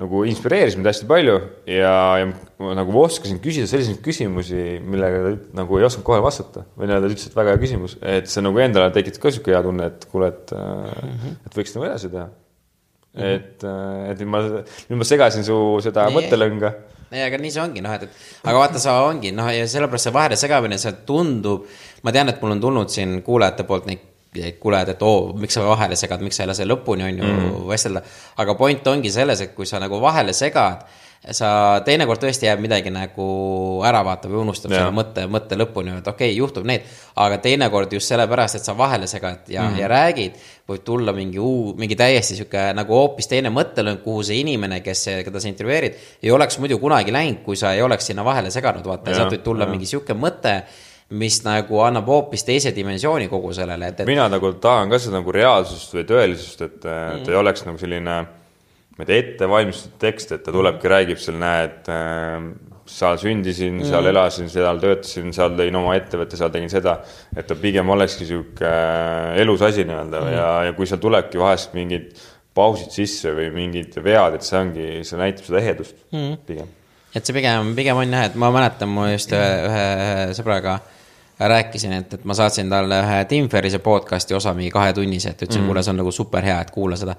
nagu 0.00 0.24
inspireeris 0.28 0.76
mind 0.78 0.88
hästi 0.90 1.08
palju 1.10 1.36
ja, 1.68 1.94
ja 2.20 2.28
ma 2.60 2.74
nagu 2.78 2.94
oskasin 3.02 3.40
küsida 3.42 3.68
selliseid 3.70 4.00
küsimusi, 4.04 4.78
millega 4.80 5.22
ta 5.24 5.32
nagu 5.60 5.80
ei 5.80 5.86
osanud 5.88 6.06
kohe 6.06 6.20
vastata 6.24 6.64
või 6.74 6.88
nii-öelda 6.88 7.10
ütles, 7.12 7.30
et 7.30 7.36
väga 7.36 7.54
hea 7.54 7.62
küsimus, 7.62 7.96
et 8.00 8.30
see 8.32 8.44
nagu 8.44 8.62
endale 8.62 8.92
tekitas 8.96 9.22
ka 9.22 9.32
sihuke 9.34 9.54
hea 9.54 9.62
tunne, 9.66 9.90
et 9.92 10.06
kuule, 10.12 10.30
et 10.32 10.54
mm, 10.56 11.16
-hmm. 11.16 11.42
et 11.46 11.58
võiks 11.60 11.76
nagu 11.76 11.88
edasi 11.90 12.12
teha. 12.12 12.28
-hmm. 13.14 13.24
et, 13.24 13.64
et 14.12 14.22
nüüd 14.22 14.30
ma, 14.30 14.42
nüüd 14.90 15.00
ma 15.02 15.08
segasin 15.08 15.46
su 15.46 15.56
seda 15.84 16.06
nee. 16.08 16.16
mõttelõnga. 16.18 16.72
ei, 17.10 17.24
aga 17.26 17.40
nii 17.42 17.54
see 17.54 17.62
ongi, 17.62 17.82
noh, 17.84 17.96
et, 17.96 18.06
et 18.06 18.46
aga 18.46 18.58
vaata, 18.62 18.82
sa 18.82 19.00
ongi 19.06 19.32
noh, 19.34 19.48
ja 19.54 19.66
sellepärast 19.68 20.08
see 20.08 20.14
vahele 20.14 20.38
segamine, 20.38 20.78
see 20.78 20.94
tundub, 21.08 21.66
ma 22.06 22.14
tean, 22.14 22.30
et 22.32 22.42
mul 22.42 22.56
on 22.56 22.62
tulnud 22.62 22.92
siin 22.92 23.18
kuulajate 23.26 23.66
poolt 23.68 23.90
neid 23.90 24.06
kuuled, 24.62 24.94
et 24.94 25.02
oo, 25.02 25.34
miks 25.38 25.56
sa 25.58 25.66
vahele 25.66 25.98
segad, 25.98 26.22
miks 26.22 26.38
sa 26.38 26.44
ei 26.44 26.50
lase 26.52 26.66
lõpuni, 26.68 27.06
on 27.06 27.20
ju 27.22 27.28
mm., 27.28 27.68
vestelda. 27.70 28.02
aga 28.42 28.54
point 28.58 28.90
ongi 28.92 29.10
selles, 29.10 29.40
et 29.46 29.54
kui 29.54 29.66
sa 29.66 29.80
nagu 29.82 29.98
vahele 30.02 30.34
segad, 30.36 30.84
sa 31.36 31.48
teinekord 31.84 32.22
tõesti 32.22 32.46
jääb 32.46 32.62
midagi 32.64 32.88
nagu 32.94 33.24
ära 33.84 34.00
vaata 34.06 34.28
või 34.30 34.38
unustab 34.40 34.72
selle 34.72 34.92
mõtte, 34.94 35.26
mõtte 35.28 35.58
lõpuni, 35.58 35.98
et 35.98 36.06
okei 36.08 36.30
okay,, 36.30 36.36
juhtub 36.38 36.64
need. 36.64 36.86
aga 37.20 37.36
teinekord 37.44 37.92
just 37.92 38.08
sellepärast, 38.08 38.56
et 38.56 38.64
sa 38.64 38.72
vahele 38.78 39.08
segad 39.10 39.50
ja 39.52 39.66
mm., 39.66 39.80
ja 39.82 39.90
räägid, 39.90 40.38
võib 40.70 40.84
tulla 40.86 41.12
mingi 41.12 41.42
uu-, 41.42 41.74
mingi 41.76 41.98
täiesti 41.98 42.38
sihuke 42.38 42.70
nagu 42.76 42.96
hoopis 42.96 43.28
teine 43.28 43.52
mõttelõng, 43.52 44.00
kuhu 44.04 44.22
see 44.24 44.40
inimene, 44.40 44.80
kes, 44.86 45.04
keda 45.26 45.42
sa 45.42 45.50
intervjueerid, 45.50 45.98
ei 46.22 46.32
oleks 46.32 46.56
muidu 46.62 46.80
kunagi 46.80 47.12
läinud, 47.12 47.42
kui 47.44 47.58
sa 47.58 47.74
ei 47.76 47.84
oleks 47.84 48.08
sinna 48.08 48.24
vahele 48.24 48.54
seganud, 48.54 48.86
vaata, 48.86 49.12
sealt 49.12 49.36
võib 49.36 49.44
tulla 49.44 49.68
ja. 49.68 49.74
mingi 49.74 49.90
sihuke 49.90 50.16
mõte 50.16 50.62
mis 51.10 51.40
nagu 51.42 51.80
annab 51.82 52.06
hoopis 52.10 52.44
teise 52.46 52.70
dimensiooni 52.74 53.26
kogu 53.30 53.52
sellele, 53.54 53.90
et, 53.90 54.02
et. 54.02 54.08
mina 54.08 54.28
nagu 54.30 54.52
tahan 54.62 54.90
ka 54.92 55.00
seda 55.02 55.18
nagu 55.18 55.34
reaalsust 55.34 55.94
või 55.96 56.06
tõelisust, 56.06 56.62
et 56.66 56.84
mm., 56.86 57.22
et 57.22 57.30
ei 57.32 57.38
oleks 57.40 57.64
nagu 57.66 57.80
selline, 57.80 58.18
ma 58.94 59.04
ei 59.04 59.08
tea, 59.08 59.22
ettevalmistatud 59.24 59.96
tekst, 60.02 60.34
et 60.36 60.44
ta 60.46 60.54
tulebki, 60.54 60.90
räägib 60.92 61.22
seal, 61.22 61.40
näed 61.42 61.90
äh,, 61.90 62.36
seal 62.90 63.18
sündisin 63.22 63.80
mm., 63.80 63.88
seal 63.90 64.10
elasin, 64.12 64.50
seal 64.52 64.78
töötasin, 64.82 65.32
seal 65.34 65.56
tõin 65.58 65.78
oma 65.80 65.96
ettevõtte, 65.98 66.38
seal 66.38 66.52
tegin 66.54 66.70
seda. 66.70 67.00
et 67.34 67.48
ta 67.48 67.58
pigem 67.58 67.90
olekski 67.90 68.28
sihuke 68.28 68.70
äh, 68.70 69.40
elus 69.42 69.66
asi 69.66 69.86
nii-öelda 69.88 70.22
mm. 70.22 70.36
ja, 70.36 70.46
ja 70.68 70.76
kui 70.78 70.86
seal 70.90 71.02
tulebki 71.02 71.42
vahest 71.42 71.74
mingid 71.74 72.12
pausid 72.54 72.94
sisse 72.94 73.34
või 73.34 73.48
mingid 73.54 73.98
vead, 74.02 74.38
et 74.38 74.46
see 74.46 74.58
ongi, 74.58 74.86
see 75.06 75.18
näitab 75.18 75.50
seda 75.50 75.58
ehedust 75.58 75.98
mm. 76.14 76.38
pigem. 76.46 76.70
et 77.14 77.26
see 77.26 77.34
pigem, 77.34 77.74
pigem 77.74 77.98
on 77.98 78.16
jah, 78.18 78.30
et 78.30 78.38
ma 78.38 78.54
mäletan, 78.54 78.94
ma 78.94 79.10
just 79.10 79.34
ühe, 79.34 79.52
ühe 79.66 79.84
sõbraga 80.38 80.78
rääkisin, 81.48 81.92
et, 81.92 82.14
et 82.14 82.24
ma 82.24 82.34
saatsin 82.36 82.70
talle 82.70 82.98
ühe 83.04 83.20
Tim 83.28 83.48
Ferrise 83.48 83.78
podcast'i 83.84 84.34
osa, 84.36 84.54
mingi 84.56 84.70
kahetunnise, 84.74 85.34
et 85.34 85.46
ütlesin 85.46 85.62
mm., 85.62 85.70
kuule, 85.70 85.84
see 85.84 85.94
on 85.94 86.02
nagu 86.02 86.12
super 86.12 86.44
hea, 86.44 86.58
et 86.60 86.72
kuula 86.74 86.98
seda. 87.00 87.14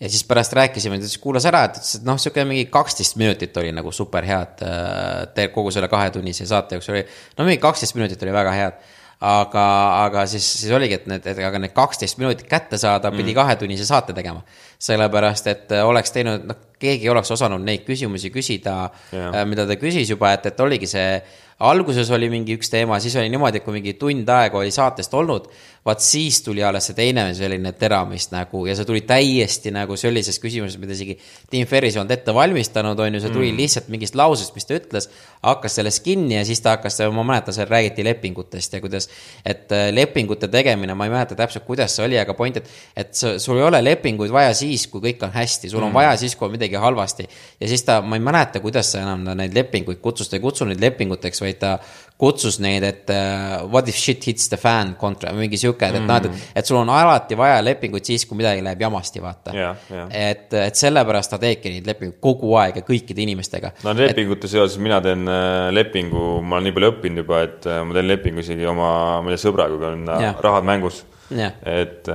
ja 0.00 0.10
siis 0.10 0.22
pärast 0.24 0.52
rääkisime, 0.54 0.98
ta 0.98 1.08
ütles, 1.08 1.18
kuulas 1.22 1.46
ära, 1.50 1.64
et 1.66 1.80
ütles, 1.80 1.96
et 1.98 2.06
noh, 2.06 2.20
sihuke 2.22 2.44
mingi 2.46 2.68
kaksteist 2.70 3.16
minutit 3.18 3.56
oli 3.56 3.72
nagu 3.74 3.92
super 3.92 4.24
head. 4.24 4.62
Äh, 4.62 5.48
kogu 5.54 5.74
selle 5.74 5.88
kahetunnise 5.88 6.46
saate 6.46 6.78
jooksul 6.78 6.94
oli, 6.94 7.04
no 7.38 7.48
mingi 7.48 7.62
kaksteist 7.62 7.98
minutit 7.98 8.22
oli 8.22 8.36
väga 8.36 8.54
head 8.54 8.86
aga, 9.20 9.64
aga 10.04 10.24
siis, 10.30 10.46
siis 10.60 10.72
oligi, 10.74 11.00
et 11.00 11.08
need, 11.10 11.26
et 11.26 11.40
aga 11.42 11.58
need 11.62 11.74
kaksteist 11.74 12.20
minutit 12.20 12.46
kätte 12.50 12.78
saada, 12.78 13.10
pidi 13.10 13.32
mm. 13.32 13.38
kahetunnise 13.40 13.86
saate 13.88 14.14
tegema. 14.14 14.42
sellepärast, 14.78 15.46
et 15.50 15.72
oleks 15.82 16.12
teinud, 16.14 16.44
noh, 16.46 16.58
keegi 16.78 17.08
ei 17.08 17.10
oleks 17.10 17.32
osanud 17.34 17.64
neid 17.66 17.82
küsimusi 17.82 18.30
küsida 18.30 18.76
yeah., 19.10 19.32
äh, 19.40 19.44
mida 19.50 19.66
ta 19.66 19.74
küsis 19.76 20.10
juba, 20.10 20.30
et, 20.36 20.46
et 20.46 20.60
oligi 20.62 20.86
see 20.86 21.18
alguses 21.58 22.10
oli 22.14 22.28
mingi 22.30 22.54
üks 22.58 22.70
teema, 22.70 23.00
siis 23.02 23.16
oli 23.18 23.30
niimoodi, 23.32 23.58
et 23.58 23.66
kui 23.66 23.74
mingi 23.74 23.96
tund 23.98 24.28
aega 24.30 24.60
oli 24.60 24.70
saatest 24.74 25.14
olnud, 25.18 25.48
vaat 25.86 26.02
siis 26.04 26.40
tuli 26.42 26.62
alles 26.64 26.88
see 26.88 26.96
teine 26.96 27.24
selline 27.36 27.72
teramist 27.78 28.32
nagu 28.34 28.64
ja 28.68 28.74
see 28.76 28.86
tuli 28.88 29.02
täiesti 29.06 29.72
nagu 29.74 29.96
sellises 29.98 30.40
küsimuses, 30.42 30.78
mida 30.80 30.94
isegi 30.96 31.16
Tim 31.50 31.66
Ferris 31.70 31.96
ei 31.96 32.02
olnud 32.02 32.14
ette 32.14 32.34
valmistanud, 32.34 32.98
on 32.98 33.16
ju, 33.16 33.22
see 33.24 33.34
tuli 33.34 33.50
mm. 33.52 33.60
lihtsalt 33.62 33.90
mingist 33.92 34.18
lausest, 34.18 34.54
mis 34.56 34.68
ta 34.68 34.76
ütles, 34.78 35.08
hakkas 35.44 35.78
sellest 35.78 36.02
kinni 36.04 36.36
ja 36.36 36.44
siis 36.48 36.60
ta 36.64 36.76
hakkas, 36.76 36.98
ma 37.14 37.24
mäletan, 37.30 37.56
seal 37.56 37.70
räägiti 37.70 38.04
lepingutest 38.06 38.74
ja 38.76 38.82
kuidas, 38.84 39.08
et 39.46 39.72
äh, 39.74 39.88
lepingute 39.94 40.50
tegemine, 40.52 40.96
ma 40.98 41.08
ei 41.08 41.14
mäleta 41.14 41.38
täpselt, 41.38 41.66
kuidas 41.68 41.96
see 41.96 42.06
oli, 42.08 42.18
aga 42.20 42.34
point, 42.38 42.60
et, 42.60 42.72
et 42.98 43.14
sul 43.14 43.60
ei 43.60 43.66
ole 43.68 43.80
lepinguid 43.84 44.32
vaja 44.34 44.52
siis, 44.56 44.88
kui 44.90 45.02
kõik 45.04 45.24
on 45.26 45.34
hästi, 45.34 45.70
sul 45.70 45.82
on 45.82 45.92
mm. 45.92 46.00
vaja 46.00 46.16
siis, 46.20 46.36
kui 46.36 46.48
on 46.48 46.56
midagi 46.56 46.80
halvasti. 46.80 47.28
ja 47.60 47.70
siis 47.70 47.86
ta, 47.86 48.00
ma 48.02 48.18
ei 48.18 48.24
mäleta, 48.24 48.62
kuidas 48.64 48.92
sa 48.92 49.04
enam 49.06 49.24
neid 49.38 49.56
lepinguid 49.56 50.02
kutsus, 50.04 50.28
ta 50.28 50.38
ei 50.38 50.44
kutsu 50.44 50.68
neid 50.68 50.82
lepinguteks, 50.82 51.42
vaid 51.44 51.62
ta 51.62 51.78
kutsus 52.18 52.56
neid, 52.58 52.82
et 52.82 53.10
uh, 53.14 53.60
what 53.70 53.88
if 53.88 53.96
shit 53.96 54.24
hits 54.26 54.48
the 54.50 54.58
fan 54.58 54.96
kontra, 54.98 55.30
mingi 55.36 55.58
sihuke, 55.60 55.86
et 55.86 55.94
mm., 56.00 56.08
et 56.10 56.26
noh, 56.26 56.38
et, 56.38 56.48
et 56.58 56.66
sul 56.66 56.80
on 56.80 56.90
alati 56.90 57.38
vaja 57.38 57.60
lepinguid 57.62 58.08
siis, 58.10 58.24
kui 58.26 58.40
midagi 58.40 58.64
läheb 58.66 58.82
jamasti, 58.82 59.22
vaata 59.22 59.54
yeah,. 59.54 59.84
Yeah. 59.92 60.08
et, 60.10 60.48
et 60.58 60.80
sellepärast 60.80 61.34
ta 61.34 61.38
teebki 61.42 61.76
neid 61.76 61.86
lepinguid 61.86 62.18
kogu 62.24 62.56
aeg 62.58 62.80
ja 62.80 62.86
kõikide 62.86 63.22
inimestega. 63.22 63.76
no 63.86 63.94
lepingute 64.00 64.50
et... 64.50 64.54
seoses 64.56 64.80
mina 64.82 64.98
teen 65.04 65.30
äh, 65.30 65.68
lepingu, 65.74 66.40
ma 66.42 66.58
olen 66.58 66.68
nii 66.68 66.78
palju 66.80 66.92
õppinud 66.96 67.22
juba, 67.22 67.44
et 67.46 67.70
äh, 67.70 67.84
ma 67.86 67.98
teen 68.00 68.10
lepingu 68.10 68.42
isegi 68.42 68.66
oma, 68.66 68.90
ma 69.22 69.30
ei 69.30 69.36
tea, 69.36 69.44
sõbraga, 69.46 69.78
kui 69.78 69.92
on 69.92 70.10
yeah. 70.18 70.42
rahad 70.48 70.66
mängus 70.68 71.04
Yeah. 71.28 71.58
et, 71.60 72.08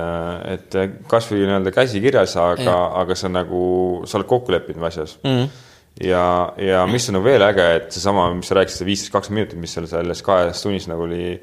et 0.50 0.74
kasvõi 1.06 1.44
nii-öelda 1.44 1.70
käsi 1.70 2.00
kirjas, 2.02 2.32
aga 2.34 2.72
aga 2.98 3.14
sa 3.14 3.28
nagu, 3.30 3.60
sa 4.10 4.18
oled 4.18 4.26
kokku 4.26 4.50
leppinud 4.50 4.82
asjas 4.88 5.20
mm. 5.22 5.36
-hmm 5.36 5.73
ja, 6.02 6.54
ja 6.58 6.86
mis 6.90 7.06
on 7.08 7.18
nagu 7.18 7.28
veel 7.28 7.44
äge, 7.46 7.66
et 7.78 7.92
seesama, 7.94 8.26
mis 8.34 8.50
sa 8.50 8.58
rääkisid, 8.58 8.80
see 8.80 8.88
viisteist, 8.88 9.12
kakskümmend 9.14 9.44
minutit, 9.44 9.60
mis 9.62 9.76
seal 9.76 9.86
selles 9.90 10.24
kahes 10.26 10.64
tunnis 10.64 10.88
nagu 10.90 11.06
oli, 11.06 11.36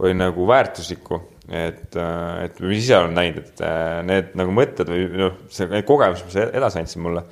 oli 0.00 0.14
nagu 0.16 0.46
väärtuslikku. 0.48 1.20
et, 1.48 1.96
et 1.96 2.58
mis 2.60 2.82
ise 2.82 2.96
olen 2.98 3.14
näinud, 3.16 3.38
et 3.40 3.60
äh, 3.64 4.00
need 4.04 4.34
nagu 4.36 4.52
mõtted 4.52 4.90
või 4.92 5.06
noh, 5.16 5.38
see, 5.52 5.64
need 5.70 5.86
kogemused, 5.88 6.26
mis 6.28 6.34
sa 6.36 6.42
edasi 6.60 6.82
andsid 6.82 7.00
mulle, 7.00 7.22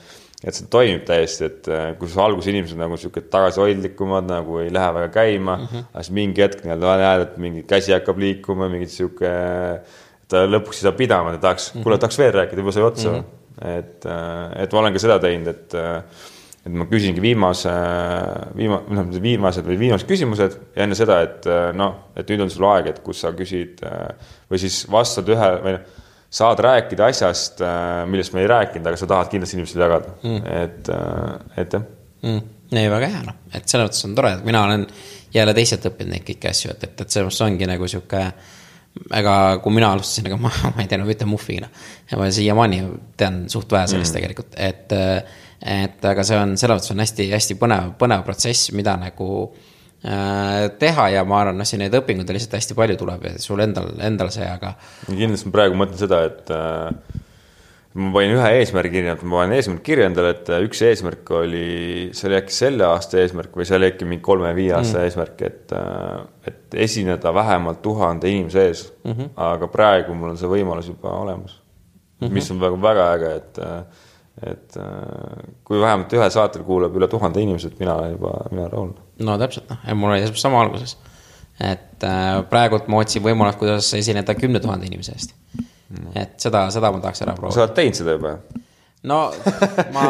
et 0.41 0.57
see 0.57 0.69
toimib 0.73 1.03
täiesti, 1.05 1.51
et 1.51 1.69
äh, 1.69 1.91
kui 2.01 2.09
sa 2.09 2.25
alguses 2.25 2.49
inimesed 2.49 2.81
nagu 2.81 2.97
sihuke 3.01 3.27
tagasihoidlikumad 3.33 4.25
nagu 4.31 4.63
ei 4.63 4.71
lähe 4.73 4.95
väga 4.97 5.11
käima 5.13 5.59
mm, 5.59 5.67
-hmm. 5.69 5.91
aga 5.93 6.05
siis 6.07 6.17
mingi 6.17 6.45
hetk 6.45 6.65
nii-öelda 6.65 6.95
näed, 7.03 7.25
et 7.27 7.37
mingi 7.45 7.65
käsi 7.69 7.93
hakkab 7.93 8.25
liikuma, 8.25 8.71
mingi 8.73 8.89
sihuke, 8.89 9.33
ta 10.29 10.47
lõpuks 10.49 10.81
ei 10.81 10.89
saa 10.89 10.97
pidama, 10.97 11.37
ta 11.37 11.43
tahaks 11.45 11.69
mm, 11.69 11.79
-hmm. 11.79 11.85
kuule, 11.85 11.99
tahaks 11.99 12.19
veel 12.19 12.33
rääkida, 12.41 12.65
juba 12.65 12.73
sai 12.73 12.89
otsa 12.89 13.11
mm. 13.11 13.21
-hmm. 13.21 13.77
et, 13.79 14.09
äh, 14.09 14.63
et 14.63 14.73
ma 14.73 14.81
olen 14.81 14.97
ka 14.97 15.05
seda 15.05 15.19
teinud, 15.21 15.53
et 15.53 15.79
et 16.67 16.75
ma 16.75 16.87
küsingi 16.91 17.23
viimase, 17.23 17.73
viima-, 18.59 18.81
noh, 18.91 19.13
viimased 19.23 19.67
või 19.69 19.79
viimased 19.85 20.09
küsimused 20.09 20.57
ja 20.75 20.87
enne 20.87 20.99
seda, 20.99 21.21
et 21.27 21.47
noh, 21.79 22.11
et 22.19 22.27
nüüd 22.33 22.47
on 22.47 22.51
sul 22.53 22.67
aeg, 22.73 22.91
et 22.91 22.99
kus 23.05 23.23
sa 23.23 23.31
küsid 23.37 23.85
või 24.51 24.61
siis 24.63 24.83
vastad 24.91 25.31
ühe 25.31 25.53
või 25.63 25.77
noh, 25.77 26.03
saad 26.37 26.61
rääkida 26.61 27.07
asjast, 27.13 27.63
millest 28.11 28.35
me 28.35 28.43
ei 28.43 28.51
rääkinud, 28.51 28.91
aga 28.91 28.99
sa 28.99 29.07
tahad 29.09 29.31
kindlasti 29.31 29.57
inimestele 29.61 29.87
jagada 29.87 30.17
mm., 30.27 30.43
et, 30.65 30.91
et 31.63 31.79
jah 31.79 31.87
mm.. 32.27 32.43
ei, 32.75 32.91
väga 32.91 33.13
hea 33.15 33.23
noh, 33.29 33.39
et 33.55 33.71
selles 33.71 33.87
mõttes 33.87 34.09
on 34.09 34.19
tore, 34.19 34.35
et 34.37 34.45
mina 34.47 34.67
olen 34.67 34.87
jälle 35.37 35.55
teistelt 35.57 35.87
õppinud 35.91 36.17
neid 36.17 36.27
kõiki 36.27 36.51
asju, 36.51 36.75
et, 36.75 36.87
et, 36.89 37.01
et 37.01 37.07
selles 37.07 37.29
mõttes 37.31 37.47
ongi 37.47 37.71
nagu 37.71 37.89
sihuke 37.91 38.23
ega 39.17 39.35
kui 39.63 39.75
mina 39.77 39.91
alustasin, 39.95 40.29
ega 40.31 40.39
ma, 40.41 40.53
ma 40.75 40.85
ei 40.85 40.91
teinud 40.91 41.09
mitte 41.09 41.29
muffigina. 41.29 41.69
ja 42.11 42.21
ma 42.21 42.29
siiamaani 42.33 42.83
tean 43.17 43.45
suht 43.53 43.73
vähe 43.73 43.89
sellest 43.93 44.13
mm. 44.13 44.19
tegelikult, 44.19 44.57
et 44.57 44.97
et 45.67 46.05
aga 46.07 46.25
see 46.27 46.39
on, 46.39 46.55
selles 46.61 46.79
mõttes 46.79 46.95
on 46.95 47.03
hästi-hästi 47.03 47.59
põnev, 47.59 47.95
põnev 47.99 48.23
protsess, 48.27 48.71
mida 48.77 48.95
nagu 49.01 49.29
äh, 50.07 50.67
teha 50.79 51.09
ja 51.17 51.25
ma 51.27 51.43
arvan, 51.43 51.59
noh, 51.59 51.69
siin 51.69 51.83
neid 51.83 51.97
õpinguid 51.99 52.31
lihtsalt 52.37 52.59
hästi 52.61 52.79
palju 52.79 52.99
tuleb 53.01 53.27
ja 53.27 53.37
sul 53.43 53.63
endal, 53.65 53.91
endal 54.07 54.31
see, 54.35 54.47
aga. 54.47 54.77
kindlasti 55.09 55.51
ma 55.51 55.57
praegu 55.59 55.79
mõtlen 55.81 56.03
seda, 56.05 56.23
et 56.31 56.55
äh, 56.55 57.23
ma 57.97 58.13
panin 58.13 58.37
ühe 58.37 58.53
eesmärgi 58.61 58.95
kirja, 58.95 59.17
ma 59.25 59.41
panen 59.41 59.57
eesmärgi 59.57 59.85
kirja 59.91 60.09
endale, 60.11 60.33
et 60.37 60.55
äh, 60.55 60.65
üks 60.69 60.83
eesmärk 60.87 61.35
oli, 61.41 61.67
see 62.17 62.31
oli 62.31 62.39
äkki 62.39 62.57
selle 62.61 62.87
aasta 62.87 63.21
eesmärk 63.23 63.57
või 63.57 63.69
see 63.69 63.79
oli 63.81 63.91
äkki 63.91 64.09
mingi 64.09 64.25
kolme-viie 64.27 64.75
aasta 64.77 65.01
mm. 65.01 65.07
eesmärk, 65.09 65.47
et, 65.49 65.77
äh, 65.77 66.51
et 66.53 66.81
esineda 66.87 67.35
vähemalt 67.35 67.81
tuhande 67.85 68.31
inimese 68.31 68.67
ees 68.71 68.89
mm. 69.03 69.13
-hmm. 69.13 69.31
aga 69.51 69.71
praegu 69.73 70.15
mul 70.15 70.35
on 70.35 70.41
see 70.41 70.51
võimalus 70.51 70.93
juba 70.93 71.15
olemas 71.25 71.57
mm, 71.57 72.27
-hmm. 72.27 72.37
mis 72.37 72.51
on 72.55 72.61
väga, 72.61 72.83
väga 72.83 73.13
äge, 73.17 73.33
et 73.41 73.65
äh, 73.65 74.05
et 74.43 74.77
äh, 74.77 75.45
kui 75.65 75.81
vähemalt 75.81 76.13
ühel 76.13 76.31
saatel 76.33 76.65
kuulab 76.67 76.97
üle 76.99 77.09
tuhande 77.09 77.41
inimese, 77.41 77.71
et 77.73 77.81
mina 77.81 77.95
olen 77.97 78.13
juba, 78.17 78.33
mina 78.51 78.67
olen 78.67 78.73
rahul. 78.75 78.93
no 79.25 79.39
täpselt, 79.41 79.71
noh, 79.73 79.87
mul 79.97 80.13
oli 80.13 80.25
täpselt 80.25 80.43
sama 80.45 80.61
alguses. 80.65 80.97
et 81.61 82.05
äh, 82.05 82.29
praegult 82.51 82.91
ma 82.93 83.01
otsin 83.05 83.25
võimalust, 83.25 83.61
kuidas 83.63 83.89
esineda 83.97 84.37
kümne 84.37 84.61
tuhande 84.61 84.89
inimese 84.91 85.17
eest 85.17 85.35
mm.. 85.57 86.13
et 86.15 86.37
seda, 86.43 86.67
seda 86.75 86.93
ma 86.93 87.01
tahaks 87.05 87.25
ära 87.25 87.37
proovida. 87.39 87.57
sa 87.57 87.65
oled 87.65 87.77
teinud 87.79 88.01
seda 88.01 88.17
juba? 88.19 88.35
no 89.09 89.21
ma, 89.97 90.09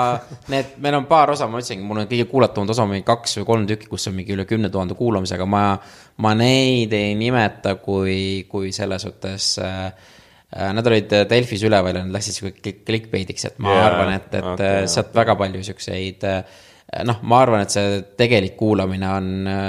need, 0.52 0.78
meil 0.80 0.96
on 1.02 1.08
paar 1.10 1.34
osa, 1.34 1.50
ma 1.50 1.60
ütlesingi, 1.60 1.84
mul 1.84 2.00
on 2.00 2.08
kõige 2.08 2.30
kuulatumad 2.30 2.72
osa 2.72 2.88
mingi 2.88 3.04
kaks 3.04 3.42
või 3.42 3.50
kolm 3.52 3.68
tükki, 3.68 3.90
kus 3.92 4.08
on 4.08 4.16
mingi 4.16 4.32
üle 4.36 4.48
kümne 4.48 4.72
tuhande 4.72 4.96
kuulamisega, 4.96 5.44
ma, 5.44 5.66
ma 6.24 6.32
neid 6.38 6.96
ei 6.96 7.12
nimeta 7.18 7.76
kui, 7.82 8.46
kui 8.48 8.72
selles 8.72 9.04
suhtes 9.04 9.52
Äh, 9.60 9.92
nad 10.50 10.86
olid 10.90 11.12
äh, 11.14 11.26
Delfis 11.30 11.62
üleval 11.66 11.94
ja 11.94 12.02
nad 12.02 12.16
läksid 12.16 12.36
sihuke 12.36 12.74
clickbait'iks, 12.86 13.46
et 13.52 13.62
ma 13.62 13.74
yeah, 13.76 13.86
arvan, 13.86 14.12
et, 14.16 14.34
et 14.34 14.50
okay, 14.54 14.90
sealt 14.90 15.14
väga 15.14 15.36
palju 15.38 15.62
siukseid 15.70 16.26
noh, 17.06 17.20
ma 17.30 17.42
arvan, 17.44 17.62
et 17.62 17.74
see 17.74 18.00
tegelik 18.18 18.56
kuulamine 18.58 19.10
on 19.14 19.28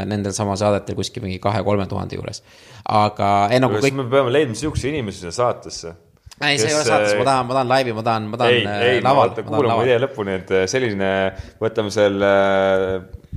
nendel 0.10 0.34
sama 0.34 0.56
saadetel 0.58 0.98
kuskil 0.98 1.22
mingi 1.28 1.38
kahe-kolme 1.44 1.86
tuhande 1.89 2.17
juures. 2.17 2.41
aga 2.89 3.28
ei 3.54 3.62
nagu 3.62 3.78
kõik. 3.78 4.00
me 4.00 4.08
peame 4.10 4.34
leidma 4.34 4.58
siukse 4.58 4.89
inimese 4.89 5.22
sinna 5.22 5.36
saatesse. 5.36 5.94
ei, 6.41 6.58
see 6.58 6.72
ei 6.72 6.80
ole 6.80 6.88
saates, 6.88 7.13
ma 7.20 7.30
tahan, 7.30 7.46
ma 7.46 7.58
tahan 7.60 7.74
laivi, 7.76 7.94
ma 7.94 8.06
tahan, 8.10 8.30
ma 8.32 8.41
tahan 8.41 8.58
ei, 8.58 8.96
ei, 8.96 9.06
laval. 9.06 9.38
kuula 9.38 9.78
mu 9.78 9.86
idee 9.86 10.02
lõpuni, 10.02 10.39
et 10.41 10.56
selline, 10.74 11.12
võtame 11.62 11.94
selle, 11.94 12.34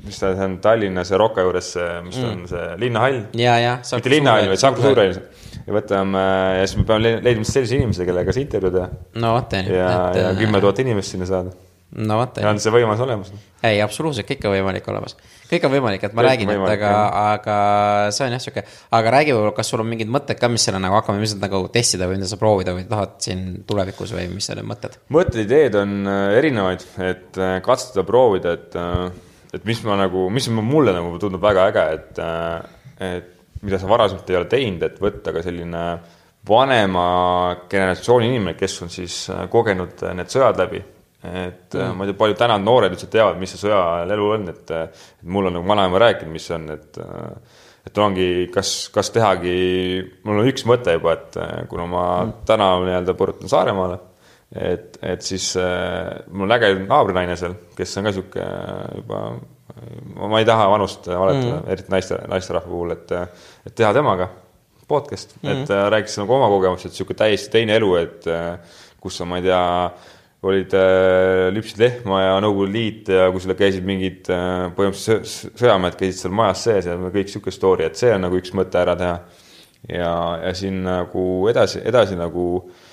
mis 0.01 0.23
ta 0.23 0.33
on 0.49 0.57
Tallinnas 0.65 1.13
ja 1.13 1.21
Rocca 1.21 1.45
juures, 1.45 1.75
mis 2.09 2.17
mm. 2.17 2.31
on 2.33 2.49
see 2.55 2.67
linnahall. 2.87 3.21
mitte 3.37 4.17
linnahall, 4.17 4.49
vaid 4.55 4.65
Saku 4.65 4.89
Suurhall 4.89 5.21
ja 5.65 5.77
võtame 5.77 6.23
ja 6.61 6.65
siis 6.67 6.79
me 6.81 6.89
peame 6.89 7.15
leidma 7.25 7.47
sellise 7.49 7.79
inimese, 7.79 8.07
kellega 8.09 8.35
see 8.35 8.45
intervjuu 8.45 8.75
teha. 8.75 8.89
no 9.23 9.37
vot, 9.37 9.55
on 9.57 9.71
ju. 9.71 9.79
ja, 9.79 9.93
ja 10.17 10.27
äh, 10.33 10.41
kümme 10.41 10.61
tuhat 10.65 10.83
inimest 10.85 11.15
sinna 11.15 11.29
saada. 11.29 11.55
no 11.95 12.19
vot. 12.21 12.41
ja 12.43 12.51
on 12.51 12.61
see 12.61 12.73
võimalus 12.75 13.01
olemas. 13.05 13.33
ei, 13.65 13.81
absoluutselt, 13.85 14.29
kõik 14.29 14.45
on 14.45 14.55
võimalik 14.59 14.91
olemas. 14.93 15.17
kõik 15.49 15.67
on 15.69 15.73
võimalik, 15.73 16.05
et 16.05 16.17
ma 16.17 16.21
kõik 16.21 16.31
räägin, 16.31 16.53
et 16.53 16.69
aga, 16.75 16.93
aga 17.23 17.59
see 18.15 18.29
on 18.29 18.37
jah, 18.37 18.45
sihuke, 18.45 18.65
aga 19.01 19.17
räägi 19.17 19.37
võib-olla, 19.37 19.57
kas 19.57 19.73
sul 19.73 19.85
on 19.85 19.91
mingid 19.93 20.13
mõtted 20.13 20.41
ka, 20.41 20.53
mis 20.53 20.69
selle 20.69 20.83
nagu 20.85 20.99
hakkame 21.01 21.23
ilmselt 21.23 21.45
nagu 21.47 21.65
testida 21.73 22.11
või 22.11 22.21
mida 22.21 22.29
sa 22.29 22.41
proovida 22.41 22.77
või 22.77 22.89
tahad 22.91 23.19
siin 23.25 23.45
tulevikus 23.69 24.13
või 24.17 24.29
mis 24.37 24.51
need 24.53 24.65
mõtted? 24.69 24.99
mõtted, 25.17 25.45
ideed 25.47 25.79
on 25.81 26.01
äh, 26.05 26.25
erinevaid, 26.43 26.89
et 27.13 27.41
äh, 27.41 27.57
katsetada, 27.65 28.05
proovida, 28.09 28.59
et, 28.59 28.83
et 29.57 29.65
mis 29.65 29.81
ma 29.89 29.97
nagu, 30.05 30.29
mis 30.35 30.51
mulle 30.61 30.93
nagu 30.93 31.17
tundub 31.23 31.41
väga 31.45 31.71
äge, 31.73 31.93
et, 31.97 32.27
et 33.01 33.34
mida 33.65 33.81
sa 33.81 33.89
varasemalt 33.91 34.31
ei 34.31 34.39
ole 34.41 34.51
teinud, 34.51 34.85
et 34.87 35.01
võtta 35.03 35.33
ka 35.35 35.43
selline 35.45 35.85
vanema 36.49 37.07
generatsiooni 37.71 38.29
inimene, 38.29 38.57
kes 38.59 38.83
on 38.85 38.93
siis 38.93 39.25
äh, 39.33 39.47
kogenud 39.53 40.05
äh, 40.05 40.17
need 40.19 40.33
sõjad 40.33 40.61
läbi. 40.61 40.83
et 41.25 41.75
äh, 41.75 41.81
mm. 41.81 41.97
ma 41.97 42.05
ei 42.05 42.11
tea, 42.11 42.19
palju 42.21 42.37
täna 42.37 42.59
noored 42.61 42.93
üldse 42.93 43.09
teavad, 43.13 43.39
mis 43.41 43.55
see 43.55 43.63
sõjaajal 43.65 44.11
elu 44.17 44.31
on, 44.37 44.49
et, 44.53 44.73
et 44.77 45.29
mul 45.33 45.49
on 45.49 45.57
nagu 45.57 45.69
vanaema 45.69 46.03
rääkinud, 46.03 46.35
mis 46.35 46.49
see 46.51 46.59
on, 46.59 46.67
et 46.75 46.99
et 47.85 47.99
ongi, 48.01 48.27
kas, 48.53 48.89
kas 48.93 49.11
tehagi, 49.13 49.55
mul 50.25 50.41
on 50.41 50.47
üks 50.49 50.65
mõte 50.69 50.95
juba, 50.97 51.19
et 51.19 51.37
kuna 51.69 51.85
ma 51.89 52.05
mm. 52.25 52.37
täna 52.49 52.69
nii-öelda 52.85 53.17
põrutan 53.17 53.51
Saaremaale, 53.53 53.99
et, 54.55 54.99
et 55.03 55.25
siis 55.25 55.51
äh, 55.61 56.13
mul 56.31 56.47
on 56.47 56.57
äge 56.57 56.71
naabrinaine 56.85 57.37
seal, 57.41 57.57
kes 57.77 57.97
on 57.99 58.07
ka 58.07 58.13
niisugune 58.13 58.49
juba 59.01 59.21
ma 60.15 60.41
ei 60.41 60.47
taha 60.49 60.67
vanust 60.71 61.07
valetada 61.09 61.61
mm., 61.61 61.69
eriti 61.73 61.93
naiste, 61.93 62.19
naisterahva 62.31 62.71
puhul, 62.71 62.95
et, 62.95 63.13
et 63.67 63.75
teha 63.77 63.93
temaga 63.97 64.29
podcast 64.89 65.37
mm., 65.41 65.53
et 65.53 65.73
äh, 65.73 65.85
rääkis 65.95 66.19
nagu 66.21 66.37
oma 66.37 66.51
kogemust, 66.53 66.89
et 66.89 66.95
niisugune 66.95 67.21
täiesti 67.23 67.53
teine 67.55 67.79
elu, 67.81 67.95
et 68.03 68.29
äh, 68.31 68.77
kus 69.01 69.19
sa, 69.21 69.29
ma 69.29 69.41
ei 69.41 69.47
tea, 69.47 69.63
olid 70.45 70.77
äh,, 70.77 71.49
lüpsid 71.57 71.81
lehma 71.81 72.21
ja 72.21 72.33
Nõukogude 72.45 72.75
Liit 72.75 73.09
ja 73.09 73.31
kui 73.33 73.41
seal 73.41 73.57
käisid 73.57 73.87
mingid 73.89 74.29
äh, 74.33 74.67
põhimõtteliselt 74.77 75.61
sõjamehed 75.63 75.97
käisid 76.01 76.21
seal 76.21 76.37
majas 76.37 76.67
sees 76.69 76.89
ja 76.91 76.99
kõik 77.01 77.31
niisugune 77.31 77.57
story, 77.57 77.89
et 77.89 78.01
see 78.01 78.13
on 78.13 78.27
nagu 78.27 78.37
üks 78.37 78.53
mõte 78.57 78.81
ära 78.83 78.97
teha. 79.01 79.15
ja, 79.89 80.11
ja 80.45 80.53
siin 80.57 80.83
nagu 80.85 81.25
edasi, 81.49 81.81
edasi 81.89 82.21
nagu 82.21 82.45
äh, 82.61 82.84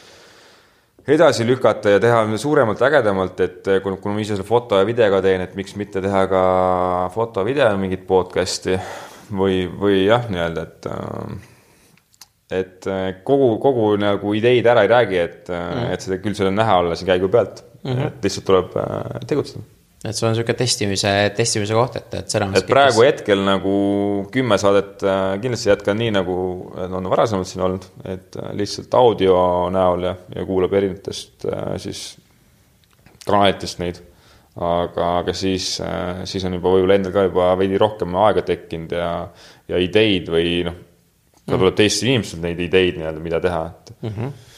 edasi 1.07 1.45
lükata 1.47 1.95
ja 1.95 2.01
teha 2.01 2.23
suuremalt, 2.37 2.81
ägedamalt, 2.85 3.39
et 3.43 3.67
eh, 3.67 3.79
kuna, 3.83 3.97
kuna 4.01 4.15
ma 4.15 4.23
ise 4.23 4.35
selle 4.35 4.47
foto 4.47 4.79
ja 4.79 4.87
videoga 4.87 5.21
teen, 5.25 5.41
et 5.45 5.55
miks 5.57 5.75
mitte 5.79 6.03
teha 6.03 6.25
ka 6.31 6.43
foto-video 7.15 7.71
mingit 7.81 8.05
podcast'i 8.09 8.77
või, 9.33 9.63
või 9.65 10.05
jah, 10.05 10.27
nii-öelda, 10.29 10.67
et 10.67 10.89
äh, 10.91 11.49
et 12.51 12.87
äh, 12.91 13.03
kogu, 13.23 13.53
kogu 13.63 13.93
nagu 13.99 14.33
ideid 14.35 14.67
ära 14.67 14.85
ei 14.85 14.91
räägi, 14.91 15.21
et 15.21 15.51
mm., 15.51 15.91
et 15.95 16.03
seda 16.03 16.19
küll 16.23 16.35
seal 16.37 16.51
on 16.51 16.59
näha 16.59 16.81
olla 16.83 16.97
siin 16.99 17.09
käigu 17.09 17.31
pealt 17.31 17.63
mm, 17.83 17.91
-hmm. 17.93 18.07
et 18.07 18.27
lihtsalt 18.27 18.49
tuleb 18.49 18.75
tegutseda. 19.27 19.63
Et 20.01 20.17
see 20.17 20.25
on 20.25 20.31
niisugune 20.33 20.57
testimise, 20.57 21.09
testimise 21.37 21.75
koht, 21.77 21.97
et, 21.99 22.15
et 22.17 22.33
seda. 22.33 22.47
et 22.57 22.69
praegu 22.69 23.03
kes... 23.03 23.07
hetkel 23.11 23.43
nagu 23.45 23.73
kümme 24.33 24.57
saadet 24.61 25.03
äh, 25.05 25.23
kindlasti 25.43 25.69
jätkan 25.69 25.99
nii, 26.01 26.13
nagu 26.15 26.35
on 26.87 27.09
varasemalt 27.11 27.49
siin 27.49 27.65
olnud, 27.67 27.85
et 28.09 28.37
äh, 28.41 28.51
lihtsalt 28.57 28.97
audio 28.97 29.35
näol 29.73 30.07
ja, 30.09 30.15
ja 30.35 30.45
kuulab 30.47 30.73
erinevatest 30.79 31.45
äh, 31.45 31.75
siis 31.83 32.05
kanalitest 33.27 33.83
neid. 33.83 34.01
aga, 34.57 35.05
aga 35.21 35.33
siis, 35.37 35.77
siis 36.27 36.43
on 36.43 36.57
juba 36.57 36.73
võib-olla 36.73 36.97
endal 36.97 37.13
ka 37.15 37.21
juba 37.29 37.51
veidi 37.55 37.77
rohkem 37.79 38.17
aega 38.19 38.41
tekkinud 38.43 38.91
ja, 38.97 39.11
ja 39.69 39.79
ideid 39.79 40.27
või 40.33 40.57
noh, 40.67 40.75
ka 41.45 41.55
tuleb 41.55 41.77
teistelt 41.77 42.09
inimestelt 42.09 42.43
neid 42.43 42.59
ideid 42.59 42.97
nii-öelda, 42.97 43.23
mida 43.23 43.39
teha, 43.43 43.61
et 43.69 43.93
mm. 44.01 44.15
-hmm 44.17 44.49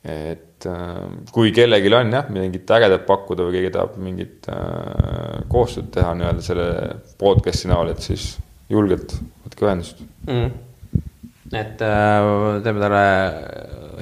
et 0.00 0.49
äh, 0.68 1.02
kui 1.34 1.52
kellelgi 1.56 1.92
on 1.94 2.12
jah, 2.14 2.30
mingit 2.32 2.70
ägedat 2.76 3.06
pakkuda 3.08 3.46
või 3.46 3.58
keegi 3.58 3.72
tahab 3.74 3.98
mingit 4.02 4.48
äh, 4.52 5.44
koostööd 5.50 5.90
teha 5.94 6.14
nii-öelda 6.18 6.44
selle 6.44 6.66
podcast'i 7.20 7.70
näol, 7.70 7.92
et 7.92 8.02
siis 8.04 8.32
julgelt 8.70 9.14
võtke 9.44 9.66
ühendust. 9.66 10.02
Mm.. 10.26 10.50
et 11.52 11.82
äh, 11.82 12.28
teeme 12.64 12.82
talle 12.82 13.04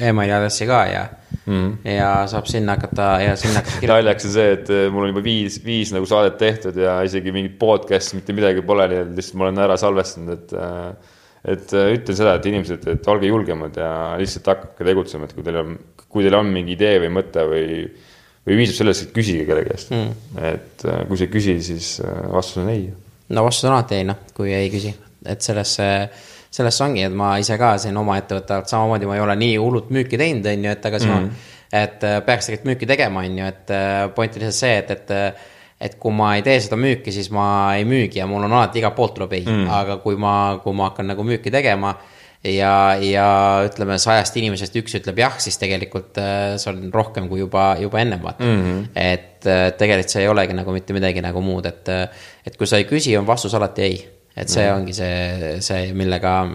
emaili 0.09 0.35
aadressi 0.37 0.66
ka 0.68 0.81
ja 0.88 1.05
mm., 1.47 1.71
ja 1.88 2.11
saab 2.31 2.49
sinna 2.51 2.77
hakata 2.77 3.11
ja 3.23 3.37
sinna 3.40 3.62
hakata 3.62 3.92
naljakas 3.92 4.29
on 4.29 4.35
see, 4.35 4.49
et 4.59 4.73
mul 4.94 5.07
on 5.07 5.12
juba 5.14 5.25
viis, 5.25 5.61
viis 5.64 5.92
nagu 5.94 6.09
saadet 6.11 6.38
tehtud 6.40 6.77
ja 6.79 6.99
isegi 7.07 7.35
mingit 7.35 7.59
podcast'i 7.61 8.18
mitte 8.18 8.37
midagi 8.37 8.64
pole, 8.66 8.88
nii-öelda 8.90 9.16
lihtsalt 9.18 9.40
ma 9.40 9.49
olen 9.49 9.62
ära 9.68 9.79
salvestanud, 9.81 10.35
et 10.37 10.59
äh, 10.59 11.14
et 11.46 11.72
äh, 11.77 11.92
ütlen 11.94 12.18
seda, 12.18 12.37
et 12.38 12.46
inimesed, 12.51 12.87
et 12.90 13.11
olge 13.11 13.29
julgemad 13.31 13.77
ja 13.79 13.90
lihtsalt 14.18 14.51
hakake 14.53 14.87
tegutsema, 14.88 15.29
et 15.29 15.35
kui 15.37 15.44
teil 15.46 15.61
on, 15.61 15.74
kui 16.09 16.24
teil 16.27 16.38
on 16.38 16.48
mingi 16.53 16.74
idee 16.74 16.96
või 17.05 17.12
mõte 17.20 17.44
või, 17.48 17.66
või 18.46 18.61
piisab 18.62 18.81
sellest, 18.81 19.07
et 19.07 19.12
küsige 19.16 19.44
kellegi 19.48 19.70
käest 19.72 19.92
mm.. 19.94 20.40
et 20.53 20.87
äh, 20.88 21.05
kui 21.11 21.20
sa 21.20 21.29
ei 21.29 21.35
küsi, 21.35 21.59
siis 21.64 21.92
äh, 22.05 22.24
vastus 22.33 22.62
on 22.64 22.72
ei. 22.72 22.88
no 23.35 23.44
vastus 23.46 23.68
on 23.68 23.77
alati 23.77 24.01
ei, 24.01 24.09
noh, 24.09 24.24
kui 24.37 24.55
ei 24.55 24.72
küsi, 24.72 24.94
et 25.27 25.44
sellesse, 25.44 25.90
sellesse 26.51 26.87
ongi, 26.87 27.05
et 27.07 27.14
ma 27.14 27.37
ise 27.42 27.59
ka 27.61 27.77
siin 27.83 28.01
oma 28.01 28.18
ettevõtte 28.20 28.59
alt 28.59 28.72
samamoodi, 28.72 29.11
ma 29.11 29.18
ei 29.18 29.27
ole 29.27 29.38
nii 29.44 29.61
hullult 29.61 29.94
müüki 29.94 30.18
teinud, 30.20 30.48
on 30.51 30.66
ju, 30.66 30.74
et 30.74 30.90
aga 30.90 31.05
mm. 31.05 31.14
ma, 31.14 31.55
et 31.85 32.03
peaks 32.27 32.51
tegelikult 32.51 32.72
müüki 32.72 32.90
tegema, 32.90 33.22
on 33.22 33.38
ju, 33.42 33.53
et 33.53 33.72
point 34.16 34.35
on 34.35 34.42
lihtsalt 34.42 34.59
see, 34.64 34.83
et, 34.83 34.96
et 34.96 35.57
et 35.80 35.94
kui 36.00 36.14
ma 36.14 36.34
ei 36.36 36.42
tee 36.42 36.58
seda 36.60 36.76
müüki, 36.80 37.12
siis 37.14 37.30
ma 37.34 37.74
ei 37.78 37.84
müügi 37.86 38.18
ja 38.18 38.26
mul 38.26 38.46
on 38.48 38.52
alati 38.52 38.80
igalt 38.80 38.96
poolt 38.98 39.14
tuleb 39.14 39.34
ei 39.38 39.44
mm., 39.46 39.68
aga 39.70 39.98
kui 40.02 40.18
ma, 40.18 40.32
kui 40.62 40.74
ma 40.74 40.90
hakkan 40.90 41.06
nagu 41.12 41.26
müüki 41.26 41.52
tegema 41.54 41.94
ja, 42.44 42.72
ja 43.02 43.28
ütleme, 43.66 43.98
sajast 44.02 44.36
inimesest 44.38 44.76
üks 44.78 44.98
ütleb 44.98 45.22
jah, 45.22 45.38
siis 45.42 45.58
tegelikult 45.60 46.18
äh, 46.22 46.56
see 46.60 46.72
on 46.72 46.92
rohkem 46.94 47.28
kui 47.30 47.42
juba, 47.42 47.70
juba 47.82 48.02
ennem 48.02 48.22
vaata 48.22 48.44
mm. 48.44 48.60
-hmm. 48.64 48.84
et 48.94 49.46
äh, 49.46 49.64
tegelikult 49.78 50.14
see 50.14 50.22
ei 50.22 50.28
olegi 50.28 50.58
nagu 50.58 50.74
mitte 50.74 50.96
midagi 50.96 51.22
nagu 51.24 51.42
muud, 51.42 51.66
et, 51.66 51.88
äh, 51.88 52.08
et 52.46 52.56
kui 52.56 52.66
sa 52.66 52.78
ei 52.78 52.86
küsi, 52.90 53.16
on 53.18 53.26
vastus 53.26 53.54
alati 53.54 53.82
ei. 53.82 54.08
et 54.36 54.48
see 54.48 54.62
mm 54.62 54.70
-hmm. 54.70 54.80
ongi 54.80 54.92
see, 54.92 55.60
see, 55.60 55.92
millega, 55.92 56.48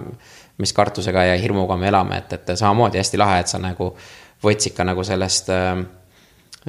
mis 0.57 0.73
kartusega 0.73 1.23
ja 1.23 1.37
hirmuga 1.37 1.77
me 1.77 1.87
elame, 1.87 2.17
et, 2.17 2.33
et 2.33 2.57
samamoodi 2.57 2.97
hästi 2.97 3.17
lahe, 3.17 3.39
et 3.39 3.47
sa 3.47 3.59
nagu 3.59 3.95
võtsid 4.43 4.73
ka 4.75 4.83
nagu 4.83 5.03
sellest 5.03 5.49
äh, 5.49 5.83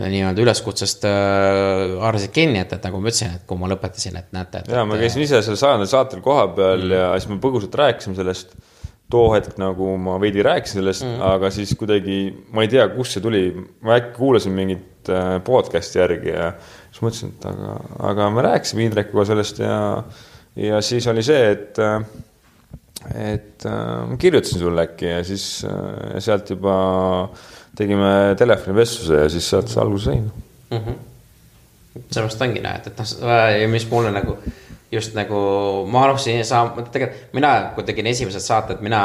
nii-öelda 0.00 0.42
üleskutsest 0.42 1.04
äh, 1.06 1.94
haarasid 2.00 2.32
kinni, 2.34 2.60
et, 2.64 2.72
et 2.74 2.86
nagu 2.86 2.98
ma 3.00 3.10
ütlesin, 3.10 3.36
et 3.38 3.44
kui 3.48 3.58
ma 3.60 3.70
lõpetasin, 3.70 4.16
et 4.18 4.32
näete. 4.34 4.64
ja 4.70 4.82
ma 4.88 4.98
käisin 4.98 5.22
ise 5.22 5.38
sellel 5.38 5.60
sajandal 5.60 5.90
saatel 5.90 6.24
kohapeal 6.24 6.82
mm. 6.82 6.94
ja 6.96 7.10
siis 7.18 7.30
me 7.30 7.38
põgusalt 7.42 7.78
rääkisime 7.78 8.18
sellest. 8.18 8.56
too 9.10 9.28
hetk 9.34 9.58
nagu 9.60 9.94
ma 10.00 10.16
veidi 10.18 10.42
rääkisin 10.42 10.80
sellest 10.80 11.04
mm., 11.04 11.22
aga 11.28 11.50
siis 11.54 11.74
kuidagi 11.78 12.18
ma 12.56 12.64
ei 12.64 12.72
tea, 12.72 12.88
kust 12.96 13.14
see 13.14 13.22
tuli, 13.22 13.46
ma 13.84 13.98
äkki 14.00 14.16
kuulasin 14.18 14.54
mingit 14.56 15.10
äh, 15.12 15.36
podcast'i 15.46 16.00
järgi 16.00 16.32
ja 16.32 16.52
siis 16.90 17.02
mõtlesin, 17.04 17.34
et 17.36 17.50
aga, 17.52 17.74
aga 18.10 18.30
me 18.34 18.46
rääkisime 18.48 18.88
Indrekuga 18.88 19.28
sellest 19.30 19.60
ja, 19.62 19.76
ja 20.58 20.80
siis 20.82 21.06
oli 21.12 21.22
see, 21.22 21.50
et 21.52 21.82
äh, 21.84 22.00
et 23.14 23.66
äh, 23.68 23.82
ma 24.08 24.16
kirjutasin 24.18 24.64
sulle 24.64 24.88
äkki 24.88 25.12
ja 25.12 25.20
siis 25.28 25.44
äh, 25.68 26.16
sealt 26.24 26.50
juba 26.50 26.74
äh, 27.28 27.52
tegime 27.76 28.34
telefonivestluse 28.38 29.24
ja 29.24 29.30
siis 29.32 29.48
sealt 29.50 29.72
see 29.72 29.82
alguse 29.82 30.10
sai 30.10 30.20
mm 30.20 30.78
-hmm.. 30.78 30.94
sellepärast 32.10 32.46
ongi 32.46 32.62
näed, 32.62 32.86
et, 32.86 33.00
et 33.00 33.20
noh, 33.20 33.34
ja 33.60 33.68
mis 33.68 33.88
mulle 33.90 34.12
nagu 34.14 34.36
just 34.92 35.14
nagu 35.14 35.40
ma 35.90 36.04
alustasin 36.04 36.44
saama, 36.44 36.86
tegelikult 36.92 37.34
mina, 37.34 37.52
kui 37.74 37.84
tegin 37.84 38.06
esimesed 38.06 38.40
saated, 38.40 38.80
mina 38.80 39.02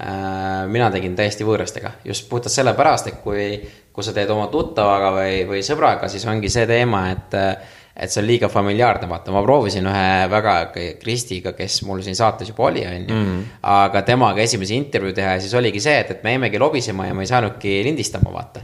äh,. 0.00 0.66
mina 0.68 0.90
tegin 0.90 1.16
täiesti 1.16 1.44
võõrastega 1.44 1.90
just 2.04 2.28
puhtalt 2.28 2.52
sellepärast, 2.52 3.06
et 3.06 3.20
kui, 3.24 3.48
kui 3.92 4.04
sa 4.04 4.12
teed 4.12 4.30
oma 4.30 4.46
tuttavaga 4.52 5.12
või, 5.16 5.42
või 5.48 5.64
sõbraga, 5.66 6.08
siis 6.08 6.26
ongi 6.26 6.50
see 6.52 6.66
teema, 6.66 7.10
et 7.10 7.38
et 7.98 8.12
see 8.12 8.22
on 8.22 8.28
liiga 8.28 8.48
familiaarne, 8.50 9.08
vaata, 9.10 9.32
ma 9.34 9.42
proovisin 9.42 9.86
ühe 9.90 10.10
väga 10.30 10.54
Kristiga, 11.00 11.52
kes 11.58 11.80
mul 11.88 12.02
siin 12.06 12.16
saates 12.18 12.52
juba 12.52 12.68
oli, 12.68 12.84
on 12.86 12.98
ju. 13.00 13.14
Mhm. 13.14 13.38
aga 13.74 14.02
temaga 14.06 14.42
esimese 14.44 14.76
intervjuu 14.78 15.16
teha 15.16 15.36
ja 15.36 15.40
siis 15.42 15.54
oligi 15.58 15.82
see, 15.82 15.96
et, 16.04 16.12
et 16.14 16.26
me 16.26 16.36
jäimegi 16.36 16.60
lobisema 16.62 17.08
ja 17.08 17.16
ma 17.16 17.26
ei 17.26 17.30
saanudki 17.30 17.80
lindistama, 17.88 18.30
vaata. 18.34 18.62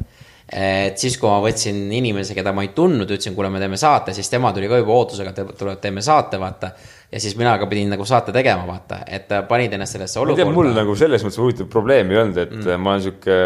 et 0.54 1.00
siis, 1.00 1.16
kui 1.18 1.26
ma 1.26 1.40
võtsin 1.42 1.80
inimese, 1.98 2.36
keda 2.36 2.52
ma 2.54 2.62
ei 2.62 2.70
tundnud, 2.76 3.10
ütlesin, 3.10 3.34
kuule, 3.34 3.50
me 3.50 3.62
teeme 3.62 3.78
saate, 3.80 4.14
siis 4.14 4.30
tema 4.30 4.52
tuli 4.54 4.68
ka 4.70 4.78
juba 4.78 4.94
ootusega, 5.00 5.32
et 5.32 5.56
tuleb, 5.58 5.80
teeme 5.82 6.04
saate, 6.04 6.38
vaata. 6.38 6.70
ja 7.10 7.20
siis 7.20 7.34
mina 7.40 7.56
ka 7.58 7.66
pidin 7.66 7.90
nagu 7.90 8.06
saate 8.06 8.32
tegema, 8.32 8.68
vaata, 8.68 9.00
et 9.08 9.34
panid 9.48 9.74
ennast 9.74 9.98
sellesse 9.98 10.20
olukorda. 10.20 10.54
mul 10.54 10.70
nagu 10.76 10.94
selles 11.00 11.26
mõttes 11.26 11.42
huvitav 11.42 11.70
probleem 11.72 12.14
ei 12.14 12.22
olnud, 12.22 12.38
et 12.44 12.54
mm. 12.54 12.78
ma 12.78 12.94
olen 12.94 13.06
sihuke 13.08 13.40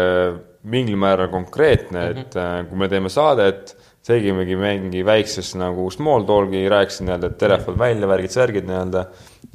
mingil 0.63 0.97
määral 0.99 1.29
konkreetne, 1.31 2.09
et 2.09 2.35
mm 2.35 2.41
-hmm. 2.41 2.69
kui 2.69 2.77
me 2.77 2.89
teeme 2.89 3.09
saadet 3.09 3.75
tegimegi 4.09 4.55
mingi 4.55 5.03
väikses 5.05 5.53
nagu 5.59 5.89
small 5.93 6.25
talk'i, 6.27 6.65
rääkisin 6.71 7.07
nii-öelda, 7.09 7.29
et 7.29 7.37
telefon 7.37 7.77
välja, 7.79 8.07
värgid-särgid 8.09 8.65
nii-öelda 8.69 9.05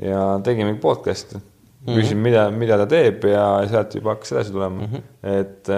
ja 0.02 0.22
tegimegi 0.44 0.78
podcast'i. 0.82 1.40
küsin 1.84 2.16
mm 2.16 2.20
-hmm., 2.20 2.22
mida, 2.24 2.50
mida 2.50 2.76
ta 2.80 2.86
teeb 2.88 3.24
ja 3.28 3.44
sealt 3.68 3.94
juba 3.94 4.14
hakkas 4.14 4.32
edasi 4.32 4.52
tulema 4.52 4.86
mm. 4.86 4.92
-hmm. 4.92 5.02
et, 5.40 5.68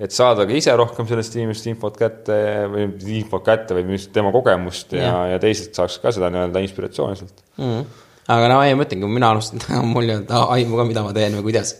et 0.00 0.10
saada 0.10 0.46
ka 0.46 0.52
ise 0.52 0.74
rohkem 0.76 1.06
sellest 1.06 1.36
inimesest 1.36 1.66
infot 1.70 1.96
kätte 1.96 2.66
või 2.72 2.88
infot 3.18 3.44
kätte 3.44 3.74
või 3.74 3.84
mis 3.92 4.08
tema 4.08 4.32
kogemust 4.32 4.92
ja, 4.92 5.02
ja, 5.02 5.26
ja 5.26 5.38
teised 5.38 5.70
saaks 5.74 6.00
ka 6.02 6.10
seda 6.10 6.32
nii-öelda 6.34 6.64
inspiratsiooni 6.66 7.16
sealt 7.16 7.44
mm. 7.58 7.64
-hmm. 7.64 7.84
aga 8.28 8.48
no 8.48 8.62
ei, 8.62 8.74
ma 8.74 8.88
ütlengi, 8.88 9.06
kui 9.06 9.14
mina 9.20 9.30
alustasin, 9.30 9.86
mul 9.94 10.08
ei 10.08 10.16
olnud 10.16 10.34
aimu 10.58 10.76
ka, 10.76 10.84
mida 10.90 11.06
ma 11.06 11.12
teen 11.12 11.38
või 11.38 11.52
kuidas 11.52 11.76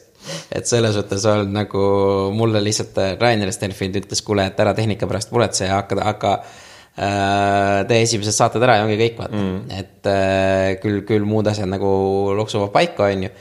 et 0.52 0.68
selles 0.68 0.94
suhtes 0.96 1.24
on 1.30 1.50
nagu 1.54 1.82
mulle 2.36 2.62
lihtsalt 2.64 3.00
äh, 3.02 3.16
Rainer 3.20 3.52
Stenfield 3.54 4.00
ütles, 4.02 4.22
kuule, 4.26 4.48
et 4.50 4.62
ära 4.62 4.74
tehnika 4.76 5.08
pärast 5.10 5.34
muretse 5.34 5.68
ja 5.68 5.80
hakka, 5.80 5.98
hakka 6.06 6.32
äh, 6.36 7.82
tee 7.90 8.00
esimesed 8.04 8.36
saated 8.36 8.64
ära 8.66 8.80
ja 8.80 8.86
ongi 8.86 8.98
kõik, 9.00 9.18
vaata. 9.20 9.42
Mm.. 9.42 9.80
et 9.80 10.10
äh, 10.12 10.70
küll, 10.82 11.02
küll 11.08 11.28
muud 11.28 11.48
asjad 11.50 11.70
nagu 11.70 11.90
loksuvad 12.38 12.72
paika, 12.74 13.10
on 13.10 13.26
ju. 13.28 13.32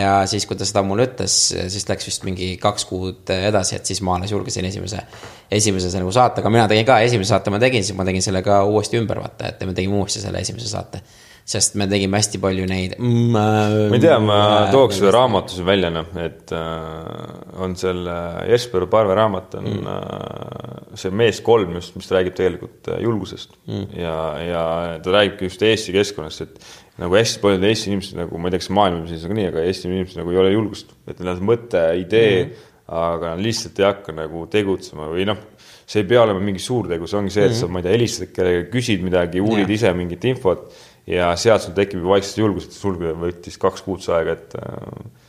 ja 0.00 0.12
siis, 0.30 0.46
kui 0.46 0.58
ta 0.58 0.68
seda 0.68 0.84
mulle 0.86 1.08
ütles, 1.10 1.38
siis 1.72 1.88
läks 1.90 2.06
vist 2.06 2.26
mingi 2.28 2.52
kaks 2.62 2.86
kuud 2.90 3.32
edasi, 3.36 3.78
et 3.80 3.90
siis 3.90 4.02
ma 4.06 4.18
alles 4.18 4.34
julgesin 4.34 4.68
esimese, 4.68 5.02
esimese 5.50 5.90
nagu 5.98 6.12
saate, 6.14 6.44
aga 6.44 6.52
mina 6.52 6.68
tegin 6.70 6.86
ka, 6.88 7.00
esimese 7.06 7.34
saate 7.34 7.54
ma 7.54 7.62
tegin, 7.62 7.86
siis 7.86 7.98
ma 7.98 8.06
tegin 8.08 8.24
selle 8.24 8.44
ka 8.46 8.62
uuesti 8.70 9.00
ümber, 9.00 9.22
vaata, 9.24 9.50
et 9.50 9.66
me 9.66 9.74
tegime 9.74 9.98
uuesti 9.98 10.22
selle 10.22 10.44
esimese 10.46 10.70
saate 10.70 11.02
sest 11.50 11.74
me 11.80 11.86
tegime 11.90 12.18
hästi 12.20 12.38
palju 12.42 12.66
neid 12.70 12.94
mm,. 12.98 13.30
ma 13.34 13.96
ei 13.96 14.02
tea, 14.02 14.18
ma 14.22 14.38
tooks 14.70 15.00
ühe 15.02 15.10
raamatu 15.14 15.56
siin 15.56 15.66
välja, 15.66 15.90
noh, 15.94 16.10
et 16.22 16.52
äh, 16.54 17.62
on 17.64 17.74
selle 17.80 18.16
Jesper 18.50 18.86
Parve 18.90 19.16
raamat 19.18 19.56
on 19.58 19.70
mm. 19.72 19.88
äh, 19.90 20.94
see 21.00 21.14
Mees 21.14 21.42
kolm 21.46 21.74
just, 21.78 21.96
mis 21.98 22.10
räägib 22.14 22.38
tegelikult 22.38 22.92
äh, 22.92 23.02
julgusest 23.04 23.56
mm. 23.66 23.88
ja, 23.98 24.16
ja 24.46 24.64
ta 25.02 25.16
räägibki 25.16 25.50
just 25.50 25.66
Eesti 25.66 25.94
keskkonnast, 25.96 26.46
et 26.46 27.02
nagu 27.02 27.18
hästi 27.18 27.42
paljud 27.42 27.66
Eesti 27.66 27.92
inimesed 27.92 28.20
nagu, 28.20 28.38
ma 28.38 28.50
ei 28.50 28.54
tea, 28.54 28.64
kas 28.64 28.74
maailmas 28.76 29.26
on 29.26 29.38
nii, 29.40 29.50
aga 29.50 29.64
Eesti 29.66 29.90
inimesed 29.90 30.20
nagu 30.20 30.34
ei 30.34 30.42
ole 30.44 30.52
julgust, 30.54 30.94
et 31.10 31.18
neil 31.18 31.34
on 31.34 31.48
mõte, 31.50 31.86
idee 31.98 32.34
mm., 32.44 32.66
aga 32.90 33.36
nad 33.36 33.42
lihtsalt 33.42 33.78
ei 33.78 33.86
hakka 33.86 34.12
nagu 34.16 34.44
tegutsema 34.50 35.06
või 35.12 35.22
noh, 35.28 35.38
see 35.86 36.02
ei 36.02 36.08
pea 36.10 36.24
olema 36.24 36.40
mingi 36.42 36.62
suur 36.62 36.88
tegu, 36.90 37.06
see 37.06 37.18
ongi 37.20 37.34
see, 37.34 37.44
et 37.46 37.52
mm. 37.52 37.58
sa, 37.60 37.68
ma 37.70 37.78
ei 37.78 37.86
tea, 37.86 37.94
helistad 37.94 38.32
kellelegi, 38.34 38.66
küsid 38.72 39.04
midagi, 39.06 39.42
uurid 39.42 39.70
ja. 39.70 39.76
ise 39.76 39.92
mingit 39.94 40.26
infot 40.30 40.64
ja 41.10 41.30
sealt 41.38 41.64
sul 41.64 41.74
tekib 41.76 42.04
vaikselt 42.06 42.44
julgus, 42.44 42.68
et 42.68 42.76
sul 42.76 42.98
võttis 42.98 43.58
kaks 43.60 43.82
kuud 43.86 44.04
aega, 44.14 44.36
et 44.38 44.54
äh, 44.60 45.24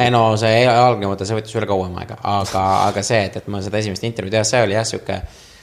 ei 0.00 0.10
no 0.12 0.24
see 0.40 0.64
algne 0.70 1.10
mõte, 1.10 1.28
see 1.28 1.36
võttis 1.36 1.54
veel 1.56 1.68
kauem 1.70 1.94
aega, 2.00 2.18
aga, 2.32 2.64
aga 2.88 3.04
see, 3.06 3.22
et, 3.28 3.38
et 3.40 3.48
ma 3.52 3.62
seda 3.64 3.80
esimest 3.82 4.04
intervjuud 4.08 4.40
jah, 4.40 4.48
see 4.48 4.64
oli 4.64 4.76
jah, 4.76 4.86
sihuke, 4.88 5.20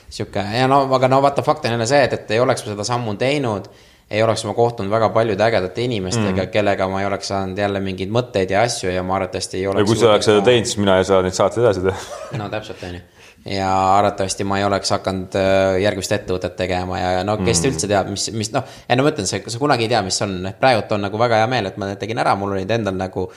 sihuke 0.07 0.45
ja 0.53 0.69
no, 0.69 0.83
aga 0.97 1.11
no 1.11 1.21
vaata, 1.25 1.45
fakt 1.45 1.67
on 1.67 1.77
jälle 1.77 1.89
see, 1.89 2.03
et, 2.07 2.17
et 2.19 2.33
ei 2.35 2.41
oleks 2.43 2.65
ma 2.65 2.73
seda 2.75 2.87
sammu 2.87 3.17
teinud, 3.19 3.69
ei 4.07 4.23
oleks 4.23 4.45
ma 4.47 4.53
kohtunud 4.55 4.91
väga 4.93 5.09
paljude 5.15 5.43
ägedate 5.43 5.83
inimestega 5.83 6.45
mm., 6.45 6.53
kellega 6.53 6.87
ma 6.87 7.01
ei 7.01 7.09
oleks 7.09 7.33
saanud 7.33 7.59
jälle 7.59 7.81
mingeid 7.83 8.13
mõtteid 8.13 8.53
ja 8.55 8.63
asju 8.67 8.93
ja 8.93 9.03
ma 9.03 9.17
arvatavasti 9.17 9.59
ei 9.59 9.67
oleks. 9.67 9.83
ja 9.83 9.91
kui 9.91 9.99
sa 9.99 10.13
oleks 10.13 10.31
seda 10.31 10.45
teinud, 10.47 10.69
siis 10.69 10.79
mina 10.79 10.97
ei 11.01 11.09
saa 11.09 11.19
neid 11.25 11.35
saateid 11.35 11.65
edasi 11.65 11.83
teha. 11.89 12.39
no 12.39 12.49
täpselt, 12.53 12.87
on 12.87 12.99
ju 13.01 13.05
ja 13.47 13.69
arvatavasti 13.97 14.43
ma 14.47 14.59
ei 14.59 14.65
oleks 14.67 14.91
hakanud 14.95 15.35
äh, 15.39 15.77
järgmist 15.83 16.11
ettevõtet 16.15 16.57
tegema 16.59 16.99
ja 16.99 17.23
no 17.27 17.37
kes 17.39 17.61
mm. 17.61 17.71
üldse 17.71 17.89
teab, 17.89 18.09
mis, 18.11 18.27
mis 18.35 18.51
noh, 18.55 18.65
ei 18.89 18.99
no 18.99 19.05
ma 19.05 19.13
ütlen, 19.13 19.29
sa, 19.29 19.39
sa 19.39 19.61
kunagi 19.61 19.87
ei 19.87 19.91
tea, 19.93 20.01
mis 20.05 20.19
on, 20.25 20.35
praegult 20.59 20.91
on 20.97 21.05
nagu 21.07 21.21
väga 21.21 21.41
hea 21.41 21.47
meel, 21.51 21.71
et 21.71 21.79
ma 21.79 21.89
tegin 21.99 22.21
ära, 22.23 22.35
mul 22.39 22.57
olid 22.57 22.73
endal 22.77 22.97
nagu, 22.99 23.27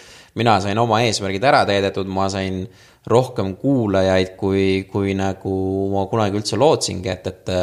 mina 0.40 0.58
sain 0.64 0.78
oma 0.82 1.02
eesmärgid 1.06 1.46
ära 1.46 1.62
täidetud, 1.68 2.10
ma 2.10 2.28
sain 2.32 2.64
rohkem 3.10 3.54
kuulajaid, 3.60 4.34
kui, 4.40 4.66
kui 4.90 5.14
nagu 5.18 5.54
ma 5.94 6.04
kunagi 6.10 6.40
üldse 6.40 6.58
lootsingi, 6.60 7.10
et, 7.14 7.32
et 7.32 7.56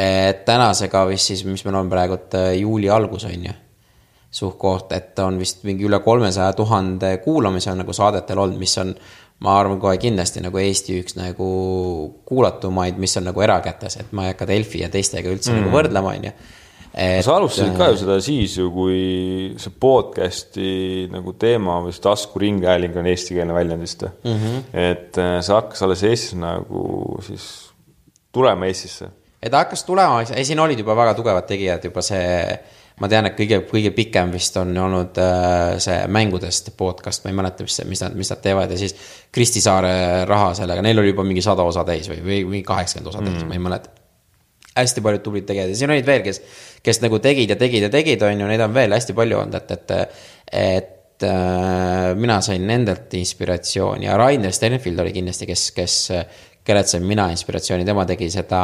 et 0.00 0.44
tänasega 0.46 1.02
vist 1.08 1.32
siis, 1.32 1.42
mis 1.44 1.64
meil 1.66 1.80
on 1.80 1.90
praegu, 1.90 2.16
et 2.18 2.36
äh, 2.38 2.52
juuli 2.60 2.90
algus 2.90 3.26
on 3.28 3.48
ju, 3.48 3.54
suht-koht, 4.30 4.92
et 4.94 5.18
on 5.18 5.40
vist 5.40 5.64
mingi 5.66 5.86
üle 5.88 5.98
kolmesaja 6.04 6.52
tuhande 6.54 7.16
kuulamise 7.24 7.72
on 7.72 7.82
nagu 7.82 7.94
saadetel 7.96 8.38
olnud, 8.38 8.60
mis 8.60 8.76
on, 8.78 8.94
ma 9.44 9.56
arvan 9.56 9.80
kohe 9.80 9.96
kindlasti 10.00 10.42
nagu 10.44 10.60
Eesti 10.60 10.98
üks 11.00 11.16
nagu 11.16 11.50
kuulatumaid, 12.28 12.98
mis 13.00 13.16
on 13.16 13.30
nagu 13.30 13.44
erakätes, 13.44 13.96
et 14.02 14.16
ma 14.16 14.26
ei 14.26 14.34
hakka 14.34 14.48
Delfi 14.50 14.82
ja 14.84 14.90
teistega 14.92 15.32
üldse 15.32 15.52
mm. 15.54 15.62
nagu 15.62 15.76
võrdlema, 15.76 16.16
on 16.16 16.26
ju 16.28 16.32
et.... 16.94 17.22
sa 17.24 17.36
alustasid 17.38 17.76
ka 17.78 17.90
ju 17.92 18.00
seda 18.02 18.18
siis 18.24 18.56
ju, 18.58 18.68
kui 18.74 18.98
see 19.60 19.72
podcast'i 19.82 20.72
nagu 21.12 21.34
teema 21.40 21.78
või 21.84 21.94
see 21.96 22.04
taskuringhääling 22.04 22.98
on 23.00 23.08
eestikeelne 23.10 23.56
väljend 23.56 23.86
vist 23.86 24.04
mm. 24.04 24.34
-hmm. 24.34 24.66
et 24.72 25.18
äh, 25.22 25.38
see 25.40 25.56
hakkas 25.56 25.86
alles 25.86 26.04
Eestis 26.10 26.36
nagu 26.38 26.84
siis 27.26 27.46
tulema 28.32 28.68
Eestisse. 28.68 29.08
et 29.42 29.54
hakkas 29.54 29.84
tulema, 29.84 30.24
siin 30.24 30.60
olid 30.60 30.78
juba 30.78 30.96
väga 30.96 31.14
tugevad 31.14 31.48
tegijad 31.48 31.84
juba 31.84 32.02
see, 32.02 32.58
ma 33.00 33.08
tean, 33.08 33.28
et 33.30 33.36
kõige, 33.38 33.62
kõige 33.68 33.92
pikem 33.96 34.32
vist 34.34 34.56
on 34.60 34.74
olnud 34.76 35.18
äh, 35.22 35.78
see 35.82 35.96
mängudest 36.12 36.72
podcast, 36.78 37.24
ma 37.24 37.32
ei 37.32 37.38
mäleta, 37.38 37.64
mis, 37.64 37.78
mis 37.88 38.02
nad, 38.04 38.16
mis 38.18 38.30
nad 38.32 38.42
teevad 38.44 38.72
ja 38.72 38.78
siis 38.80 38.94
Kristi 39.32 39.62
Saare 39.64 40.26
raha 40.28 40.52
sellega, 40.58 40.84
neil 40.84 41.00
oli 41.00 41.14
juba 41.14 41.24
mingi 41.26 41.44
sada 41.44 41.64
osa 41.66 41.84
täis 41.88 42.10
või, 42.12 42.20
või 42.26 42.42
mingi 42.56 42.66
kaheksakümmend 42.68 43.12
osa 43.12 43.24
täis 43.24 43.40
mm, 43.40 43.48
ma 43.48 43.56
ei 43.56 43.64
mäleta. 43.68 43.96
Hästi 44.70 45.02
paljud 45.02 45.24
tublid 45.24 45.48
tegijad 45.48 45.72
ja 45.72 45.80
siin 45.80 45.92
olid 45.92 46.06
veel, 46.06 46.22
kes, 46.24 46.42
kes 46.84 47.00
nagu 47.02 47.18
tegid 47.24 47.50
ja 47.50 47.56
tegid 47.60 47.88
ja 47.88 47.90
tegid, 47.92 48.22
on 48.26 48.44
ju, 48.44 48.52
neid 48.52 48.64
on 48.64 48.76
veel 48.76 48.94
hästi 48.94 49.16
palju 49.16 49.40
olnud, 49.40 49.56
et, 49.58 49.74
et, 49.74 50.22
et 50.60 51.26
äh, 51.26 52.12
mina 52.20 52.38
sain 52.44 52.68
nendelt 52.68 53.16
inspiratsiooni 53.16 54.10
ja 54.10 54.20
Rainer 54.20 54.52
Stenfield 54.54 55.00
oli 55.02 55.16
kindlasti, 55.16 55.48
kes, 55.48 55.66
kes, 55.76 55.98
kellelt 56.68 56.92
sain 56.92 57.08
mina 57.08 57.30
inspiratsiooni, 57.32 57.88
tema 57.88 58.04
tegi 58.08 58.28
seda 58.32 58.62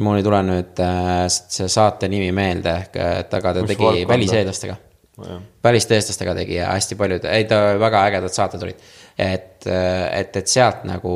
mul 0.00 0.20
ei 0.20 0.24
tule 0.24 0.40
nüüd 0.46 0.80
äh, 0.80 1.26
see 1.28 1.68
saate 1.68 2.08
nimi 2.12 2.30
meelde, 2.36 2.76
et 2.94 3.34
aga 3.36 3.52
ta 3.56 3.64
Kus 3.64 3.74
tegi 3.74 4.06
väliseestlastega 4.08 4.76
no,. 5.20 5.40
välisteestlastega 5.64 6.36
tegi 6.38 6.56
ja 6.56 6.70
hästi 6.72 6.96
paljud, 7.00 7.26
ei 7.28 7.44
ta 7.50 7.60
väga 7.80 8.06
ägedad 8.08 8.32
saated 8.32 8.64
olid. 8.68 8.86
et, 9.18 9.66
et, 9.66 10.36
et 10.36 10.48
sealt 10.48 10.86
nagu 10.88 11.12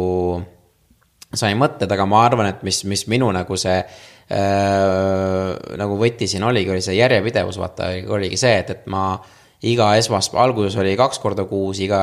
sain 1.37 1.57
mõtted, 1.59 1.91
aga 1.93 2.07
ma 2.09 2.23
arvan, 2.27 2.51
et 2.53 2.63
mis, 2.67 2.83
mis 2.89 3.07
minu 3.13 3.31
nagu 3.35 3.57
see 3.61 3.79
äh, 3.81 5.49
nagu 5.81 5.99
võti 6.01 6.29
siin 6.31 6.45
oligi, 6.47 6.71
oli 6.73 6.85
see 6.85 6.99
järjepidevus, 6.99 7.59
vaata, 7.61 7.91
oligi 8.13 8.39
see, 8.41 8.55
et, 8.61 8.77
et 8.77 8.87
ma 8.93 9.09
iga 9.63 9.89
esmaspäev, 9.97 10.43
alguses 10.43 10.77
oli 10.77 10.97
kaks 10.97 11.19
korda 11.19 11.45
kuus, 11.49 11.81
iga, 11.81 12.03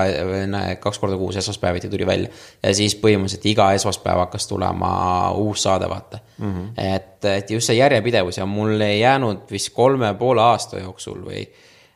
kaks 0.82 1.00
korda 1.00 1.18
kuus 1.18 1.38
esmaspäeviti 1.38 1.90
tuli 1.90 2.08
välja. 2.08 2.30
ja 2.64 2.74
siis 2.76 2.96
põhimõtteliselt 2.96 3.46
iga 3.46 3.72
esmaspäev 3.78 4.24
hakkas 4.26 4.48
tulema 4.48 4.94
uus 5.38 5.64
saade, 5.64 5.90
vaata 5.90 6.20
mm. 6.38 6.54
-hmm. 6.54 6.96
et, 6.96 7.26
et 7.26 7.52
just 7.52 7.68
see 7.68 7.78
järjepidevus 7.78 8.38
ja 8.38 8.46
mul 8.46 8.82
ei 8.82 9.00
jäänud 9.00 9.52
vist 9.52 9.74
kolme 9.74 10.14
poole 10.14 10.42
aasta 10.42 10.80
jooksul 10.80 11.22
või 11.26 11.46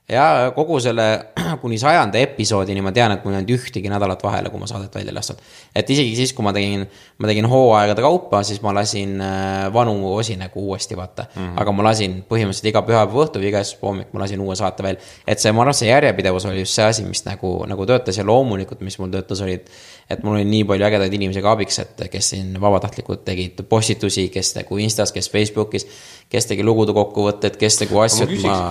ja 0.09 0.51
kogu 0.55 0.79
selle 0.79 1.05
kuni 1.61 1.77
sajanda 1.79 2.19
episoodini 2.23 2.81
ma 2.83 2.93
tean, 2.95 3.11
et 3.11 3.25
mul 3.25 3.33
ei 3.33 3.41
olnud 3.41 3.51
ühtegi 3.57 3.91
nädalat 3.91 4.23
vahele, 4.23 4.49
kui 4.49 4.61
ma 4.61 4.69
saadet 4.69 4.93
välja 4.95 5.11
ei 5.11 5.17
lasknud. 5.17 5.41
et 5.75 5.89
isegi 5.89 6.15
siis, 6.15 6.31
kui 6.33 6.45
ma 6.47 6.53
tegin, 6.55 6.85
ma 7.19 7.27
tegin 7.27 7.47
hooaegade 7.51 8.05
kaupa, 8.05 8.41
siis 8.47 8.61
ma 8.63 8.71
lasin 8.77 9.19
äh, 9.21 9.67
vanu 9.73 9.97
osi 10.13 10.37
nagu 10.39 10.63
uuesti 10.69 10.97
vaata 10.97 11.25
mm. 11.27 11.41
-hmm. 11.41 11.61
aga 11.61 11.71
ma 11.71 11.87
lasin 11.89 12.17
põhimõtteliselt 12.29 12.71
iga 12.71 12.81
pühapäeva 12.87 13.25
õhtu 13.25 13.43
või 13.43 13.51
iga 13.51 13.63
esmaspäeva 13.65 13.91
hommik 13.91 14.13
ma 14.13 14.23
lasin 14.23 14.41
uue 14.41 14.55
saate 14.55 14.83
veel. 14.83 14.97
et 15.27 15.39
see, 15.39 15.51
ma 15.51 15.65
arvan, 15.65 15.73
see 15.73 15.91
järjepidevus 15.91 16.45
oli 16.45 16.63
just 16.63 16.79
see 16.79 16.85
asi, 16.85 17.03
mis 17.03 17.25
nagu, 17.25 17.53
nagu 17.67 17.85
töötas 17.85 18.17
ja 18.17 18.23
loomulikult, 18.23 18.81
mis 18.81 18.99
mul 18.99 19.11
töötas, 19.11 19.41
olid 19.41 19.67
et 20.09 20.23
mul 20.23 20.37
oli 20.37 20.45
nii 20.47 20.67
palju 20.69 20.87
ägedaid 20.87 21.15
inimesi 21.17 21.43
ka 21.43 21.55
abiks, 21.57 21.79
et 21.83 22.05
kes 22.11 22.31
siin 22.33 22.53
vabatahtlikult 22.63 23.25
tegid 23.27 23.59
postitusi, 23.69 24.27
kes 24.33 24.53
nagu 24.59 24.79
Instas, 24.83 25.11
kes 25.15 25.31
Facebookis, 25.33 25.87
kes 26.31 26.47
tegi 26.49 26.65
lugude 26.65 26.95
kokkuvõtted, 26.95 27.59
kes 27.59 27.81
nagu 27.83 28.03
asju, 28.05 28.29
et 28.29 28.47
ma, 28.47 28.61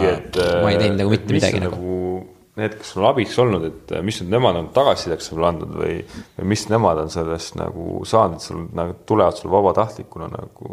ma 0.64 0.72
ei 0.72 0.80
teinud 0.80 1.02
nagu 1.02 1.12
mitte 1.12 1.36
midagi 1.36 1.62
nagu, 1.62 1.76
nagu 1.76 2.24
need, 2.60 2.76
kes 2.80 2.94
on 2.96 3.08
abiks 3.10 3.36
olnud, 3.42 3.66
et 3.68 3.96
mis 4.06 4.20
nüüd 4.22 4.32
nemad 4.32 4.56
on 4.62 4.70
tagasisideks 4.76 5.30
sulle 5.32 5.48
andnud 5.50 5.74
või, 5.76 5.98
või 6.38 6.52
mis 6.54 6.64
nemad 6.72 7.02
on 7.04 7.12
sellest 7.12 7.58
nagu 7.60 8.00
saanud, 8.08 8.38
et 8.38 8.48
sul 8.48 8.62
nagu 8.76 8.96
tulevad 9.08 9.36
sulle 9.36 9.52
vabatahtlikuna 9.52 10.30
nagu 10.32 10.70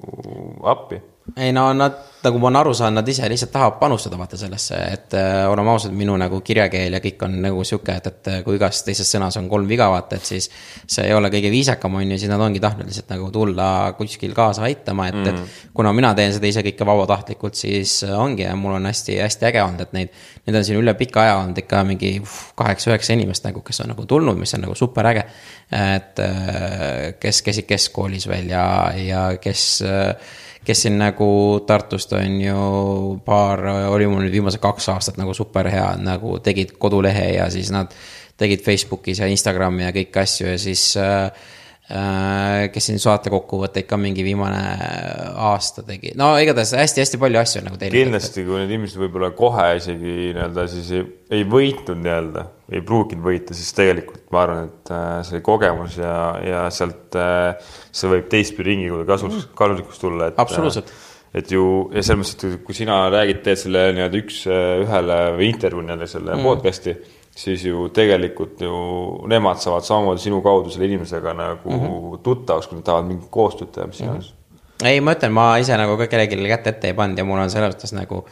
appi? 0.74 1.02
Ei 1.38 1.52
no 1.56 1.70
nad, 1.74 1.96
nagu 2.24 2.40
ma 2.40 2.50
olen 2.50 2.58
aru 2.60 2.74
saanud, 2.76 3.00
nad 3.00 3.08
ise 3.10 3.28
lihtsalt 3.32 3.52
tahavad 3.54 3.78
panustada 3.80 4.18
vaata 4.20 4.38
sellesse, 4.38 4.78
et 4.92 5.16
äh, 5.18 5.46
oleme 5.50 5.72
ausad, 5.72 5.94
minu 5.96 6.16
nagu 6.20 6.42
kirjakeel 6.44 6.98
ja 6.98 7.00
kõik 7.04 7.24
on 7.26 7.38
nagu 7.46 7.64
sihuke, 7.68 7.96
et, 7.96 8.10
et 8.12 8.30
kui 8.44 8.58
igas 8.60 8.82
teises 8.84 9.08
sõnas 9.10 9.38
on 9.40 9.48
kolm 9.52 9.70
viga, 9.70 9.88
vaata, 9.92 10.20
et 10.20 10.28
siis. 10.28 10.50
see 10.84 11.08
ei 11.08 11.16
ole 11.16 11.32
kõige 11.34 11.50
viisakam, 11.52 11.96
on 11.96 12.12
ju, 12.12 12.20
siis 12.20 12.32
nad 12.32 12.44
ongi 12.44 12.60
tahtnud 12.64 12.90
lihtsalt 12.90 13.16
nagu 13.16 13.32
tulla 13.32 13.68
kuskil 13.98 14.36
kaasa 14.36 14.68
aitama, 14.68 15.08
et 15.10 15.20
mm., 15.22 15.32
et. 15.32 15.72
kuna 15.74 15.96
mina 15.96 16.12
teen 16.18 16.36
seda 16.36 16.52
ise 16.52 16.64
kõike 16.68 16.88
vabatahtlikult, 16.92 17.56
siis 17.56 18.02
ongi 18.04 18.44
ja 18.44 18.54
mul 18.60 18.76
on 18.78 18.92
hästi-hästi 18.92 19.50
äge 19.52 19.64
olnud, 19.64 19.88
et 19.88 19.96
neid. 19.96 20.24
Neid 20.44 20.60
on 20.60 20.66
siin 20.68 20.76
üle 20.76 20.92
pika 21.00 21.22
aja 21.24 21.38
olnud 21.40 21.58
ikka 21.64 21.86
mingi 21.88 22.18
kaheksa-üheksa 22.60 23.16
inimest 23.16 23.46
nagu, 23.48 23.62
kes 23.64 23.80
on 23.86 23.94
nagu 23.94 24.04
tulnud, 24.06 24.36
mis 24.36 24.52
on 24.58 24.66
nagu 24.68 24.76
super 24.76 25.08
äge. 25.08 25.24
et 25.74 26.20
äh, 26.20 27.14
kes 27.20 27.42
käisid 27.42 27.66
keskkoolis 27.66 28.28
veel 28.28 28.52
ja, 28.52 28.66
ja 29.00 29.22
kes 29.42 29.64
äh, 29.88 30.42
kes 30.64 30.86
siin 30.86 30.98
nagu 31.00 31.30
Tartust 31.68 32.14
on 32.18 32.42
ju 32.42 32.58
paar, 33.26 33.66
oli 33.92 34.08
mul 34.08 34.24
nüüd 34.26 34.36
viimased 34.38 34.62
kaks 34.64 34.90
aastat 34.94 35.20
nagu 35.20 35.36
super 35.36 35.68
hea, 35.72 35.90
nagu 36.00 36.38
tegid 36.44 36.76
kodulehe 36.80 37.34
ja 37.38 37.50
siis 37.54 37.72
nad 37.74 37.92
tegid 38.40 38.64
Facebookis 38.66 39.22
ja 39.22 39.30
Instagrami 39.30 39.86
ja 39.86 39.92
kõiki 39.96 40.22
asju 40.24 40.48
ja 40.50 40.58
siis 40.62 40.86
äh, 41.00 41.28
kes 42.74 42.88
siin 42.90 43.02
saatekokkuvõtteid 43.02 43.86
ka 43.86 43.98
mingi 44.02 44.24
viimane 44.26 44.62
aasta 45.46 45.84
tegi, 45.86 46.14
no 46.18 46.32
igatahes 46.42 46.74
hästi-hästi 46.80 47.20
palju 47.22 47.40
asju 47.42 47.62
nagu 47.68 47.78
teinud. 47.78 47.98
kindlasti, 47.98 48.46
kui 48.48 48.58
need 48.62 48.74
inimesed 48.74 49.02
võib-olla 49.04 49.30
kohe 49.38 49.68
isegi 49.78 50.16
nii-öelda 50.34 50.66
siis 50.72 50.90
ei, 50.98 51.06
ei 51.38 51.46
võitnud 51.50 52.02
nii-öelda, 52.02 52.46
ei 52.74 52.82
pruukinud 52.88 53.28
võita, 53.28 53.58
siis 53.58 53.70
tegelikult 53.78 54.26
ma 54.34 54.42
arvan, 54.48 54.70
et 54.72 54.94
äh, 54.96 55.16
see 55.30 55.46
kogemus 55.46 55.98
ja, 56.02 56.18
ja 56.42 56.66
sealt 56.74 57.18
äh, 57.20 57.74
see 57.94 58.10
võib 58.16 58.30
teistpidi 58.32 58.72
ringi 58.72 58.90
kasuks, 59.10 59.44
mm. 59.44 59.58
kasulikuks 59.60 60.02
tulla, 60.02 60.32
et. 60.32 60.40
absoluutselt. 60.42 60.90
et 61.38 61.54
ju 61.54 61.68
ja 61.94 62.02
selles 62.02 62.24
mõttes, 62.24 62.58
et 62.58 62.64
kui 62.66 62.78
sina 62.78 63.04
räägid, 63.14 63.44
teed 63.46 63.62
selle 63.68 63.92
nii-öelda 63.94 64.24
üks-ühele 64.24 65.20
või 65.38 65.52
intervjuu 65.54 65.86
nii-öelda 65.86 66.10
selle 66.10 66.40
mm. 66.40 66.50
podcast'i, 66.50 66.98
siis 67.36 67.66
ju 67.66 67.88
tegelikult 67.94 68.62
ju 68.62 68.74
nemad 69.28 69.62
saavad 69.62 69.86
samamoodi 69.88 70.22
sinu 70.22 70.42
kaudu 70.46 70.70
selle 70.70 70.86
inimesega 70.86 71.34
nagu 71.34 71.70
mm 71.70 71.86
-hmm. 71.86 72.18
tuttavaks, 72.24 72.68
kui 72.68 72.78
nad 72.78 72.86
tahavad 72.86 73.10
mingit 73.10 73.30
koostööd 73.30 73.72
teha, 73.74 73.88
mis 73.88 74.02
iganes 74.02 74.34
mm 74.34 74.58
-hmm. 74.58 74.88
ei, 74.88 75.02
ma 75.02 75.14
ütlen, 75.14 75.32
ma 75.32 75.58
ise 75.58 75.78
nagu 75.78 75.98
ka 75.98 76.08
kellelegi 76.08 76.48
kätt 76.48 76.68
ette 76.68 76.88
ei 76.88 76.94
pannud 76.94 77.18
ja 77.18 77.26
mul 77.26 77.40
on 77.40 77.50
selles 77.50 77.76
mõttes 77.76 77.96
nagu 77.96 78.26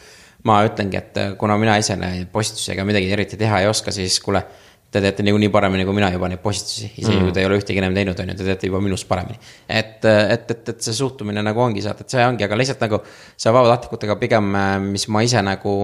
ma 0.44 0.64
ütlengi, 0.66 0.98
et 0.98 1.38
kuna 1.38 1.58
mina 1.58 1.78
ise 1.78 1.96
neid 1.96 2.28
postitusi 2.32 2.72
ega 2.72 2.86
midagi 2.86 3.12
eriti 3.12 3.38
teha 3.38 3.60
ei 3.60 3.68
oska, 3.68 3.92
siis 3.92 4.20
kuule 4.20 4.44
te 4.92 5.00
teate 5.02 5.24
niikuinii 5.24 5.50
paremini 5.50 5.86
kui 5.88 5.96
mina 5.96 6.10
juba 6.12 6.28
neid 6.28 6.42
postitusi, 6.44 6.92
isegi 6.98 7.16
mm. 7.16 7.24
kui 7.24 7.36
te 7.36 7.40
ei 7.40 7.48
ole 7.48 7.60
ühtegi 7.62 7.80
enam 7.80 7.96
teinud, 7.96 8.20
on 8.20 8.32
ju, 8.34 8.36
te 8.36 8.48
teate 8.48 8.68
juba 8.68 8.82
minust 8.84 9.08
paremini. 9.08 9.40
et, 9.70 10.04
et, 10.06 10.52
et, 10.52 10.70
et 10.70 10.82
see 10.82 10.94
suhtumine 10.94 11.44
nagu 11.46 11.64
ongi 11.64 11.84
sealt, 11.86 12.02
et 12.04 12.12
see 12.12 12.26
ongi, 12.28 12.44
aga 12.44 12.60
lihtsalt 12.60 12.84
nagu 12.84 13.00
see 13.40 13.54
vabatahtlikutega 13.56 14.18
pigem, 14.20 14.56
mis 14.92 15.08
ma 15.08 15.24
ise 15.28 15.44
nagu. 15.46 15.76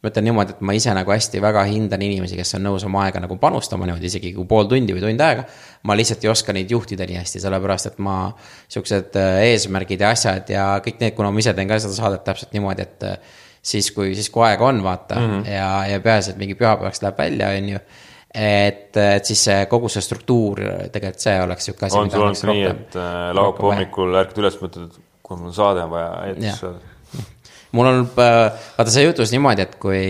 Ma 0.00 0.08
ütlen 0.08 0.24
niimoodi, 0.30 0.54
et 0.56 0.62
ma 0.64 0.74
ise 0.76 0.92
nagu 0.96 1.12
hästi 1.12 1.42
väga 1.44 1.62
hindan 1.68 2.02
inimesi, 2.04 2.38
kes 2.38 2.56
on 2.56 2.64
nõus 2.64 2.84
oma 2.88 3.04
aega 3.04 3.20
nagu 3.20 3.36
panustama 3.40 3.88
niimoodi, 3.88 4.08
isegi 4.08 4.32
kui 4.36 4.48
pool 4.48 4.68
tundi 4.70 4.96
või 4.96 5.04
tund 5.04 5.24
aega. 5.24 5.44
ma 5.84 5.96
lihtsalt 5.96 6.24
ei 6.24 6.30
oska 6.32 6.54
neid 6.56 6.72
juhtida 6.72 7.06
nii 7.08 7.20
hästi, 7.20 7.42
sellepärast 7.44 7.90
et 7.92 7.98
ma, 8.04 8.16
siuksed 8.68 9.16
äh, 9.20 9.42
eesmärgid 9.50 10.00
ja 10.00 10.12
asjad 10.16 10.52
ja 10.52 10.66
kõik 10.84 11.00
need, 11.00 11.16
kuna 11.16 11.32
ma 11.32 11.42
ise 11.44 11.54
teen 11.56 11.68
ka 11.68 11.78
seda 11.80 11.96
saadet 11.96 12.24
täpselt 12.24 12.56
niimoodi, 12.56 12.88
et 12.88 13.08
äh, 13.08 13.40
siis 13.62 13.90
kui, 13.96 14.14
siis 14.16 14.30
kui 14.32 14.44
aega 14.48 14.68
on, 14.68 14.82
vaata 14.84 15.20
mm 15.20 15.32
-hmm. 15.32 15.50
ja, 15.52 15.70
ja 15.94 16.00
peaasi, 16.00 16.30
et 16.30 16.40
mingi 16.40 16.56
pühapäevaks 16.56 17.02
läheb 17.02 17.18
välja, 17.18 17.52
on 17.58 17.68
ju 17.68 17.78
et, 18.34 18.96
et 18.96 19.24
siis 19.24 19.44
see 19.44 19.66
kogu 19.66 19.88
see 19.90 20.02
struktuur 20.06 20.60
tegelikult 20.92 21.24
see 21.24 21.40
oleks 21.42 21.64
sihuke 21.64 21.86
asi. 21.86 21.98
on 21.98 22.10
sul 22.10 22.22
olnud 22.22 22.52
nii, 22.52 22.64
et 22.70 22.96
äh, 22.96 23.34
laupäeva 23.34 23.74
hommikul 23.74 24.14
ärkad 24.22 24.38
üles, 24.38 24.58
mõtled, 24.62 24.86
et 24.86 25.00
kuule, 25.22 25.40
mul 25.40 25.50
on 25.50 25.56
saade 25.56 25.84
on 25.84 25.90
vaja 25.90 26.12
eetrisse 26.28 26.56
saada. 26.62 26.89
Mul 27.72 27.90
on, 27.92 28.06
äh, 28.18 28.40
vaata 28.78 28.94
see 28.94 29.06
juhtus 29.06 29.34
niimoodi, 29.34 29.66
et 29.66 29.76
kui, 29.82 30.02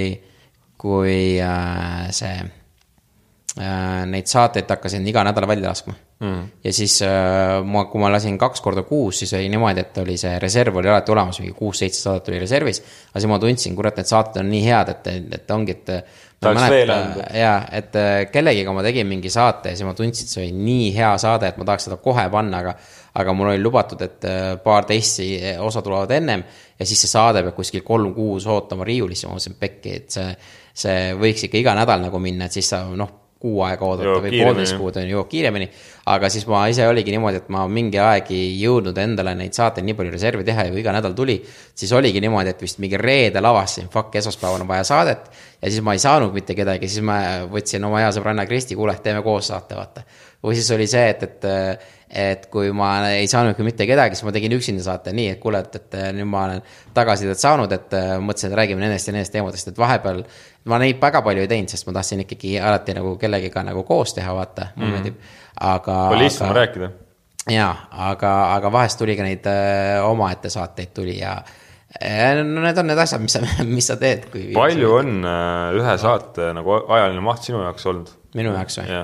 kui 0.80 1.18
äh, 1.44 2.06
see 2.14 2.36
äh,, 2.40 4.06
neid 4.10 4.30
saateid 4.30 4.70
hakkasin 4.70 5.06
iga 5.10 5.24
nädal 5.26 5.48
välja 5.50 5.72
laskma 5.72 5.96
mm.. 6.20 6.48
ja 6.64 6.72
siis 6.72 7.00
äh, 7.02 7.58
ma, 7.64 7.84
kui 7.90 8.02
ma 8.02 8.10
lasin 8.12 8.38
kaks 8.40 8.62
korda 8.64 8.84
kuus, 8.88 9.22
siis 9.22 9.34
oli 9.36 9.50
niimoodi, 9.52 9.84
et 9.84 10.00
oli 10.02 10.16
see 10.20 10.38
reserv 10.42 10.80
oli 10.80 10.90
alati 10.92 11.14
olemas, 11.14 11.40
mingi 11.42 11.56
kuus-seitse 11.56 12.04
saadet 12.04 12.32
oli 12.32 12.40
reservis. 12.44 12.82
aga 13.10 13.22
siis 13.22 13.30
ma 13.32 13.38
tundsin, 13.42 13.76
kurat, 13.78 14.00
need 14.00 14.10
saated 14.10 14.42
on 14.44 14.50
nii 14.52 14.64
head, 14.66 14.94
et, 14.94 15.12
et 15.40 15.54
ongi, 15.56 15.76
et 15.76 15.92
jaa, 17.36 17.56
et 17.76 18.00
äh, 18.00 18.14
kellegiga 18.32 18.72
ma 18.76 18.84
tegin 18.86 19.08
mingi 19.08 19.32
saate 19.32 19.74
ja 19.74 19.76
siis 19.76 19.88
ma 19.88 19.96
tundsin, 19.98 20.28
et 20.28 20.34
see 20.36 20.46
oli 20.46 20.64
nii 20.70 20.88
hea 20.96 21.12
saade, 21.20 21.50
et 21.50 21.60
ma 21.60 21.68
tahaks 21.68 21.90
seda 21.90 22.00
kohe 22.00 22.26
panna, 22.32 22.64
aga. 22.64 22.78
aga 23.20 23.32
mul 23.34 23.48
oli 23.50 23.58
lubatud, 23.58 24.02
et 24.06 24.24
äh, 24.24 24.52
paar 24.62 24.84
teisi 24.86 25.32
osa 25.58 25.82
tulevad 25.82 26.12
ennem 26.14 26.44
ja 26.80 26.88
siis 26.88 27.04
see 27.04 27.12
saade 27.12 27.44
peab 27.44 27.56
kuskil 27.58 27.84
kolm 27.86 28.14
kuus 28.16 28.46
ootama 28.48 28.86
riiulisse, 28.88 29.28
ma 29.28 29.36
mõtlesin 29.36 29.60
pekki, 29.60 29.96
et 30.00 30.18
see. 30.18 30.34
see 30.80 31.14
võiks 31.18 31.42
ikka 31.44 31.58
iga 31.60 31.74
nädal 31.76 32.00
nagu 32.00 32.18
minna, 32.22 32.46
et 32.46 32.56
siis 32.56 32.68
sa 32.72 32.84
noh, 32.96 33.19
kuu 33.40 33.62
aega 33.64 33.86
oodata 33.88 34.18
või 34.20 34.40
poolteist 34.42 34.76
kuud 34.76 34.98
on 35.00 35.06
ju, 35.06 35.14
jõuab 35.14 35.28
kiiremini. 35.30 35.68
aga 36.12 36.28
siis 36.32 36.44
ma 36.50 36.66
ise 36.68 36.84
oligi 36.88 37.14
niimoodi, 37.14 37.40
et 37.40 37.48
ma 37.52 37.62
mingi 37.68 38.00
aeg 38.02 38.28
ei 38.36 38.50
jõudnud 38.60 38.98
endale 39.00 39.32
neid 39.38 39.56
saateid 39.56 39.86
nii 39.86 39.96
palju 39.96 40.12
reservi 40.12 40.44
teha 40.44 40.66
ja 40.66 40.72
kui 40.74 40.82
iga 40.82 40.92
nädal 40.92 41.14
tuli, 41.16 41.38
siis 41.74 41.92
oligi 41.96 42.20
niimoodi, 42.20 42.52
et 42.52 42.60
vist 42.60 42.82
mingi 42.84 43.00
reedel 43.00 43.48
avastasin, 43.48 43.88
fuck, 43.92 44.12
esmaspäeval 44.20 44.60
on 44.60 44.68
vaja 44.68 44.84
saadet. 44.90 45.30
ja 45.62 45.70
siis 45.70 45.80
ma 45.84 45.96
ei 45.96 46.02
saanud 46.02 46.36
mitte 46.36 46.56
kedagi, 46.58 46.88
siis 46.88 47.04
ma 47.04 47.20
võtsin 47.52 47.84
oma 47.88 48.04
hea 48.04 48.12
sõbranna 48.16 48.44
Kristi, 48.50 48.76
kuule, 48.76 48.96
teeme 49.02 49.22
koos 49.24 49.48
saate, 49.48 49.78
vaata. 49.78 50.04
või 50.44 50.60
siis 50.60 50.70
oli 50.76 50.90
see, 50.90 51.08
et, 51.14 51.24
et 51.24 51.88
et 52.10 52.46
kui 52.50 52.72
ma 52.74 52.90
ei 53.14 53.28
saanudki 53.30 53.62
mitte 53.62 53.86
kedagi, 53.86 54.16
siis 54.18 54.26
ma 54.26 54.32
tegin 54.34 54.56
üksinda 54.56 54.82
saate 54.82 55.12
nii, 55.14 55.36
et 55.36 55.40
kuule, 55.42 55.60
et, 55.62 55.76
et 55.78 55.98
nüüd 56.16 56.26
ma 56.26 56.42
olen 56.48 56.62
tagasisidet 56.94 57.38
saanud, 57.38 57.70
et 57.70 57.94
mõtlesin, 58.18 58.50
et 58.50 58.58
räägime 58.58 58.82
nendest 58.82 59.06
ja 59.06 59.14
nendest 59.14 59.34
teemadest, 59.34 59.70
et 59.70 59.78
vahepeal. 59.78 60.24
Ma 60.68 60.78
neid 60.80 61.00
väga 61.00 61.22
palju 61.24 61.44
ei 61.44 61.50
teinud, 61.50 61.72
sest 61.72 61.86
ma 61.88 61.94
tahtsin 61.96 62.24
ikkagi 62.24 62.56
alati 62.60 62.96
nagu 62.96 63.14
kellegiga 63.20 63.62
nagu 63.66 63.84
koos 63.88 64.12
teha, 64.16 64.32
vaata, 64.36 64.70
mulle 64.76 64.90
mm. 64.90 64.96
meeldib, 64.96 65.22
aga. 65.70 65.96
palju 66.12 66.24
lihtsam 66.24 66.50
on 66.50 66.58
rääkida. 66.58 66.90
jaa, 67.54 67.72
aga, 68.10 68.34
aga 68.58 68.72
vahest 68.72 69.00
tuli 69.00 69.16
ka 69.16 69.26
neid 69.26 69.48
öö, 69.48 69.56
äh, 69.96 70.10
omaette 70.10 70.52
saateid 70.52 70.92
tuli 70.96 71.16
ja 71.18 71.38
äh, 71.40 72.42
no 72.44 72.64
need 72.64 72.78
on 72.78 72.90
need 72.90 73.00
asjad, 73.00 73.24
mis 73.24 73.38
sa, 73.38 73.44
mis 73.76 73.88
sa 73.88 73.96
teed, 74.00 74.28
kui. 74.32 74.50
palju 74.56 74.92
on 74.98 75.24
ühe 75.80 75.96
saate 76.04 76.52
nagu 76.56 76.76
ajaline 76.82 77.24
maht 77.24 77.48
sinu 77.48 77.64
jaoks 77.64 77.88
olnud? 77.92 78.12
minu 78.36 78.52
jaoks 78.56 78.82
või? 78.82 79.00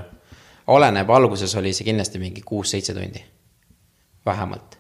oleneb, 0.77 1.11
alguses 1.17 1.57
oli 1.57 1.73
see 1.73 1.89
kindlasti 1.89 2.21
mingi 2.21 2.45
kuus-seitse 2.45 2.95
tundi, 2.97 3.25
vähemalt. 4.29 4.77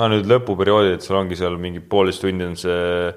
no 0.00 0.12
nüüd 0.14 0.28
lõpuperioodil, 0.32 0.96
et 0.96 1.04
sul 1.04 1.20
ongi 1.20 1.36
seal 1.36 1.60
mingi 1.60 1.84
poolteist 1.84 2.24
tundi 2.24 2.48
on 2.48 2.56
see 2.56 3.12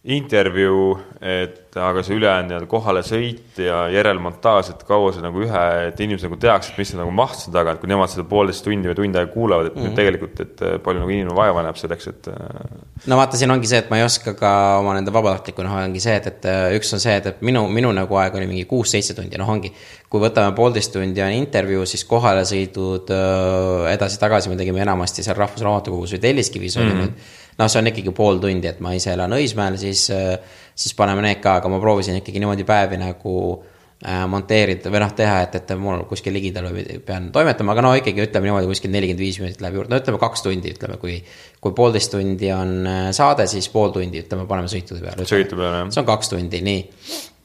intervjuu, 0.00 0.94
et 1.20 1.76
aga 1.76 2.00
see 2.00 2.16
ülejäänud 2.16 2.48
nii-öelda 2.48 2.68
kohalesõit 2.70 3.58
ja 3.60 3.82
järelmontaaž, 3.92 4.70
et 4.72 4.84
kaua 4.88 5.10
see 5.12 5.20
nagu 5.20 5.42
ühe, 5.44 5.64
et 5.90 5.98
inimesed 6.00 6.24
nagu 6.24 6.38
teaksid, 6.40 6.78
mis 6.80 6.88
see 6.88 6.96
nagu 6.96 7.12
maht 7.12 7.36
seal 7.36 7.52
taga, 7.52 7.74
et 7.74 7.82
kui 7.82 7.90
nemad 7.90 8.08
seda 8.08 8.24
poolteist 8.30 8.64
tundi 8.64 8.88
või 8.88 8.96
tund 8.96 9.18
aega 9.20 9.28
kuulavad, 9.34 9.68
et 9.68 9.74
mm 9.76 9.84
-hmm. 9.84 9.98
tegelikult, 9.98 10.40
et 10.40 10.62
palju 10.86 11.02
nagu 11.02 11.12
inimene 11.12 11.36
vaeva 11.36 11.66
näeb 11.66 11.76
selleks, 11.76 12.08
et. 12.08 12.30
Äh, 12.32 12.78
no 13.12 13.18
vaata, 13.20 13.36
siin 13.36 13.52
ongi 13.52 13.68
see, 13.68 13.82
et 13.84 13.90
ma 13.92 13.98
ei 14.00 14.06
oska 14.06 14.32
ka 14.38 14.52
oma 14.78 14.94
nende 14.96 15.12
vabatahtlikuna 15.12 15.68
noh, 15.68 15.82
ongi 15.84 16.00
see, 16.00 16.16
et, 16.16 16.30
et 16.32 16.48
äh, 16.48 16.78
üks 16.78 16.94
on 16.96 17.04
see, 17.04 17.18
et, 17.20 17.26
et 17.26 17.42
minu, 17.44 17.66
minu 17.68 17.92
nagu 17.92 18.16
aeg 18.22 18.40
oli 18.40 18.48
mingi 18.48 18.64
kuus-seitse 18.64 19.14
tundi, 19.14 19.36
noh, 19.36 19.48
ongi. 19.48 19.72
kui 20.10 20.18
võtame 20.20 20.56
poolteist 20.56 20.92
tundi 20.92 21.22
on 21.22 21.30
intervjuu, 21.30 21.84
siis 21.86 22.04
kohalesõidud 22.08 23.12
äh, 23.12 23.92
edasi-tagasi 23.92 24.48
me 24.48 24.56
tegime 24.56 24.80
enamasti 24.80 25.22
seal 25.22 25.36
Rahvusraamatukogus 25.36 26.16
või 26.16 26.24
Telliskivis 26.24 26.76
mm 26.76 26.82
-hmm. 26.82 26.90
oli 26.90 27.04
mhm. 27.04 27.36
Noh, 27.60 27.68
see 27.70 27.82
on 27.82 27.90
ikkagi 27.92 28.14
pool 28.16 28.40
tundi, 28.42 28.70
et 28.70 28.80
ma 28.84 28.94
ise 28.96 29.12
elan 29.14 29.36
Õismäel, 29.36 29.76
siis, 29.80 30.06
siis 30.74 30.96
paneme 30.98 31.24
need 31.26 31.42
ka, 31.44 31.58
aga 31.60 31.72
ma 31.72 31.80
proovisin 31.82 32.20
ikkagi 32.20 32.42
niimoodi 32.42 32.66
päevi 32.68 32.98
nagu 33.00 33.34
äh, 33.54 34.24
monteerida 34.30 34.92
või 34.92 35.02
noh, 35.02 35.12
teha, 35.16 35.40
et, 35.46 35.56
et 35.60 35.72
mul 35.78 36.04
kuskil 36.08 36.34
ligidal 36.36 36.70
pean 37.06 37.28
toimetama, 37.34 37.74
aga 37.76 37.84
no 37.84 37.94
ikkagi 38.00 38.24
ütleme 38.24 38.48
niimoodi, 38.48 38.70
kuskil 38.70 38.94
nelikümmend 38.94 39.24
viis 39.24 39.40
minutit 39.42 39.64
läheb 39.64 39.80
juurde, 39.80 39.92
no 39.92 40.00
ütleme 40.00 40.20
kaks 40.22 40.46
tundi, 40.46 40.76
ütleme, 40.76 41.00
kui. 41.02 41.18
kui 41.60 41.74
poolteist 41.76 42.14
tundi 42.14 42.48
on 42.56 42.78
äh, 42.88 43.10
saade, 43.16 43.44
siis 43.50 43.68
pool 43.72 43.92
tundi, 43.92 44.24
ütleme, 44.24 44.46
paneme 44.48 44.70
sõitude 44.72 45.04
peale. 45.04 45.28
sõitu 45.28 45.58
peale, 45.58 45.84
jah. 45.84 45.92
see 45.92 46.04
on 46.04 46.08
kaks 46.08 46.32
tundi, 46.32 46.62
nii 46.64 46.86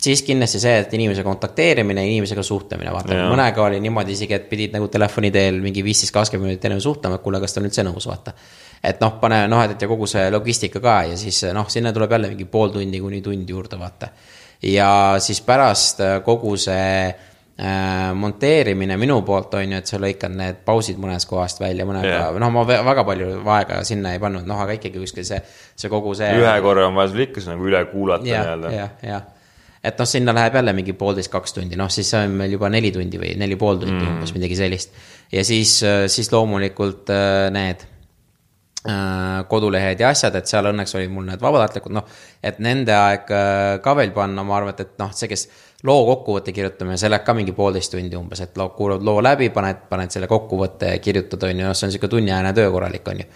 siis 0.05 0.21
kindlasti 0.21 0.59
see, 0.61 0.75
et 0.83 0.91
inimese 0.93 1.23
kontakteerimine, 1.25 2.03
inimesega 2.05 2.43
suhtlemine, 2.45 2.91
vaata, 2.93 3.15
mõnega 3.31 3.63
oli 3.63 3.79
niimoodi 3.81 4.13
isegi, 4.13 4.35
et 4.37 4.45
pidid 4.51 4.75
nagu 4.75 4.87
telefoni 4.91 5.31
teel 5.33 5.57
mingi 5.63 5.81
viisteist, 5.85 6.13
kakskümmend 6.13 6.51
minutit 6.51 6.67
enne 6.69 6.77
suhtlema, 6.83 7.17
et 7.17 7.23
kuule, 7.25 7.39
kas 7.41 7.55
ta 7.55 7.61
on 7.61 7.69
üldse 7.71 7.85
nõus, 7.87 8.05
vaata 8.11 8.35
et 8.85 9.01
noh, 9.01 9.17
pane 9.21 9.45
noh, 9.51 9.61
et 9.65 9.81
ja 9.81 9.89
kogu 9.89 10.07
see 10.09 10.25
logistika 10.33 10.81
ka 10.83 10.95
ja 11.09 11.19
siis 11.19 11.41
noh, 11.55 11.69
sinna 11.71 11.93
tuleb 11.95 12.15
jälle 12.15 12.31
mingi 12.33 12.47
pool 12.49 12.73
tundi 12.73 13.01
kuni 13.01 13.21
tund 13.25 13.49
juurde, 13.49 13.79
vaata. 13.81 14.09
ja 14.71 14.89
siis 15.23 15.41
pärast 15.45 16.01
äh, 16.05 16.17
kogu 16.25 16.55
see 16.61 16.89
äh, 17.09 18.13
monteerimine 18.15 18.97
minu 19.01 19.21
poolt 19.27 19.53
on 19.59 19.75
ju, 19.75 19.81
et 19.81 19.91
sa 19.91 19.99
lõikad 20.01 20.35
need 20.37 20.61
pausid 20.67 20.99
mõnest 21.01 21.29
kohast 21.29 21.61
välja, 21.61 21.87
mõnega 21.87 22.11
yeah., 22.11 22.41
noh, 22.41 22.51
ma 22.53 22.65
väga 22.67 23.05
palju 23.07 23.31
aega 23.43 23.81
sinna 23.87 24.15
ei 24.15 24.21
pannud, 24.21 24.45
noh, 24.47 24.61
aga 24.65 24.77
ikkagi 24.77 25.01
kuskil 25.01 25.27
see, 25.27 25.41
see 25.75 25.91
kogu 25.91 26.13
see. 26.17 26.33
ühe 26.41 26.57
korra 26.65 26.89
on 26.89 26.99
vaja 26.99 27.13
sul 27.13 27.25
ikka 27.25 27.47
nagu 27.49 27.71
üle 27.71 27.85
kuulata 27.93 28.27
nii-öelda. 28.27 28.75
jah, 28.75 28.99
jah 29.05 29.31
et 29.85 29.99
noh, 30.01 30.07
sinna 30.09 30.33
läheb 30.33 30.55
jälle 30.57 30.73
mingi 30.73 30.95
poolteist, 30.97 31.29
kaks 31.29 31.53
tundi, 31.53 31.77
noh, 31.77 31.91
siis 31.93 32.09
on 32.17 32.39
meil 32.39 32.55
juba 32.55 32.71
neli 32.73 32.89
tundi 32.93 33.19
või 33.21 33.35
neli 33.37 33.57
pool 33.57 33.77
tundi 33.81 33.99
mm. 33.99 34.15
umbes 34.15 34.33
midagi 34.33 34.57
sellist. 34.57 34.95
ja 35.33 35.43
siis, 35.45 35.77
äh, 35.85 36.05
siis 36.11 36.31
loomulikult 36.33 37.13
need 37.53 37.85
kodulehed 39.49 39.99
ja 39.99 40.11
asjad, 40.13 40.35
et 40.37 40.49
seal 40.49 40.69
õnneks 40.69 40.93
olid 40.97 41.13
mul 41.13 41.25
need 41.25 41.41
vabatahtlikud, 41.41 41.93
noh, 41.95 42.05
et 42.45 42.59
nende 42.61 42.93
aeg 42.93 43.31
äh, 43.33 43.77
ka 43.83 43.95
veel 43.97 44.13
panna, 44.13 44.43
ma 44.45 44.59
arvan, 44.59 44.75
et, 44.75 44.83
et 44.85 45.01
noh, 45.01 45.09
see, 45.15 45.29
kes 45.31 45.47
loo 45.85 46.05
kokkuvõtte 46.11 46.53
kirjutamine, 46.53 46.97
see 47.01 47.09
läheb 47.09 47.25
ka 47.25 47.33
mingi 47.37 47.55
poolteist 47.57 47.93
tundi 47.95 48.17
umbes, 48.19 48.43
et 48.45 48.57
loo, 48.61 48.69
kuulad 48.77 49.05
loo 49.05 49.23
läbi, 49.25 49.49
paned, 49.53 49.87
paned 49.89 50.13
selle 50.13 50.29
kokkuvõtte 50.29 50.93
ja 50.93 51.01
kirjutad, 51.01 51.47
on 51.49 51.63
ju, 51.63 51.65
noh, 51.65 51.77
see 51.77 51.89
on 51.89 51.95
sihuke 51.95 52.11
tunniajane 52.13 52.53
töö 52.57 52.69
korralik, 52.73 53.09
on 53.09 53.23
ju. 53.23 53.27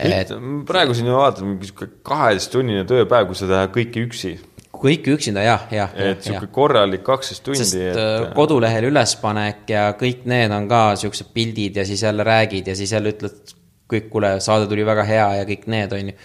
et 0.00 0.34
praegu 0.68 0.96
siin 0.96 1.10
vaatad, 1.12 1.46
mingi 1.48 1.70
sihuke 1.70 1.90
kaheteisttunnine 2.06 2.84
tööpäev, 2.88 3.30
kui 3.30 3.40
sa 3.40 3.48
teed 3.50 3.76
kõike 3.76 4.06
üksi 4.08 4.36
kõike 4.80 5.12
üksinda 5.12 5.42
jah, 5.44 5.64
jah. 5.74 5.90
et 5.98 6.24
sihuke 6.24 6.48
korralik 6.54 7.02
kaksteist 7.04 7.44
tundi. 7.44 7.60
sest 7.60 7.76
et... 7.76 7.96
Äh, 8.00 8.28
kodulehel 8.36 8.86
ülespanek 8.88 9.68
ja 9.68 9.90
kõik 9.98 10.22
need 10.30 10.52
on 10.56 10.68
ka 10.70 10.82
siuksed 11.00 11.32
pildid 11.34 11.80
ja 11.80 11.84
siis 11.88 12.04
jälle 12.06 12.24
räägid 12.24 12.70
ja 12.70 12.76
siis 12.78 12.94
jälle 12.96 13.12
ütled 13.12 13.52
kõik, 13.90 14.10
kuule, 14.12 14.34
saade 14.44 14.68
tuli 14.70 14.84
väga 14.86 15.04
hea 15.08 15.26
ja 15.40 15.48
kõik 15.48 15.66
need, 15.72 15.94
on 15.96 16.12
ju. 16.12 16.16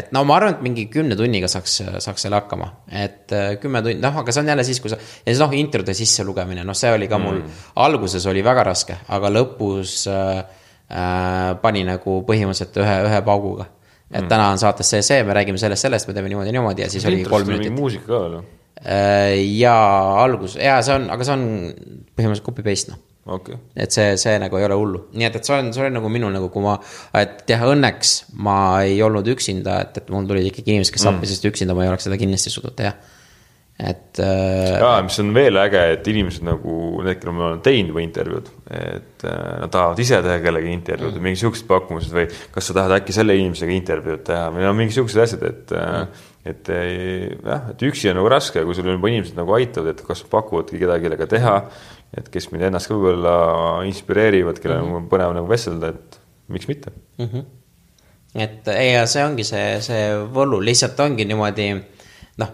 et 0.00 0.10
no 0.16 0.24
ma 0.26 0.38
arvan, 0.38 0.56
et 0.56 0.64
mingi 0.64 0.86
kümne 0.92 1.16
tunniga 1.18 1.48
saaks, 1.50 1.76
saaks 2.04 2.26
selle 2.26 2.40
hakkama, 2.40 2.70
et 2.90 3.32
äh, 3.34 3.54
kümme 3.62 3.82
tundi, 3.84 4.00
noh, 4.02 4.18
aga 4.22 4.34
see 4.34 4.42
on 4.44 4.50
jälle 4.52 4.66
siis, 4.66 4.80
kui 4.82 4.92
sa. 4.92 4.98
ja 4.98 5.28
siis 5.30 5.42
noh, 5.42 5.54
introde 5.58 5.94
sisse 5.96 6.26
lugemine, 6.26 6.66
noh, 6.66 6.76
see 6.78 6.92
oli 6.94 7.08
ka 7.10 7.20
mul 7.22 7.40
mm., 7.42 7.62
alguses 7.84 8.26
oli 8.30 8.42
väga 8.46 8.66
raske, 8.70 8.98
aga 9.14 9.30
lõpus 9.32 10.02
äh, 10.10 10.42
äh, 10.90 11.54
pani 11.62 11.86
nagu 11.88 12.20
põhimõtteliselt 12.26 12.82
ühe, 12.82 12.98
ühe 13.08 13.22
pauguga. 13.26 13.70
et 14.10 14.22
mm. 14.22 14.28
täna 14.32 14.50
on 14.52 14.60
saates 14.60 14.90
see, 14.90 15.02
see, 15.06 15.22
me 15.24 15.36
räägime 15.36 15.60
sellest, 15.60 15.86
sellest, 15.86 16.10
me 16.10 16.18
teeme 16.18 16.32
niimoodi, 16.32 16.52
niimoodi 16.54 16.86
ja 16.86 16.92
siis 16.92 17.06
oli 17.08 17.24
kolm 17.24 17.54
minutit. 17.54 17.74
muusika 17.74 18.10
ka 18.10 18.20
veel 18.26 18.38
või? 18.40 18.52
Äh, 18.84 19.38
ja 19.62 19.74
algus, 20.20 20.58
ja 20.60 20.80
see 20.84 20.98
on, 20.98 21.08
aga 21.14 21.24
see 21.24 21.34
on 21.38 21.44
põhimõtteliselt 22.18 22.46
copy 22.50 22.66
paste 22.66 22.92
noh 22.92 23.02
okay.. 23.26 23.56
et 23.76 23.94
see, 23.94 24.14
see 24.20 24.36
nagu 24.40 24.58
ei 24.58 24.66
ole 24.68 24.78
hullu, 24.78 25.00
nii 25.16 25.28
et, 25.28 25.38
et 25.38 25.48
see 25.48 25.56
on, 25.56 25.72
see 25.74 25.84
oli 25.84 25.94
nagu 25.94 26.10
minul 26.12 26.34
nagu, 26.34 26.50
kui 26.52 26.64
ma, 26.64 26.76
et 27.20 27.44
jah, 27.50 27.64
õnneks 27.70 28.14
ma 28.44 28.58
ei 28.84 29.00
olnud 29.04 29.28
üksinda, 29.34 29.80
et, 29.86 30.02
et 30.02 30.14
mul 30.14 30.28
tulid 30.30 30.50
ikkagi 30.50 30.74
inimesed, 30.74 30.94
kes 30.94 31.06
mm. 31.06 31.18
appi, 31.18 31.32
sest 31.32 31.50
üksinda 31.50 31.76
ma 31.76 31.86
ei 31.86 31.92
oleks 31.92 32.08
seda 32.08 32.20
kindlasti 32.20 32.52
suutnud 32.52 32.76
teha. 32.78 32.92
et 33.84 34.20
äh,. 34.22 34.76
jaa, 34.82 34.98
mis 35.06 35.16
on 35.22 35.32
veel 35.36 35.62
äge, 35.62 35.86
et 35.96 36.12
inimesed 36.12 36.44
nagu, 36.46 36.76
need, 37.06 37.18
kellel 37.22 37.38
ma 37.38 37.48
olen 37.48 37.64
teinud 37.64 37.94
juba 37.94 38.04
intervjuud, 38.04 38.52
et 38.82 39.26
äh, 39.30 39.40
nad 39.64 39.72
tahavad 39.72 40.04
ise 40.04 40.20
teha 40.26 40.36
kellegi 40.44 40.76
intervjuud 40.76 41.16
mm. 41.16 41.26
mingi 41.30 41.42
siuksed 41.42 41.66
pakkumused 41.70 42.14
või 42.14 42.28
kas 42.54 42.70
sa 42.70 42.78
tahad 42.78 43.00
äkki 43.00 43.16
selle 43.16 43.38
inimesega 43.40 43.74
intervjuud 43.80 44.22
teha 44.28 44.46
või 44.54 44.68
no 44.68 44.76
mingi 44.78 44.96
siuksed 44.98 45.26
asjad, 45.26 45.50
et 45.50 45.76
äh, 45.78 45.90
mm 46.04 46.30
et 46.44 46.68
jah, 46.68 47.70
et 47.72 47.82
üksi 47.88 48.10
on 48.10 48.18
nagu 48.18 48.28
raske, 48.28 48.60
kui 48.68 48.76
sul 48.76 48.90
juba 48.92 49.08
inimesed 49.08 49.36
nagu 49.38 49.54
aitavad, 49.56 49.94
et 49.94 50.02
kas 50.04 50.20
pakuvadki 50.28 50.76
kedagi, 50.76 51.06
kellega 51.06 51.28
teha, 51.30 51.54
et 52.18 52.28
kes 52.32 52.50
mind 52.52 52.68
ennast 52.68 52.90
ka 52.90 52.96
võib-olla 52.96 53.36
inspireerivad, 53.88 54.60
kellel 54.62 54.82
mm 54.82 54.90
-hmm. 54.90 55.02
on 55.02 55.08
põnev 55.10 55.34
nagu 55.36 55.50
vestelda, 55.50 55.92
et 55.94 56.20
miks 56.48 56.68
mitte 56.68 56.92
mm. 57.18 57.24
-hmm. 57.24 57.44
et 58.34 58.68
ei, 58.68 58.92
ja 58.92 59.06
see 59.06 59.24
ongi 59.24 59.44
see, 59.44 59.80
see 59.80 60.04
võlu, 60.34 60.60
lihtsalt 60.64 61.00
ongi 61.00 61.24
niimoodi 61.24 61.70
noh, 62.42 62.52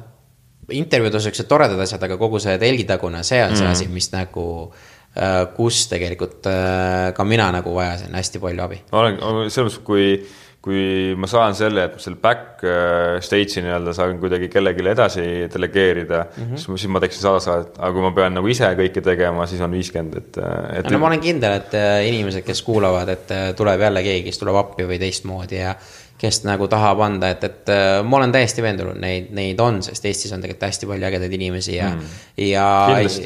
intervjuud 0.70 1.14
on 1.14 1.26
siuksed 1.26 1.48
toredad 1.50 1.80
asjad, 1.80 2.02
aga 2.02 2.16
kogu 2.16 2.38
see 2.38 2.58
telgitagune, 2.58 3.22
see 3.22 3.42
on 3.44 3.56
see 3.56 3.66
mm 3.66 3.68
-hmm. 3.68 3.72
asi, 3.72 3.88
mis 3.88 4.12
nagu 4.12 4.72
äh, 5.16 5.46
kus 5.56 5.88
tegelikult 5.88 6.46
äh, 6.46 7.12
ka 7.14 7.24
mina 7.24 7.50
nagu 7.52 7.74
vajasin 7.74 8.14
hästi 8.14 8.38
palju 8.38 8.62
abi. 8.62 8.82
ma 8.92 8.98
olen, 8.98 9.50
selles 9.50 9.72
mõttes, 9.72 9.84
kui 9.84 10.26
kui 10.60 11.14
ma 11.16 11.28
saan 11.30 11.54
selle, 11.56 11.86
et 11.88 12.02
selle 12.02 12.18
back 12.20 12.60
äh, 12.68 13.16
stage'i 13.24 13.62
nii-öelda 13.64 13.94
saan 13.96 14.18
kuidagi 14.20 14.50
kellelegi 14.52 14.84
edasi 14.92 15.22
delegeerida 15.52 16.18
mm, 16.26 16.42
-hmm. 16.42 16.60
siis, 16.60 16.82
siis 16.82 16.92
ma 16.92 17.00
teeksin 17.00 17.22
sada 17.22 17.40
saadet, 17.40 17.78
aga 17.78 17.92
kui 17.94 18.04
ma 18.04 18.10
pean 18.18 18.36
nagu 18.36 18.52
ise 18.52 18.68
kõike 18.76 19.00
tegema, 19.04 19.46
siis 19.48 19.62
on 19.64 19.72
viiskümmend, 19.72 20.18
et, 20.20 20.36
äh, 20.36 20.82
et. 20.82 20.90
no 20.92 21.00
ma 21.00 21.08
olen 21.08 21.24
kindel, 21.24 21.56
et 21.62 21.78
äh, 21.80 22.02
inimesed, 22.10 22.44
kes 22.44 22.60
kuulavad, 22.66 23.08
et 23.08 23.34
tuleb 23.56 23.86
jälle 23.86 24.04
keegi, 24.04 24.28
kes 24.28 24.42
tuleb 24.42 24.60
appi 24.60 24.84
või 24.84 25.00
teistmoodi 25.00 25.62
ja 25.62 25.74
kes 26.20 26.42
nagu 26.44 26.68
tahab 26.68 27.00
anda, 27.00 27.30
et, 27.32 27.44
et 27.48 27.70
ma 28.04 28.18
olen 28.18 28.32
täiesti 28.32 28.60
veendunud, 28.60 29.00
neid, 29.00 29.30
neid 29.32 29.60
on, 29.64 29.80
sest 29.82 30.04
Eestis 30.04 30.34
on 30.36 30.44
tegelikult 30.44 30.68
hästi 30.68 30.88
palju 30.90 31.06
ägedaid 31.08 31.32
inimesi 31.32 31.78
ja 31.78 31.88
mm., 31.94 32.18
ja, 32.50 32.66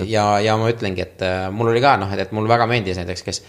ja, 0.06 0.26
ja 0.38 0.54
ma 0.56 0.70
ütlengi, 0.70 1.02
et 1.02 1.24
mul 1.50 1.72
oli 1.72 1.82
ka 1.82 1.96
noh, 1.98 2.14
et, 2.14 2.28
et 2.28 2.36
mulle 2.36 2.54
väga 2.54 2.70
meeldis 2.70 3.02
näiteks, 3.02 3.26
kes 3.26 3.42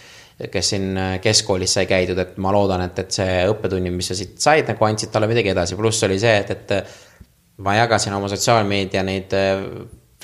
kes 0.52 0.70
siin 0.74 0.90
äh, 1.00 1.18
keskkoolis 1.24 1.78
sai 1.78 1.88
käidud, 1.90 2.20
et 2.20 2.40
ma 2.44 2.52
loodan, 2.56 2.84
et, 2.86 3.04
et 3.06 3.20
see 3.20 3.44
õppetunni, 3.52 3.92
mis 3.96 4.12
sa 4.12 4.18
siit 4.18 4.36
said, 4.44 4.68
nagu 4.68 4.88
andsid 4.88 5.14
talle 5.14 5.30
midagi 5.32 5.54
edasi, 5.54 5.78
pluss 5.80 6.04
oli 6.08 6.20
see, 6.20 6.40
et, 6.44 6.52
et 6.52 7.62
ma 7.64 7.78
jagasin 7.78 8.16
oma 8.18 8.28
sotsiaalmeedia 8.32 9.04
neid 9.08 9.36
äh, 9.38 9.64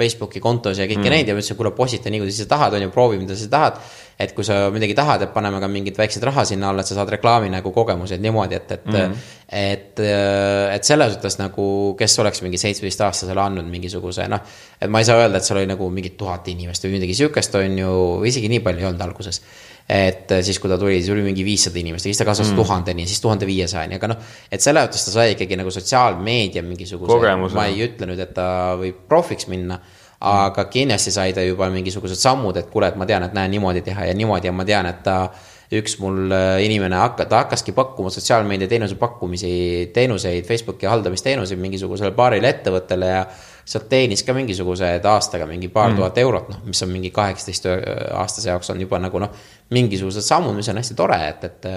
Facebooki 0.02 0.40
kontos 0.44 0.80
ja 0.80 0.88
kõiki 0.88 1.04
mm. 1.04 1.14
neid 1.14 1.30
ja 1.30 1.36
ma 1.36 1.42
ütlesin, 1.42 1.58
kuule, 1.60 1.72
postita 1.76 2.12
nii, 2.12 2.22
kui 2.24 2.34
sa 2.36 2.48
tahad, 2.50 2.76
on 2.76 2.86
ju, 2.86 2.92
proovi, 2.92 3.20
mida 3.22 3.36
sa 3.38 3.48
tahad. 3.52 3.80
et 4.22 4.36
kui 4.38 4.46
sa 4.46 4.68
midagi 4.70 4.94
tahad, 4.94 5.24
et 5.26 5.32
paneme 5.34 5.58
ka 5.58 5.66
mingit 5.72 5.98
väikseid 5.98 6.24
raha 6.28 6.44
sinna 6.46 6.70
alla, 6.70 6.84
et 6.84 6.90
sa 6.92 6.94
saad 7.00 7.10
reklaami 7.10 7.50
nagu 7.50 7.72
kogemused 7.74 8.22
niimoodi, 8.22 8.60
et, 8.60 8.74
et 8.76 8.86
mm., 8.86 9.16
et, 9.52 10.02
et 10.76 10.86
selles 10.88 11.16
suhtes 11.16 11.40
nagu, 11.40 11.66
kes 12.00 12.20
oleks 12.22 12.44
mingi 12.46 12.60
seitsmeteistaastasele 12.62 13.42
andnud 13.42 13.68
mingisuguse 13.68 14.28
noh. 14.32 14.46
et 14.78 14.94
ma 14.94 15.02
ei 15.02 15.10
saa 15.10 15.24
öelda, 15.24 15.42
et 15.42 15.48
seal 15.48 15.60
oli 15.64 15.72
nagu 15.72 15.90
mingi 15.92 16.14
tuhat 16.20 16.48
inimest 16.54 16.86
või 16.86 17.00
midagi 17.00 17.18
sihukest, 17.18 17.58
on 17.60 17.82
ju, 17.82 17.98
isegi 18.30 18.52
nii 18.54 18.62
palju 18.64 18.86
ei 18.86 18.90
olnud 18.92 19.04
alguses 19.10 19.42
et 19.90 20.36
siis, 20.46 20.60
kui 20.60 20.70
ta 20.72 20.78
tuli, 20.80 21.00
siis 21.00 21.14
oli 21.14 21.24
mingi 21.26 21.46
viissada 21.46 21.80
inimest 21.82 22.08
siis 22.08 22.20
ta 22.20 22.28
kasvas 22.28 22.52
mm. 22.52 22.60
tuhandeni, 22.60 23.08
siis 23.10 23.24
tuhande 23.24 23.48
viiesajani, 23.50 23.98
aga 23.98 24.12
noh, 24.14 24.30
et 24.52 24.64
selle 24.64 24.84
jaoks 24.84 25.08
ta 25.08 25.16
sai 25.16 25.34
ikkagi 25.36 25.58
nagu 25.60 25.74
sotsiaalmeedia 25.74 26.64
mingisuguse, 26.66 27.36
ma 27.56 27.66
ei 27.68 27.82
ütle 27.88 28.10
nüüd, 28.12 28.22
et 28.24 28.36
ta 28.38 28.48
võib 28.80 29.04
profiks 29.10 29.50
minna 29.52 29.80
aga 30.22 30.68
kindlasti 30.70 31.12
sai 31.14 31.32
ta 31.34 31.42
juba 31.42 31.70
mingisugused 31.74 32.20
sammud, 32.20 32.58
et 32.58 32.70
kuule, 32.70 32.92
et 32.92 33.00
ma 33.00 33.08
tean, 33.10 33.26
et 33.26 33.34
näe, 33.34 33.50
niimoodi 33.56 33.82
teha 33.86 34.06
ja 34.12 34.14
niimoodi 34.18 34.52
ja 34.52 34.54
ma 34.54 34.66
tean, 34.68 34.86
et 34.86 35.02
ta 35.06 35.16
üks 35.72 35.96
mul 36.02 36.32
äh, 36.36 36.60
inimene 36.66 37.00
hakka-, 37.00 37.26
ta 37.32 37.46
hakkaski 37.46 37.74
pakkuma 37.74 38.12
sotsiaalmeedia 38.14 38.70
teenuse 38.70 38.98
pakkumisi, 39.00 39.54
teenuseid, 39.96 40.46
Facebooki 40.46 40.90
haldamisteenuseid 40.92 41.62
mingisugusele 41.62 42.12
paarile 42.18 42.52
ettevõttele 42.52 43.12
ja 43.14 43.24
sealt 43.66 43.88
teenis 43.92 44.24
ka 44.28 44.34
mingisugused 44.36 45.06
aastaga 45.06 45.46
mingi 45.50 45.70
paar 45.72 45.92
mm. 45.92 46.00
tuhat 46.00 46.18
eurot, 46.24 46.50
noh, 46.52 46.62
mis 46.68 46.82
on 46.86 46.92
mingi 46.92 47.12
kaheksateist 47.16 47.68
aastase 48.18 48.50
jaoks 48.50 48.72
on 48.74 48.82
juba 48.82 49.00
nagu 49.02 49.22
noh, 49.22 49.34
mingisugused 49.72 50.26
sammud, 50.26 50.56
mis 50.58 50.70
on 50.72 50.82
hästi 50.82 50.98
tore, 50.98 51.20
et, 51.30 51.46
et, 51.48 51.70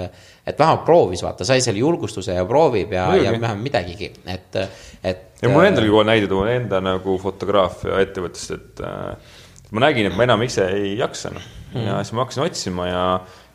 et 0.46 0.58
vähemalt 0.58 0.84
proovis, 0.86 1.22
vaata, 1.26 1.46
sai 1.46 1.62
selle 1.64 1.82
julgustuse 1.82 2.36
ja 2.36 2.44
proovib 2.48 2.92
ja, 2.96 3.08
ja 3.20 3.34
vähemalt 3.36 3.62
midagigi, 3.62 4.10
et, 4.26 4.60
et. 5.04 5.26
ja 5.42 5.52
mul 5.52 5.68
endalgi 5.68 5.92
kohe 5.92 6.08
näide 6.08 6.30
tuua 6.30 6.50
enda 6.56 6.80
nagu 6.84 7.18
fotograafia 7.22 8.00
ettevõttest, 8.04 8.56
et 8.58 8.84
äh, 8.86 9.36
ma 9.70 9.86
nägin, 9.88 10.10
et 10.10 10.16
ma 10.16 10.26
enam 10.26 10.42
ise 10.46 10.66
ei 10.72 10.96
jaksa 10.98 11.34
noh 11.34 11.52
mm. 11.74 11.86
ja 11.86 12.02
siis 12.02 12.14
ma 12.14 12.24
hakkasin 12.24 12.44
otsima 12.44 12.86
ja 12.88 13.04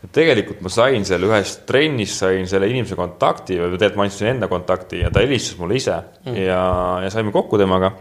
et 0.04 0.12
tegelikult 0.16 0.62
ma 0.64 0.72
sain 0.72 1.06
seal 1.08 1.26
ühes 1.28 1.56
trennis, 1.68 2.14
sain 2.22 2.48
selle 2.48 2.70
inimese 2.72 2.98
kontakti 3.00 3.58
või 3.60 3.76
tegelikult 3.76 4.00
ma 4.00 4.08
andsin 4.08 4.32
enda 4.34 4.50
kontakti 4.52 5.04
ja 5.04 5.12
ta 5.12 5.24
helistas 5.24 5.60
mulle 5.60 5.80
ise 5.80 5.98
mm. 6.26 6.38
ja, 6.46 6.62
ja 7.04 7.12
saime 7.14 7.34
kokku 7.36 7.60
temaga. 7.60 7.92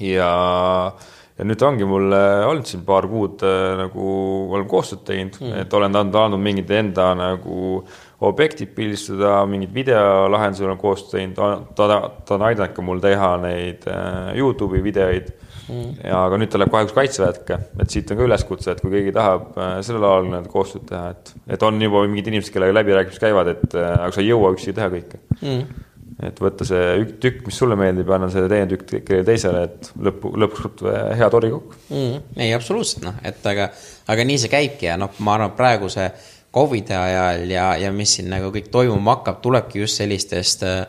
Ja, 0.00 0.92
ja 1.38 1.46
nüüd 1.48 1.62
ongi 1.64 1.88
mul 1.88 2.12
olnud 2.12 2.68
siin 2.68 2.84
paar 2.86 3.08
kuud 3.10 3.42
äh, 3.46 3.72
nagu 3.80 4.06
oleme 4.50 4.68
koostööd 4.70 5.04
teinud 5.08 5.40
mm., 5.40 5.58
et 5.64 5.76
olen 5.76 6.00
andnud, 6.02 6.40
mingid 6.42 6.70
enda 6.76 7.10
nagu 7.18 7.82
objektid 8.26 8.74
pildistada, 8.76 9.38
mingid 9.48 9.72
videolahendusi 9.74 10.66
olen 10.66 10.80
koostööd 10.80 11.18
teinud, 11.18 11.38
ta, 11.38 11.86
ta, 11.86 12.00
ta 12.26 12.36
on 12.36 12.48
aidanud 12.50 12.74
ka 12.76 12.84
mul 12.84 13.00
teha 13.04 13.30
neid 13.44 13.86
äh, 13.90 14.32
Youtube'i 14.36 14.82
videoid 14.84 15.30
mm.. 15.68 16.00
ja 16.04 16.24
aga 16.26 16.40
nüüd 16.40 16.52
ta 16.52 16.60
läheb 16.60 16.74
kahjuks 16.74 16.96
kaitseväkke, 16.96 17.60
et 17.80 17.94
siit 17.96 18.12
on 18.12 18.20
ka 18.20 18.28
üleskutse, 18.28 18.74
et 18.74 18.82
kui 18.84 18.92
keegi 18.96 19.14
tahab 19.16 19.52
äh, 19.56 19.76
sellel 19.86 20.08
alal 20.08 20.28
nii-öelda 20.28 20.52
koostööd 20.52 20.88
teha, 20.90 21.14
et, 21.16 21.36
et 21.56 21.68
on 21.68 21.80
juba 21.80 22.04
mingid 22.08 22.32
inimesed, 22.32 22.52
kellega 22.56 22.80
läbirääkimised 22.80 23.24
käivad, 23.28 23.54
et 23.54 23.78
aga 23.80 24.12
sa 24.12 24.24
ei 24.24 24.32
jõua 24.32 24.52
üksi 24.56 24.76
teha 24.76 24.90
kõike 24.92 25.22
mm. 25.40 25.86
Et 26.26 26.40
võtta 26.42 26.66
see 26.68 27.04
tükk, 27.22 27.44
mis 27.46 27.60
sulle 27.62 27.76
meeldib 27.78 28.10
anna 28.14 28.30
selle 28.32 28.50
teine 28.50 28.68
tükk 28.70 28.88
kellelegi 28.90 29.28
teisele, 29.28 29.62
et 29.68 29.92
lõppu, 30.08 30.32
lõpuks 30.42 30.84
hea 31.20 31.30
torikokk 31.32 31.76
mm.. 31.88 32.34
ei, 32.36 32.50
absoluutselt 32.56 33.06
noh, 33.06 33.20
et 33.26 33.46
aga, 33.52 33.70
aga 34.10 34.26
nii 34.26 34.40
see 34.42 34.52
käibki 34.52 34.90
ja 34.90 34.98
noh, 35.00 35.14
ma 35.24 35.38
arvan, 35.38 35.56
praeguse 35.58 36.10
Covidi 36.50 36.96
ajal 36.96 37.44
ja, 37.46 37.68
ja 37.78 37.92
mis 37.94 38.16
siin 38.16 38.26
nagu 38.32 38.50
kõik 38.50 38.72
toimuma 38.74 39.20
hakkab, 39.20 39.38
tulebki 39.44 39.84
just 39.84 40.00
sellistest 40.00 40.64
äh, 40.66 40.82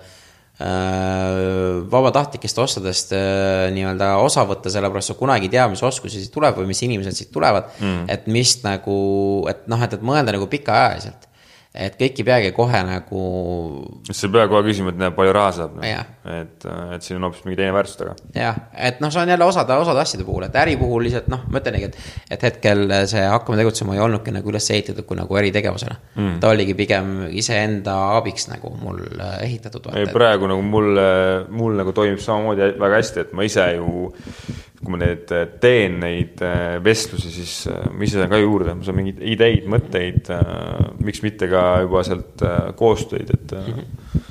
Äh, 0.61 1.81
vabatahtlikest 1.91 2.59
ostudest 2.61 3.13
äh, 3.17 3.71
nii-öelda 3.73 4.11
osa 4.21 4.43
võtta, 4.45 4.69
sellepärast 4.69 5.09
sa 5.09 5.15
kunagi 5.17 5.47
ei 5.47 5.53
tea, 5.55 5.63
mis 5.71 5.81
oskusi 5.81 6.19
siit 6.21 6.33
tuleb 6.33 6.59
või 6.59 6.69
mis 6.69 6.81
inimesed 6.85 7.17
siit 7.17 7.31
tulevad. 7.33 7.71
Mm.. 7.79 8.03
et 8.11 8.27
mis 8.29 8.51
nagu, 8.61 8.97
et 9.49 9.63
noh, 9.71 9.81
et, 9.81 9.95
et 9.97 10.03
mõelda 10.05 10.35
nagu 10.35 10.45
pikaajaliselt 10.51 11.25
et 11.71 11.93
kõik 11.95 12.17
ei 12.19 12.25
peagi 12.27 12.49
kohe 12.55 12.81
nagu. 12.83 13.21
sa 14.11 14.27
ei 14.27 14.33
pea 14.33 14.47
kohe 14.51 14.63
küsima, 14.65 14.91
et 14.91 14.97
näe, 14.99 15.13
palju 15.15 15.35
raha 15.35 15.51
saab 15.55 15.77
no.. 15.77 15.83
et, 15.87 16.65
et 16.97 17.05
siin 17.05 17.19
on 17.19 17.29
hoopis 17.29 17.45
mingi 17.45 17.61
teine 17.61 17.71
väärtus 17.75 17.95
taga. 17.99 18.15
jah, 18.35 18.57
et 18.75 18.99
noh, 19.03 19.11
see 19.13 19.21
on 19.23 19.31
jälle 19.31 19.47
osade, 19.47 19.77
osade 19.79 20.03
asjade 20.03 20.25
puhul, 20.27 20.43
et 20.49 20.57
äri 20.59 20.75
puhul 20.79 21.05
lihtsalt 21.07 21.29
noh, 21.31 21.45
ma 21.47 21.61
ütlengi, 21.63 21.87
et. 21.87 21.99
et 22.35 22.43
hetkel 22.49 22.83
see 23.11 23.23
Hakkame 23.31 23.61
tegutsema 23.61 23.95
ei 23.95 24.03
olnudki 24.03 24.33
nagu 24.35 24.51
üles 24.51 24.67
ehitatud 24.75 25.07
kui 25.07 25.19
nagu 25.19 25.39
äritegevusena 25.39 25.95
mm.. 26.15 26.33
ta 26.43 26.51
oligi 26.51 26.75
pigem 26.75 27.13
iseenda 27.39 27.95
abiks 28.17 28.49
nagu 28.51 28.73
mul 28.81 28.99
äh, 29.15 29.37
ehitatud. 29.47 29.93
ei, 29.95 30.09
praegu 30.11 30.51
nagu 30.51 30.65
mul, 30.65 30.91
mul 31.55 31.79
nagu 31.79 31.95
toimib 31.95 32.19
samamoodi 32.19 32.73
väga 32.81 32.99
hästi, 32.99 33.25
et 33.25 33.33
ma 33.37 33.47
ise 33.47 33.69
ju 33.77 34.09
kui 34.81 34.95
ma 34.95 35.01
need 35.03 35.29
äh, 35.35 35.45
teen, 35.61 35.99
neid 36.01 36.41
äh, 36.45 36.79
vestlusi, 36.83 37.29
siis 37.33 37.53
äh, 37.69 37.85
ma 37.93 38.05
ise 38.05 38.17
saan 38.17 38.31
ka 38.31 38.39
juurde, 38.41 38.73
ma 38.77 38.85
saan 38.85 38.97
mingeid 38.97 39.21
ideid, 39.33 39.67
mõtteid, 39.69 40.31
miks 41.05 41.21
mitte 41.25 41.49
ka 41.51 41.65
juba 41.85 42.01
sealt 42.07 42.41
koostöid, 42.79 43.29
et 43.35 43.55
mm. 43.57 43.77
-hmm. 43.77 44.25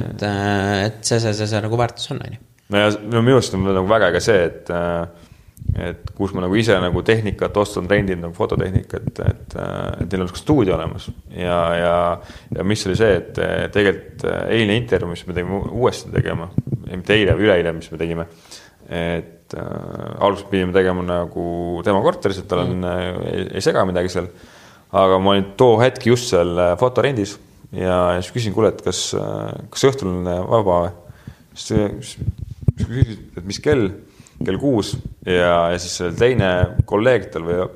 et, 0.00 0.26
et 0.26 1.00
see, 1.04 1.20
see, 1.20 1.32
see, 1.32 1.46
see 1.46 1.62
nagu 1.62 1.78
väärtus 1.78 2.10
on, 2.14 2.20
on 2.26 2.34
ju. 2.34 2.42
no 2.74 2.84
ja 2.84 2.90
no 3.06 3.22
minu 3.22 3.38
arust 3.38 3.54
on 3.54 3.64
nagu 3.70 3.86
väga 3.88 4.10
äge 4.10 4.24
see, 4.26 4.44
et, 4.50 4.74
et 5.86 6.12
kus 6.18 6.34
ma 6.34 6.42
nagu 6.42 6.58
ise 6.58 6.74
nagu 6.82 7.02
tehnikat 7.06 7.56
ostan, 7.56 7.86
rendin 7.90 8.20
nagu 8.26 8.34
fototehnikat, 8.34 9.08
et, 9.30 9.56
et 10.02 10.08
neil 10.10 10.26
on 10.26 10.34
ka 10.34 10.42
stuudio 10.42 10.74
olemas 10.74 11.10
ja, 11.30 11.58
ja, 11.78 11.96
ja 12.56 12.64
mis 12.66 12.86
oli 12.86 12.98
see, 12.98 13.14
et 13.22 13.34
tegelikult 13.72 14.26
eilne 14.48 14.76
intervjuu, 14.82 15.14
mis 15.14 15.26
me 15.26 15.38
tegime 15.38 15.66
uuesti 15.70 16.10
tegema, 16.10 16.50
mitte 16.90 17.14
eile, 17.14 17.38
üleeile, 17.38 17.78
mis 17.78 17.92
me 17.94 18.00
tegime, 18.00 18.26
et 18.88 19.54
äh, 19.54 20.22
alguses 20.24 20.46
pidime 20.48 20.72
tegema 20.72 21.04
nagu 21.04 21.82
tema 21.84 22.00
korteris, 22.04 22.40
et 22.40 22.48
tal 22.48 22.64
on 22.64 22.78
mm., 22.78 23.26
ei, 23.28 23.44
ei 23.58 23.64
sega 23.64 23.84
midagi 23.88 24.12
seal. 24.12 24.30
aga 24.88 25.18
ma 25.20 25.34
olin 25.34 25.50
too 25.60 25.76
hetk 25.82 26.06
just 26.08 26.32
seal 26.32 26.56
äh, 26.56 26.74
fotorendis 26.80 27.36
ja, 27.72 28.16
ja 28.16 28.22
siis 28.22 28.32
küsin, 28.32 28.56
kuule, 28.56 28.72
et 28.72 28.82
kas, 28.84 29.10
äh, 29.18 29.52
kas 29.72 29.88
õhtul 29.90 30.12
on 30.12 30.30
vaba 30.48 30.80
või? 30.86 30.94
siis 31.58 32.14
ta 32.78 32.86
küsis, 32.86 33.18
et 33.36 33.44
mis 33.44 33.60
kell, 33.60 33.90
kell 34.40 34.60
kuus 34.62 34.94
ja, 35.26 35.68
ja 35.74 35.80
siis 35.82 35.98
teine 36.16 36.52
kolleeg 36.88 37.28
tal 37.34 37.44
või, 37.48 37.66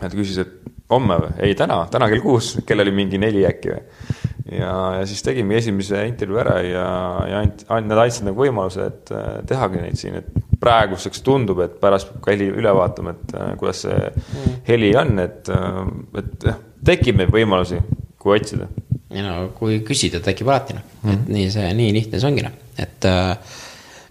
ta 0.00 0.12
küsis, 0.12 0.42
et 0.42 0.58
homme 0.92 1.20
või? 1.24 1.32
ei, 1.46 1.56
täna, 1.56 1.86
täna 1.92 2.10
kell 2.12 2.24
kuus, 2.24 2.58
kell 2.68 2.84
oli 2.84 2.92
mingi 2.92 3.20
neli 3.22 3.46
äkki 3.48 3.72
või 3.72 4.20
ja, 4.50 4.74
ja 4.98 5.06
siis 5.06 5.22
tegime 5.22 5.56
esimese 5.60 6.02
intervjuu 6.08 6.40
ära 6.42 6.56
ja, 6.64 6.86
ja 7.30 7.42
ant-, 7.44 7.64
nad 7.86 8.02
andsid 8.04 8.26
nagu 8.28 8.42
võimaluse, 8.42 8.88
et 8.90 9.12
äh, 9.14 9.32
tehagi 9.48 9.82
neid 9.82 9.98
siin, 10.00 10.18
et 10.22 10.58
praeguseks 10.62 11.24
tundub, 11.26 11.62
et 11.64 11.78
pärast 11.82 12.10
peab 12.10 12.22
ka 12.24 12.34
heli 12.34 12.48
üle 12.52 12.74
vaatama, 12.76 13.16
et 13.16 13.34
äh, 13.38 13.50
kuidas 13.60 13.84
see 13.86 13.98
mm. 13.98 14.60
heli 14.68 14.92
on, 14.98 15.18
et, 15.22 15.50
äh, 15.52 15.82
et 16.22 16.48
tekib 16.86 17.20
neid 17.20 17.34
võimalusi, 17.34 17.82
kui 18.22 18.38
otsida. 18.38 18.70
ja 19.12 19.26
no 19.26 19.50
kui 19.58 19.82
küsida, 19.86 20.22
tekib 20.24 20.48
alati 20.50 20.78
noh 20.78 20.86
mm., 21.02 21.12
et 21.12 21.36
nii 21.36 21.50
see, 21.52 21.68
nii 21.78 21.92
lihtne 21.98 22.22
see 22.22 22.32
ongi 22.32 22.46
noh, 22.46 22.56
et 22.80 23.10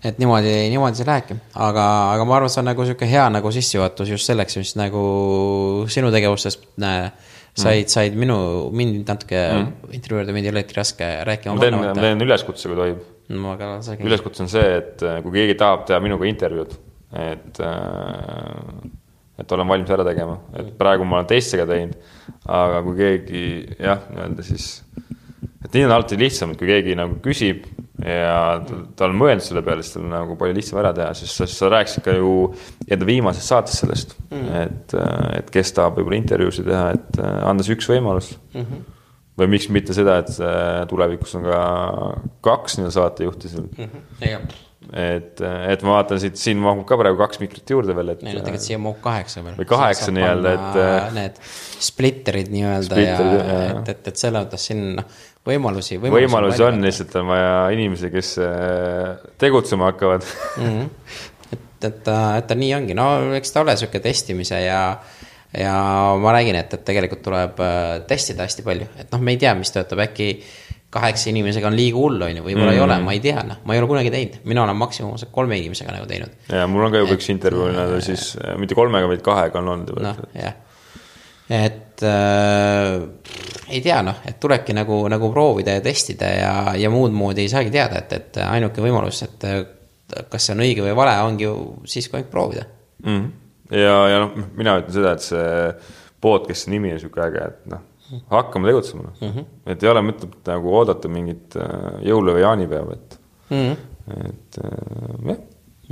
et 0.02 0.18
niimoodi, 0.18 0.54
niimoodi 0.74 0.98
see 0.98 1.06
lähebki, 1.06 1.36
aga, 1.62 1.84
aga 2.16 2.26
ma 2.26 2.38
arvan, 2.38 2.50
et 2.50 2.56
see 2.56 2.62
on 2.64 2.68
nagu 2.72 2.86
sihuke 2.88 3.10
hea 3.10 3.28
nagu 3.34 3.52
sissejuhatus 3.54 4.10
just 4.10 4.30
selleks, 4.30 4.58
mis 4.58 4.74
nagu 4.80 5.04
sinu 5.94 6.10
tegevustest 6.14 6.66
äh, 6.82 7.12
said, 7.58 7.90
said 7.92 8.16
minu, 8.18 8.38
mind 8.76 9.08
natuke 9.08 9.40
mm. 9.40 9.92
intervjueerida, 9.98 10.36
mind 10.36 10.48
ei 10.48 10.54
ole 10.54 10.64
eriti 10.64 10.78
raske 10.78 11.10
rääkima 11.28 11.56
ma 11.58 11.66
teen, 11.66 11.78
ma 11.80 11.94
teen 11.98 12.26
üleskutse, 12.26 12.70
kui 12.72 12.80
tohib 12.80 13.02
no,. 13.36 13.56
üleskutse 14.08 14.46
on 14.46 14.52
see, 14.52 14.68
et 14.80 15.04
äh, 15.08 15.20
kui 15.26 15.36
keegi 15.36 15.58
tahab 15.60 15.86
teha 15.90 16.00
minuga 16.04 16.28
intervjuud, 16.30 16.76
et, 17.22 17.62
äh, 17.68 18.86
et 19.44 19.56
olen 19.58 19.72
valmis 19.74 19.92
ära 19.98 20.06
tegema, 20.08 20.38
et 20.58 20.72
praegu 20.80 21.08
ma 21.08 21.20
olen 21.20 21.32
teistega 21.32 21.68
teinud, 21.70 21.98
aga 22.48 22.84
kui 22.88 22.98
keegi 23.00 23.44
jah, 23.78 24.06
nii-öelda 24.14 24.48
siis, 24.48 24.70
et 25.66 25.76
nii 25.76 25.86
on 25.86 25.96
alati 25.96 26.18
lihtsam, 26.20 26.54
et 26.54 26.60
kui 26.60 26.70
keegi 26.70 26.96
nagu 26.98 27.20
küsib 27.24 27.66
ja 28.02 28.62
ta 28.98 29.08
on 29.08 29.18
mõelnud 29.20 29.46
selle 29.46 29.62
peale, 29.66 29.84
siis 29.86 29.96
tal 29.96 30.06
on 30.08 30.16
nagu 30.16 30.38
palju 30.40 30.56
lihtsam 30.58 30.80
ära 30.82 30.94
teha, 30.98 31.12
sest 31.18 31.42
sa, 31.42 31.48
sa 31.50 31.70
rääkisid 31.72 32.06
ka 32.06 32.16
ju 32.18 32.32
enda 32.88 33.08
viimases 33.08 33.52
saates 33.52 33.78
sellest 33.84 34.16
mm, 34.30 34.40
-hmm. 34.40 34.64
et, 34.64 34.96
et 35.42 35.54
kes 35.54 35.74
tahab 35.78 36.00
võib-olla 36.00 36.18
intervjuusid 36.22 36.66
teha, 36.72 36.88
et 36.98 37.22
äh, 37.22 37.38
anda 37.52 37.68
see 37.68 37.78
üks 37.78 37.92
võimalus 37.92 38.34
mm. 38.54 38.66
-hmm. 38.66 38.90
või 39.44 39.54
miks 39.54 39.70
mitte 39.70 39.94
seda, 39.98 40.18
et 40.24 40.34
äh, 40.40 40.82
tulevikus 40.90 41.38
on 41.38 41.46
ka 41.46 41.62
kaks 42.50 42.80
nii-öelda 42.80 42.98
saatejuhti 42.98 43.54
seal 43.54 43.70
mm. 43.70 44.04
-hmm. 44.20 44.60
et, 44.98 45.42
et 45.46 45.84
ma 45.86 46.00
vaatan 46.00 46.20
siit, 46.20 46.42
siin 46.42 46.58
mahub 46.58 46.88
ka 46.90 46.98
praegu 46.98 47.22
kaks 47.22 47.44
mikrit 47.44 47.70
juurde 47.70 47.96
veel, 47.96 48.16
et. 48.16 48.24
ei 48.24 48.34
no 48.34 48.40
tegelikult 48.42 48.66
siia 48.66 48.82
mahub 48.82 49.02
kaheksa 49.04 49.46
veel. 49.46 49.60
või 49.62 49.70
kaheksa 49.70 50.12
nii-öelda, 50.16 50.58
et. 50.58 51.14
Need 51.22 51.44
splitterid 51.82 52.50
nii-öelda 52.50 52.98
ja, 52.98 53.20
ja, 53.20 53.60
et, 53.76 53.94
et, 53.94 54.08
et 54.08 54.16
selles 54.18 54.42
mõttes 54.42 54.72
siin 54.72 54.96
noh 54.98 55.20
võimalusi, 55.48 55.98
võimalusi. 55.98 56.28
võimalusi 56.28 56.66
on, 56.66 56.80
lihtsalt 56.86 57.18
on 57.22 57.32
vaja 57.32 57.54
inimesi, 57.76 58.12
kes 58.14 58.32
äh, 58.46 59.28
tegutsema 59.42 59.90
hakkavad 59.90 60.26
mm. 60.26 60.68
-hmm. 60.68 60.90
et, 61.52 61.88
et 61.90 62.02
ta, 62.06 62.18
et 62.38 62.48
ta 62.48 62.58
nii 62.58 62.74
ongi, 62.78 62.98
no 62.98 63.08
eks 63.38 63.54
ta 63.56 63.66
ole 63.66 63.76
sihuke 63.80 64.04
testimise 64.04 64.62
ja, 64.62 64.82
ja 65.58 65.76
ma 66.22 66.36
räägin, 66.38 66.60
et, 66.62 66.74
et 66.78 66.86
tegelikult 66.86 67.24
tuleb 67.26 67.64
äh, 67.66 67.94
testida 68.10 68.46
hästi 68.46 68.68
palju, 68.68 68.92
et 69.02 69.12
noh, 69.14 69.22
me 69.24 69.36
ei 69.36 69.42
tea, 69.42 69.56
mis 69.58 69.74
töötab, 69.74 70.06
äkki 70.06 70.34
kaheksa 70.92 71.30
inimesega 71.32 71.70
on 71.70 71.78
liiga 71.80 71.98
hull, 71.98 72.22
on 72.22 72.36
ju, 72.36 72.44
võib-olla 72.44 72.74
mm 72.74 72.78
-hmm. 72.78 72.82
ei 72.82 72.86
ole, 72.86 73.00
ma 73.00 73.14
ei 73.16 73.22
tea, 73.24 73.44
noh, 73.48 73.62
ma 73.66 73.74
ei 73.74 73.80
ole 73.80 73.88
kunagi 73.88 74.12
teinud, 74.12 74.42
mina 74.44 74.64
olen 74.64 74.76
maksimaalselt 74.76 75.32
kolme 75.32 75.58
inimesega 75.58 75.96
nagu 75.96 76.06
teinud. 76.06 76.36
ja 76.52 76.68
mul 76.68 76.86
on 76.86 76.92
ka 76.92 77.02
juba 77.02 77.16
üks 77.16 77.32
intervjuu 77.32 77.70
nii-öelda 77.72 78.02
siis 78.02 78.36
mitte 78.58 78.76
kolmega, 78.76 79.08
vaid 79.08 79.24
kahega 79.26 79.60
on 79.60 79.70
olnud 79.70 79.96
juba. 79.96 80.12
noh, 80.12 80.28
jah 80.36 80.60
et 81.52 82.04
äh, 82.08 83.02
ei 83.72 83.82
tea, 83.84 84.00
noh, 84.06 84.24
et 84.28 84.40
tulebki 84.40 84.76
nagu, 84.76 85.04
nagu 85.12 85.30
proovida 85.34 85.76
ja 85.78 85.84
testida 85.84 86.32
ja, 86.32 86.54
ja 86.80 86.92
muud 86.94 87.14
moodi 87.16 87.46
ei 87.46 87.52
saagi 87.52 87.74
teada, 87.74 88.00
et, 88.04 88.16
et 88.16 88.42
ainuke 88.46 88.84
võimalus, 88.84 89.22
et 89.28 89.46
kas 90.32 90.48
see 90.48 90.56
on 90.56 90.64
õige 90.66 90.86
või 90.86 90.96
vale, 90.98 91.16
ongi 91.28 91.48
ju 91.48 91.56
siis, 91.88 92.10
kui 92.10 92.20
ainult 92.20 92.32
proovida 92.32 92.66
mm. 93.04 93.30
ja, 93.76 93.96
ja 94.12 94.24
noh, 94.26 94.36
mina 94.60 94.78
ütlen 94.82 94.96
seda, 94.96 95.16
et 95.16 95.28
see 95.28 95.46
podcast'i 96.24 96.74
nimi 96.74 96.94
on 96.96 97.02
sihuke 97.02 97.24
äge, 97.24 97.46
et 97.48 97.72
noh, 97.72 97.86
hakkame 98.32 98.72
tegutsema 98.72 99.08
noh 99.08 99.22
mm. 99.22 99.36
-hmm. 99.36 99.46
et 99.74 99.84
ei 99.84 99.92
ole 99.92 100.04
mõtet 100.08 100.52
nagu 100.52 100.76
oodata 100.80 101.12
mingit 101.12 101.56
äh, 101.60 102.02
jõulu 102.08 102.38
või 102.38 102.46
jaanipäeva, 102.46 102.98
et 103.00 103.20
mm. 103.50 103.62
-hmm. 103.68 104.26
et 104.30 104.62
äh, 104.64 105.30
jah, 105.32 105.44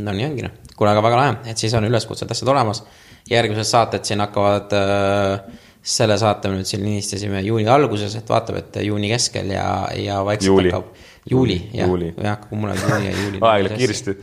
no 0.03 0.15
nii 0.15 0.25
ongi 0.31 0.47
noh, 0.47 0.57
kuule 0.75 0.91
aga 0.91 1.03
väga 1.03 1.21
lahe, 1.21 1.37
et 1.51 1.57
siis 1.57 1.73
on 1.75 1.87
üleskutsed 1.87 2.31
asjad 2.31 2.51
olemas. 2.55 2.83
Järgmised 3.29 3.67
saated 3.69 4.07
siin 4.07 4.23
hakkavad 4.23 4.75
äh,, 4.77 5.59
selle 5.89 6.17
saate 6.19 6.51
me 6.51 6.59
nüüd 6.59 6.67
siin 6.67 6.83
linistasime 6.83 7.41
juuni 7.45 7.69
alguses, 7.71 8.13
et 8.19 8.27
vaatab, 8.29 8.59
et 8.59 8.81
juuni 8.83 9.09
keskel 9.13 9.53
ja, 9.55 9.69
ja 9.95 10.19
vaikselt 10.27 10.51
Juuli. 10.51 10.73
hakkab. 10.73 11.05
juuli, 11.29 11.57
jah 11.73 11.89
jah, 12.25 12.45
mul 12.51 12.73
on 12.73 12.79
juuni 12.83 13.07
ja 13.07 13.15
juuli. 13.15 13.41
Aeg 13.49 13.65
läheb 13.65 13.79
kiiresti.. 13.79 14.15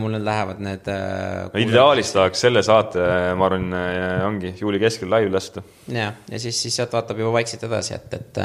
mul 0.00 0.14
nüüd 0.16 0.24
lähevad 0.26 0.62
need 0.62 0.88
äh,. 0.92 1.58
ideaalis 1.64 2.12
tahaks 2.12 2.44
selle 2.46 2.62
saate, 2.66 3.02
ma 3.38 3.48
arvan, 3.48 3.68
ongi 4.28 4.54
juuli 4.60 4.80
keskel 4.82 5.10
laivi 5.10 5.32
lasta. 5.32 5.64
ja, 5.88 6.12
ja 6.30 6.42
siis, 6.42 6.60
siis 6.62 6.76
sealt 6.76 6.92
vaatab 6.92 7.22
juba 7.24 7.32
vaikselt 7.38 7.64
edasi, 7.70 7.96
et, 7.96 8.18
et, 8.20 8.42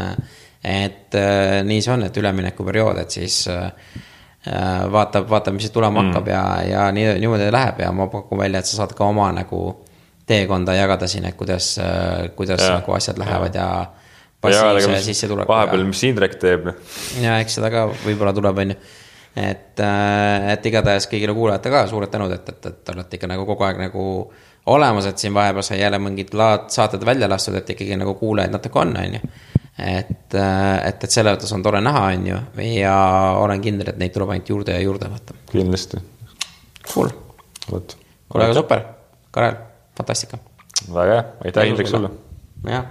et 0.63 1.17
äh, 1.19 1.63
nii 1.67 1.81
see 1.83 1.93
on, 1.93 2.05
et 2.07 2.21
üleminekuperiood, 2.21 3.01
et 3.03 3.17
siis 3.19 3.43
äh, 3.51 3.67
äh, 4.47 4.87
vaatab, 4.91 5.27
vaatab, 5.29 5.57
mis 5.57 5.71
tulema 5.71 6.01
mm. 6.01 6.13
hakkab 6.13 6.31
ja, 6.31 6.45
ja 6.67 6.87
nii, 6.95 7.17
niimoodi 7.21 7.51
läheb 7.53 7.83
ja 7.83 7.91
ma 7.95 8.09
pakun 8.11 8.41
välja, 8.41 8.63
et 8.63 8.69
sa 8.69 8.81
saad 8.81 8.95
ka 8.97 9.07
oma 9.07 9.29
nagu 9.35 9.61
teekonda 10.27 10.75
jagada 10.75 11.07
siin, 11.07 11.25
et 11.29 11.37
kuidas, 11.39 11.75
kuidas 12.35 12.63
ja, 12.63 12.77
nagu 12.77 12.93
asjad 12.97 13.19
lähevad 13.21 13.55
ja, 13.55 13.67
ja 13.87 14.07
passiivse 14.41 15.01
sissetuleku 15.05 15.51
vahepeal, 15.51 15.85
mis 15.87 16.03
Indrek 16.07 16.35
teeb, 16.41 16.67
noh. 16.69 16.81
ja 17.23 17.37
eks 17.43 17.57
seda 17.59 17.71
ka 17.73 17.87
võib-olla 18.03 18.33
tuleb, 18.35 18.63
on 18.63 18.73
ju. 18.73 18.77
et, 19.43 19.83
et 20.53 20.67
igatahes 20.71 21.07
kõigile 21.11 21.35
kuulajatele 21.37 21.79
ka 21.79 21.85
suured 21.91 22.11
tänud, 22.13 22.33
et, 22.35 22.51
et, 22.53 22.69
et 22.71 22.93
olete 22.93 23.19
ikka 23.19 23.29
nagu 23.31 23.47
kogu 23.47 23.67
aeg 23.67 23.81
nagu 23.87 24.07
olemas, 24.67 25.07
et 25.07 25.23
siin 25.23 25.35
vahepeal 25.35 25.63
sai 25.65 25.79
jälle 25.79 25.99
mingid 26.03 26.33
laad 26.35 26.67
saated 26.73 27.05
välja 27.07 27.29
lastud, 27.31 27.55
et 27.55 27.69
ikkagi 27.75 27.95
nagu 27.99 28.17
kuulajaid 28.19 28.51
natuke 28.51 28.81
on, 28.83 28.91
on 28.99 29.15
ju. 29.15 29.31
et, 29.79 30.11
et, 30.35 31.07
et 31.07 31.07
selle 31.13 31.33
mõttes 31.33 31.55
on 31.55 31.63
tore 31.63 31.81
näha, 31.83 32.03
on 32.17 32.27
ju, 32.33 32.41
ja 32.73 32.97
olen 33.39 33.63
kindel, 33.63 33.93
et 33.93 34.01
neid 34.01 34.15
tuleb 34.15 34.35
ainult 34.35 34.51
juurde 34.53 34.75
ja 34.75 34.83
juurde 34.83 35.09
võtta. 35.13 35.39
kindlasti, 35.53 36.03
Cool, 36.87 37.09
vot. 37.71 37.97
kuule, 38.29 38.45
aga 38.45 38.55
super, 38.55 38.83
Karel, 39.35 39.57
fantastika. 39.97 40.37
väga 40.93 41.13
hea, 41.13 41.25
aitäh 41.45 41.67
Indrek 41.67 41.87
sulle. 41.87 42.09
jah 42.63 42.85